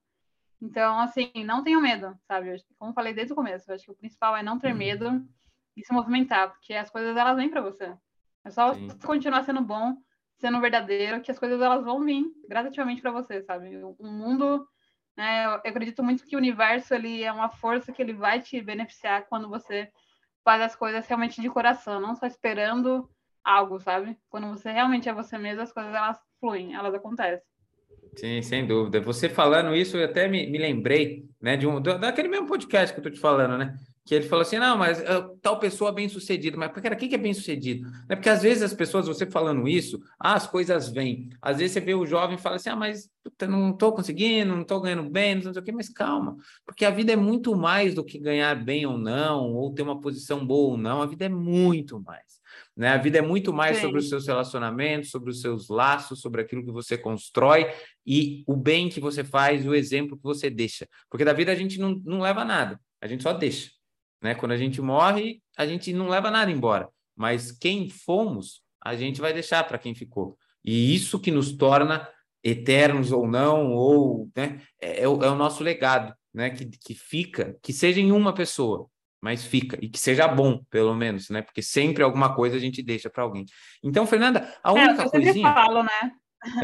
Então, 0.61 0.99
assim, 0.99 1.31
não 1.45 1.63
tenham 1.63 1.81
medo, 1.81 2.19
sabe? 2.27 2.57
Como 2.79 2.93
falei 2.93 3.13
desde 3.13 3.33
o 3.33 3.37
começo, 3.37 3.71
acho 3.73 3.85
que 3.85 3.91
o 3.91 3.97
principal 3.97 4.37
é 4.37 4.43
não 4.43 4.59
ter 4.59 4.73
uhum. 4.73 4.79
medo 4.79 5.29
e 5.77 5.85
se 5.85 5.93
movimentar, 5.93 6.51
porque 6.51 6.75
as 6.75 6.91
coisas 6.91 7.17
elas 7.17 7.37
vêm 7.37 7.51
para 7.51 7.61
você. 7.61 7.95
É 8.45 8.51
só 8.51 8.75
Sim. 8.75 8.89
continuar 9.05 9.43
sendo 9.45 9.61
bom, 9.61 9.97
sendo 10.39 10.61
verdadeiro, 10.61 11.21
que 11.21 11.31
as 11.31 11.39
coisas 11.39 11.61
elas 11.61 11.85
vão 11.85 12.01
vir 12.05 12.25
gradativamente 12.49 13.03
para 13.03 13.11
você, 13.11 13.43
sabe? 13.43 13.77
O 13.99 14.07
mundo, 14.07 14.67
né, 15.17 15.47
eu 15.47 15.51
acredito 15.51 16.03
muito 16.03 16.25
que 16.25 16.37
o 16.37 16.39
universo 16.39 16.95
ele 16.95 17.23
é 17.23 17.33
uma 17.33 17.49
força 17.49 17.93
que 17.93 18.01
ele 18.01 18.15
vai 18.15 18.41
te 18.41 18.61
beneficiar 18.61 19.27
quando 19.29 19.49
você 19.49 19.91
faz 20.47 20.63
as 20.63 20.77
coisas 20.77 21.05
realmente 21.09 21.43
de 21.43 21.51
coração, 21.51 22.01
não 22.01 22.15
só 22.15 22.25
esperando 22.25 23.11
algo, 23.45 23.81
sabe? 23.81 24.17
Quando 24.31 24.47
você 24.47 24.71
realmente 24.71 25.09
é 25.09 25.13
você 25.13 25.37
mesmo, 25.37 25.61
as 25.61 25.73
coisas 25.73 25.93
elas 25.93 26.21
fluem, 26.39 26.73
elas 26.73 26.95
acontecem. 26.95 27.43
Sim, 28.15 28.41
sem 28.43 28.65
dúvida. 28.65 29.01
Você 29.01 29.29
falando 29.29 29.75
isso, 29.75 29.97
eu 29.97 30.05
até 30.05 30.29
me, 30.29 30.47
me 30.47 30.57
lembrei, 30.57 31.29
né, 31.43 31.57
de 31.57 31.67
um 31.67 31.83
daquele 31.83 32.29
mesmo 32.29 32.47
podcast 32.47 32.95
que 32.95 33.01
eu 33.01 33.03
tô 33.03 33.11
te 33.11 33.19
falando, 33.19 33.59
né? 33.59 33.77
Que 34.07 34.15
ele 34.15 34.29
falou 34.29 34.43
assim, 34.43 34.57
não, 34.57 34.79
mas 34.79 35.01
uh, 35.01 35.37
tal 35.43 35.59
pessoa 35.59 35.91
bem 35.91 36.09
sucedida, 36.09 36.57
mas 36.57 36.71
cara, 36.71 36.95
quem 36.95 37.09
que 37.09 37.17
é 37.17 37.19
bem 37.19 37.35
sucedido? 37.35 37.91
É 38.09 38.15
porque 38.15 38.29
às 38.29 38.41
vezes 38.41 38.63
as 38.63 38.73
pessoas, 38.73 39.09
você 39.09 39.27
falando 39.27 39.67
isso, 39.67 40.01
ah, 40.19 40.35
as 40.35 40.47
coisas 40.47 40.89
vêm. 40.89 41.29
Às 41.43 41.59
vezes 41.59 41.73
você 41.73 41.81
vê 41.81 41.93
o 41.93 42.07
jovem 42.07 42.37
e 42.37 42.41
fala 42.41 42.55
assim, 42.55 42.69
ah, 42.69 42.77
mas 42.77 43.11
não 43.49 43.71
estou 43.71 43.93
conseguindo, 43.93 44.55
não 44.55 44.63
estou 44.63 44.81
ganhando 44.81 45.11
bem, 45.11 45.35
não 45.35 45.53
sei 45.53 45.61
o 45.61 45.65
quê, 45.65 45.73
mas 45.73 45.89
calma, 45.89 46.37
porque 46.65 46.85
a 46.85 46.91
vida 46.91 47.13
é 47.13 47.17
muito 47.17 47.57
mais 47.57 47.95
do 47.95 48.05
que 48.05 48.17
ganhar 48.17 48.55
bem 48.55 48.87
ou 48.87 48.97
não, 48.97 49.53
ou 49.53 49.75
ter 49.75 49.83
uma 49.83 50.01
posição 50.01 50.47
boa 50.47 50.75
ou 50.75 50.77
não, 50.79 51.03
a 51.03 51.07
vida 51.07 51.25
é 51.25 51.29
muito 51.29 52.01
mais. 52.01 52.37
Né? 52.77 52.91
A 52.91 52.99
vida 52.99 53.19
é 53.19 53.23
muito 53.23 53.53
mais 53.53 53.79
Sim. 53.79 53.83
sobre 53.83 53.99
os 53.99 54.09
seus 54.09 54.25
relacionamentos, 54.29 55.11
sobre 55.11 55.31
os 55.31 55.41
seus 55.41 55.69
laços, 55.69 56.21
sobre 56.21 56.43
aquilo 56.43 56.65
que 56.65 56.71
você 56.71 56.97
constrói 56.97 57.73
e 58.07 58.45
o 58.47 58.55
bem 58.55 58.89
que 58.89 59.01
você 59.01 59.25
faz, 59.25 59.67
o 59.67 59.75
exemplo 59.75 60.17
que 60.17 60.23
você 60.23 60.49
deixa. 60.49 60.87
Porque 61.11 61.25
da 61.25 61.33
vida 61.33 61.51
a 61.51 61.57
gente 61.57 61.81
não, 61.81 62.01
não 62.05 62.21
leva 62.21 62.45
nada, 62.45 62.79
a 63.01 63.09
gente 63.09 63.25
só 63.25 63.33
deixa. 63.33 63.76
Né? 64.27 64.35
Quando 64.35 64.51
a 64.51 64.57
gente 64.57 64.83
morre, 64.83 65.41
a 65.57 65.65
gente 65.65 65.93
não 65.93 66.09
leva 66.09 66.33
nada 66.33 66.51
embora, 66.51 66.89
mas 67.15 67.53
quem 67.53 67.89
fomos, 67.89 68.61
a 68.83 68.97
gente 68.97 69.21
vai 69.21 69.33
deixar 69.33 69.63
para 69.63 69.79
quem 69.79 69.95
ficou. 69.95 70.37
E 70.65 70.93
isso 70.93 71.21
que 71.21 71.31
nos 71.31 71.57
torna 71.57 72.09
eternos 72.43 73.13
ou 73.13 73.29
não, 73.29 73.73
ou 73.73 74.29
né, 74.37 74.61
é, 74.81 75.05
é, 75.05 75.09
o, 75.09 75.23
é 75.23 75.31
o 75.31 75.37
nosso 75.37 75.63
legado, 75.63 76.13
né? 76.35 76.51
Que, 76.51 76.67
que 76.67 76.93
fica, 76.93 77.57
que 77.63 77.73
seja 77.73 78.01
em 78.01 78.11
uma 78.11 78.35
pessoa, 78.35 78.89
mas 79.23 79.45
fica 79.45 79.79
e 79.81 79.89
que 79.89 79.99
seja 79.99 80.27
bom, 80.27 80.61
pelo 80.71 80.93
menos, 80.93 81.31
né? 81.31 81.41
Porque 81.41 81.63
sempre 81.63 82.03
alguma 82.03 82.35
coisa 82.35 82.57
a 82.57 82.61
gente 82.61 82.83
deixa 82.83 83.09
para 83.09 83.23
alguém. 83.23 83.45
Então, 83.81 84.09
Fernanda, 84.09 84.53
a 84.61 84.73
única 84.73 85.03
é, 85.03 85.05
eu 85.05 85.09
sempre 85.09 85.23
coisinha... 85.23 85.55
falo, 85.55 85.85
né? 85.85 86.13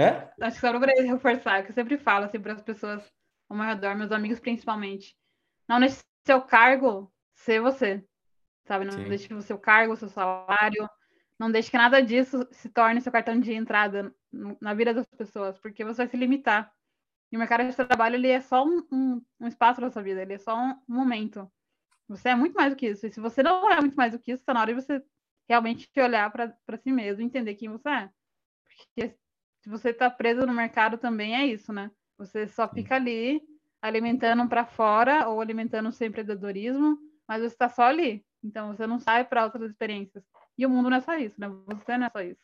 É? 0.00 0.32
Acho 0.44 0.56
que 0.56 0.66
só 0.66 0.76
para 0.80 1.00
reforçar, 1.00 1.62
que 1.62 1.70
eu 1.70 1.74
sempre 1.76 1.96
falo 1.96 2.24
assim 2.24 2.40
para 2.40 2.54
as 2.54 2.62
pessoas 2.62 3.04
ao 3.48 3.56
meu 3.56 3.66
redor, 3.66 3.94
meus 3.96 4.10
amigos 4.10 4.40
principalmente. 4.40 5.14
Não 5.68 5.78
nesse 5.78 6.02
seu 6.26 6.42
cargo 6.42 7.12
ser 7.42 7.60
você, 7.60 8.04
sabe? 8.64 8.84
Não 8.84 8.92
Sim. 8.92 9.08
deixe 9.08 9.32
o 9.34 9.42
seu 9.42 9.58
cargo, 9.58 9.92
o 9.92 9.96
seu 9.96 10.08
salário, 10.08 10.88
não 11.38 11.50
deixe 11.50 11.70
que 11.70 11.76
nada 11.76 12.00
disso 12.02 12.46
se 12.50 12.68
torne 12.68 13.00
seu 13.00 13.12
cartão 13.12 13.38
de 13.38 13.52
entrada 13.52 14.14
na 14.60 14.74
vida 14.74 14.94
das 14.94 15.06
pessoas, 15.06 15.58
porque 15.58 15.84
você 15.84 15.98
vai 15.98 16.08
se 16.08 16.16
limitar. 16.16 16.72
E 17.30 17.36
o 17.36 17.38
mercado 17.38 17.68
de 17.68 17.74
trabalho 17.74 18.16
ele 18.16 18.28
é 18.28 18.40
só 18.40 18.64
um, 18.64 18.86
um, 18.92 19.22
um 19.40 19.48
espaço 19.48 19.80
da 19.80 19.90
sua 19.90 20.02
vida, 20.02 20.22
ele 20.22 20.34
é 20.34 20.38
só 20.38 20.56
um 20.56 20.80
momento. 20.86 21.50
Você 22.08 22.28
é 22.28 22.34
muito 22.34 22.54
mais 22.54 22.72
do 22.72 22.76
que 22.76 22.88
isso. 22.88 23.06
E 23.06 23.12
se 23.12 23.20
você 23.20 23.42
não 23.42 23.70
é 23.70 23.80
muito 23.80 23.96
mais 23.96 24.12
do 24.12 24.18
que 24.18 24.32
isso, 24.32 24.42
está 24.42 24.52
na 24.52 24.60
hora 24.60 24.74
de 24.74 24.80
você 24.80 25.02
realmente 25.48 25.88
olhar 25.98 26.30
para 26.30 26.76
si 26.76 26.92
mesmo 26.92 27.22
entender 27.22 27.54
quem 27.54 27.70
você 27.70 27.88
é. 27.88 28.10
Porque 28.64 29.16
se 29.60 29.68
você 29.68 29.90
está 29.90 30.10
preso 30.10 30.46
no 30.46 30.52
mercado 30.52 30.98
também 30.98 31.34
é 31.34 31.46
isso, 31.46 31.72
né? 31.72 31.90
Você 32.18 32.46
só 32.46 32.68
fica 32.68 32.96
ali 32.96 33.40
alimentando 33.80 34.46
para 34.48 34.64
fora 34.64 35.28
ou 35.28 35.40
alimentando 35.40 35.88
o 35.88 35.92
seu 35.92 36.06
empreendedorismo 36.06 36.98
mas 37.28 37.40
você 37.40 37.48
está 37.48 37.68
só 37.68 37.82
ali. 37.82 38.24
Então 38.42 38.74
você 38.74 38.86
não 38.86 38.98
sai 38.98 39.24
para 39.24 39.44
outras 39.44 39.70
experiências. 39.70 40.24
E 40.56 40.66
o 40.66 40.70
mundo 40.70 40.90
não 40.90 40.96
é 40.96 41.00
só 41.00 41.14
isso, 41.16 41.40
né? 41.40 41.48
Você 41.66 41.96
não 41.96 42.06
é 42.06 42.10
só 42.10 42.20
isso. 42.20 42.40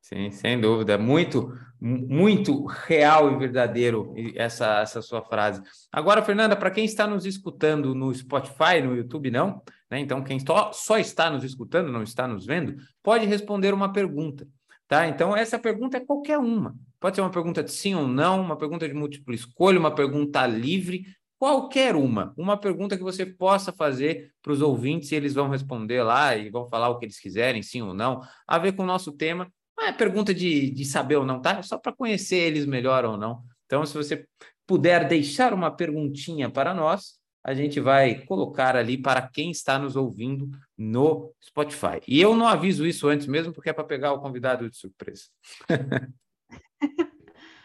Sim, 0.00 0.32
sem 0.32 0.60
dúvida. 0.60 0.98
Muito, 0.98 1.56
muito 1.80 2.66
real 2.66 3.32
e 3.32 3.38
verdadeiro 3.38 4.12
essa, 4.34 4.80
essa 4.80 5.00
sua 5.00 5.22
frase. 5.22 5.62
Agora, 5.92 6.22
Fernanda, 6.22 6.56
para 6.56 6.72
quem 6.72 6.84
está 6.84 7.06
nos 7.06 7.24
escutando 7.24 7.94
no 7.94 8.12
Spotify, 8.12 8.82
no 8.82 8.96
YouTube, 8.96 9.30
não, 9.30 9.62
né? 9.88 10.00
Então, 10.00 10.24
quem 10.24 10.40
só, 10.40 10.72
só 10.72 10.98
está 10.98 11.30
nos 11.30 11.44
escutando, 11.44 11.92
não 11.92 12.02
está 12.02 12.26
nos 12.26 12.46
vendo, 12.46 12.74
pode 13.00 13.26
responder 13.26 13.72
uma 13.72 13.92
pergunta. 13.92 14.46
Tá? 14.88 15.06
Então, 15.06 15.36
essa 15.36 15.58
pergunta 15.58 15.96
é 15.96 16.00
qualquer 16.00 16.38
uma. 16.38 16.74
Pode 16.98 17.16
ser 17.16 17.22
uma 17.22 17.30
pergunta 17.30 17.62
de 17.62 17.70
sim 17.70 17.94
ou 17.94 18.06
não, 18.06 18.40
uma 18.40 18.58
pergunta 18.58 18.88
de 18.88 18.94
múltipla 18.94 19.34
escolha, 19.34 19.78
uma 19.78 19.94
pergunta 19.94 20.46
livre, 20.46 21.06
qualquer 21.42 21.96
uma, 21.96 22.32
uma 22.36 22.56
pergunta 22.56 22.96
que 22.96 23.02
você 23.02 23.26
possa 23.26 23.72
fazer 23.72 24.32
para 24.40 24.52
os 24.52 24.62
ouvintes 24.62 25.10
e 25.10 25.16
eles 25.16 25.34
vão 25.34 25.48
responder 25.48 26.00
lá 26.00 26.36
e 26.36 26.48
vão 26.48 26.68
falar 26.68 26.88
o 26.88 27.00
que 27.00 27.04
eles 27.04 27.18
quiserem, 27.18 27.60
sim 27.64 27.82
ou 27.82 27.92
não, 27.92 28.20
a 28.46 28.60
ver 28.60 28.76
com 28.76 28.84
o 28.84 28.86
nosso 28.86 29.10
tema. 29.10 29.52
Não 29.76 29.86
é 29.88 29.92
pergunta 29.92 30.32
de, 30.32 30.70
de 30.70 30.84
saber 30.84 31.16
ou 31.16 31.26
não, 31.26 31.42
tá? 31.42 31.58
É 31.58 31.62
só 31.62 31.76
para 31.76 31.92
conhecer 31.92 32.36
eles 32.36 32.64
melhor 32.64 33.04
ou 33.04 33.16
não. 33.16 33.42
Então, 33.66 33.84
se 33.84 33.92
você 33.92 34.24
puder 34.64 35.08
deixar 35.08 35.52
uma 35.52 35.68
perguntinha 35.68 36.48
para 36.48 36.72
nós, 36.72 37.18
a 37.42 37.52
gente 37.54 37.80
vai 37.80 38.24
colocar 38.24 38.76
ali 38.76 38.96
para 38.96 39.22
quem 39.22 39.50
está 39.50 39.80
nos 39.80 39.96
ouvindo 39.96 40.48
no 40.78 41.34
Spotify. 41.44 42.00
E 42.06 42.20
eu 42.20 42.36
não 42.36 42.46
aviso 42.46 42.86
isso 42.86 43.08
antes 43.08 43.26
mesmo, 43.26 43.52
porque 43.52 43.70
é 43.70 43.72
para 43.72 43.82
pegar 43.82 44.12
o 44.12 44.20
convidado 44.20 44.70
de 44.70 44.76
surpresa. 44.76 45.24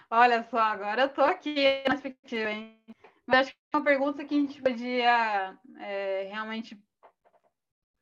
Olha 0.10 0.42
só, 0.50 0.58
agora 0.58 1.02
eu 1.02 1.08
estou 1.08 1.26
aqui 1.26 1.84
na 1.88 1.96
expectativa, 1.96 2.50
hein? 2.50 2.80
Mas 3.28 3.40
acho 3.40 3.52
que 3.52 3.58
uma 3.76 3.84
pergunta 3.84 4.24
que 4.24 4.34
a 4.34 4.38
gente 4.40 4.62
podia 4.62 5.58
é, 5.80 6.30
realmente 6.32 6.82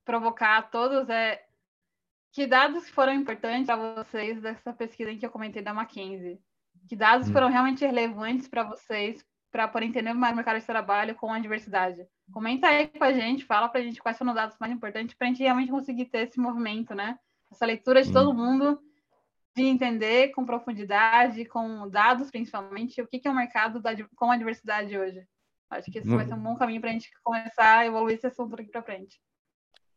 provocar 0.05 0.57
a 0.57 0.61
todos 0.61 1.09
é 1.09 1.43
que 2.31 2.45
dados 2.45 2.87
foram 2.89 3.13
importantes 3.13 3.65
para 3.65 4.03
vocês 4.03 4.39
dessa 4.39 4.71
pesquisa 4.71 5.11
em 5.11 5.17
que 5.17 5.25
eu 5.25 5.31
comentei 5.31 5.63
da 5.63 5.73
Mackenzie? 5.73 6.39
Que 6.87 6.95
dados 6.95 7.27
hum. 7.27 7.33
foram 7.33 7.49
realmente 7.49 7.83
relevantes 7.83 8.47
para 8.47 8.63
vocês 8.63 9.25
para 9.51 9.67
poder 9.67 9.85
entender 9.85 10.13
mais 10.13 10.33
o 10.33 10.35
mercado 10.35 10.59
de 10.59 10.65
trabalho 10.65 11.15
com 11.15 11.33
a 11.33 11.39
diversidade? 11.39 12.05
Comenta 12.31 12.67
aí 12.67 12.87
com 12.87 13.03
a 13.03 13.11
gente, 13.11 13.45
fala 13.45 13.67
para 13.67 13.81
a 13.81 13.83
gente 13.83 14.01
quais 14.01 14.17
foram 14.17 14.31
os 14.31 14.35
dados 14.35 14.57
mais 14.59 14.71
importantes 14.71 15.15
para 15.15 15.27
a 15.27 15.29
gente 15.29 15.41
realmente 15.41 15.71
conseguir 15.71 16.05
ter 16.05 16.27
esse 16.27 16.39
movimento, 16.39 16.93
né? 16.93 17.17
Essa 17.51 17.65
leitura 17.65 18.03
de 18.03 18.09
hum. 18.09 18.13
todo 18.13 18.33
mundo 18.33 18.79
de 19.55 19.63
entender 19.63 20.29
com 20.29 20.45
profundidade, 20.45 21.45
com 21.45 21.89
dados 21.89 22.29
principalmente, 22.29 23.01
o 23.01 23.07
que, 23.07 23.19
que 23.19 23.27
é 23.27 23.31
o 23.31 23.35
mercado 23.35 23.81
da, 23.81 23.91
com 24.15 24.29
a 24.29 24.37
diversidade 24.37 24.97
hoje. 24.97 25.25
Acho 25.69 25.91
que 25.91 25.99
esse 25.99 26.07
vai 26.07 26.25
ser 26.25 26.33
um 26.33 26.43
bom 26.43 26.55
caminho 26.55 26.81
para 26.81 26.89
a 26.89 26.93
gente 26.93 27.09
começar 27.23 27.79
a 27.79 27.85
evoluir 27.85 28.15
esse 28.15 28.27
assunto 28.27 28.53
aqui 28.53 28.69
para 28.69 28.83
frente. 28.83 29.19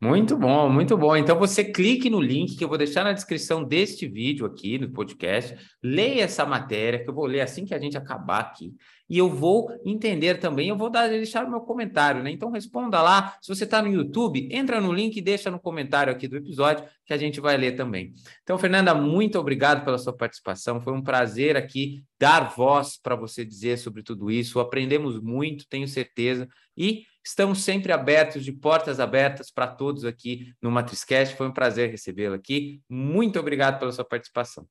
Muito 0.00 0.36
bom, 0.36 0.70
muito 0.70 0.96
bom. 0.96 1.16
Então 1.16 1.36
você 1.36 1.64
clique 1.64 2.08
no 2.08 2.20
link 2.20 2.56
que 2.56 2.62
eu 2.62 2.68
vou 2.68 2.78
deixar 2.78 3.02
na 3.02 3.12
descrição 3.12 3.64
deste 3.64 4.06
vídeo 4.06 4.46
aqui 4.46 4.78
no 4.78 4.92
podcast. 4.92 5.56
Leia 5.82 6.22
essa 6.22 6.46
matéria 6.46 7.02
que 7.02 7.10
eu 7.10 7.14
vou 7.14 7.26
ler 7.26 7.40
assim 7.40 7.64
que 7.64 7.74
a 7.74 7.80
gente 7.80 7.96
acabar 7.96 8.38
aqui. 8.38 8.72
E 9.10 9.18
eu 9.18 9.28
vou 9.28 9.68
entender 9.84 10.38
também, 10.38 10.68
eu 10.68 10.76
vou 10.76 10.88
dar, 10.88 11.08
deixar 11.08 11.44
o 11.44 11.50
meu 11.50 11.62
comentário, 11.62 12.22
né? 12.22 12.30
Então 12.30 12.50
responda 12.52 13.02
lá. 13.02 13.36
Se 13.40 13.48
você 13.48 13.64
está 13.64 13.82
no 13.82 13.90
YouTube, 13.90 14.48
entra 14.52 14.80
no 14.80 14.92
link 14.92 15.16
e 15.16 15.20
deixa 15.20 15.50
no 15.50 15.58
comentário 15.58 16.12
aqui 16.12 16.28
do 16.28 16.36
episódio 16.36 16.84
que 17.04 17.12
a 17.12 17.16
gente 17.16 17.40
vai 17.40 17.56
ler 17.56 17.72
também. 17.72 18.12
Então, 18.44 18.56
Fernanda, 18.56 18.94
muito 18.94 19.36
obrigado 19.36 19.84
pela 19.84 19.98
sua 19.98 20.12
participação. 20.12 20.80
Foi 20.80 20.92
um 20.92 21.02
prazer 21.02 21.56
aqui 21.56 22.04
dar 22.20 22.54
voz 22.54 23.00
para 23.02 23.16
você 23.16 23.44
dizer 23.44 23.78
sobre 23.78 24.04
tudo 24.04 24.30
isso. 24.30 24.60
Aprendemos 24.60 25.20
muito, 25.20 25.66
tenho 25.68 25.88
certeza. 25.88 26.46
E 26.76 27.02
Estamos 27.28 27.62
sempre 27.62 27.92
abertos, 27.92 28.42
de 28.42 28.50
portas 28.50 28.98
abertas 28.98 29.50
para 29.50 29.66
todos 29.66 30.06
aqui 30.06 30.54
no 30.62 30.70
Matriscast. 30.70 31.36
Foi 31.36 31.46
um 31.46 31.52
prazer 31.52 31.90
recebê-lo 31.90 32.34
aqui. 32.34 32.82
Muito 32.88 33.38
obrigado 33.38 33.78
pela 33.78 33.92
sua 33.92 34.02
participação. 34.02 34.66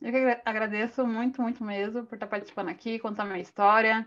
Eu 0.00 0.12
que 0.12 0.40
agradeço 0.44 1.04
muito, 1.04 1.42
muito 1.42 1.64
mesmo 1.64 2.06
por 2.06 2.14
estar 2.14 2.28
participando 2.28 2.68
aqui, 2.68 2.96
contar 3.00 3.24
minha 3.24 3.40
história. 3.40 4.06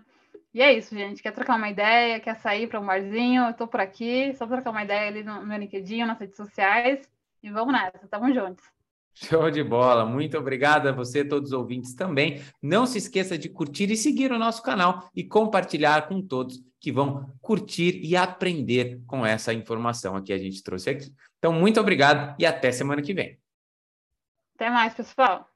E 0.54 0.62
é 0.62 0.72
isso, 0.72 0.96
gente. 0.96 1.22
Quer 1.22 1.34
trocar 1.34 1.58
uma 1.58 1.70
ideia, 1.70 2.22
quer 2.22 2.38
sair 2.38 2.68
para 2.68 2.80
um 2.80 2.86
barzinho? 2.86 3.44
Eu 3.44 3.52
estou 3.52 3.68
por 3.68 3.82
aqui, 3.82 4.34
só 4.36 4.48
trocar 4.48 4.70
uma 4.70 4.84
ideia 4.86 5.10
ali 5.10 5.22
no 5.22 5.46
meu 5.46 5.58
LinkedIn, 5.58 6.06
nas 6.06 6.18
redes 6.18 6.38
sociais. 6.38 7.06
E 7.44 7.52
vamos 7.52 7.74
nessa, 7.74 8.08
tamo 8.08 8.34
juntos. 8.34 8.64
Show 9.16 9.50
de 9.50 9.64
bola. 9.64 10.06
Muito 10.06 10.38
obrigado 10.38 10.88
a 10.88 10.92
você, 10.92 11.24
todos 11.24 11.52
os 11.52 11.58
ouvintes 11.58 11.96
também. 11.96 12.42
Não 12.62 12.86
se 12.86 12.98
esqueça 12.98 13.38
de 13.38 13.48
curtir 13.48 13.90
e 13.90 13.96
seguir 13.96 14.32
o 14.32 14.38
nosso 14.38 14.62
canal 14.62 15.10
e 15.16 15.24
compartilhar 15.24 16.08
com 16.08 16.22
todos 16.22 16.62
que 16.82 16.92
vão 16.92 17.34
curtir 17.42 18.02
e 18.04 18.16
aprender 18.16 19.02
com 19.08 19.26
essa 19.26 19.54
informação 19.54 20.16
aqui 20.16 20.34
a 20.34 20.38
gente 20.38 20.62
trouxe 20.62 20.90
aqui. 20.90 21.12
Então, 21.40 21.54
muito 21.54 21.80
obrigado 21.80 22.36
e 22.38 22.46
até 22.46 22.72
semana 22.72 23.02
que 23.02 23.14
vem. 23.14 23.40
Até 24.56 24.70
mais, 24.70 24.94
pessoal. 24.94 25.50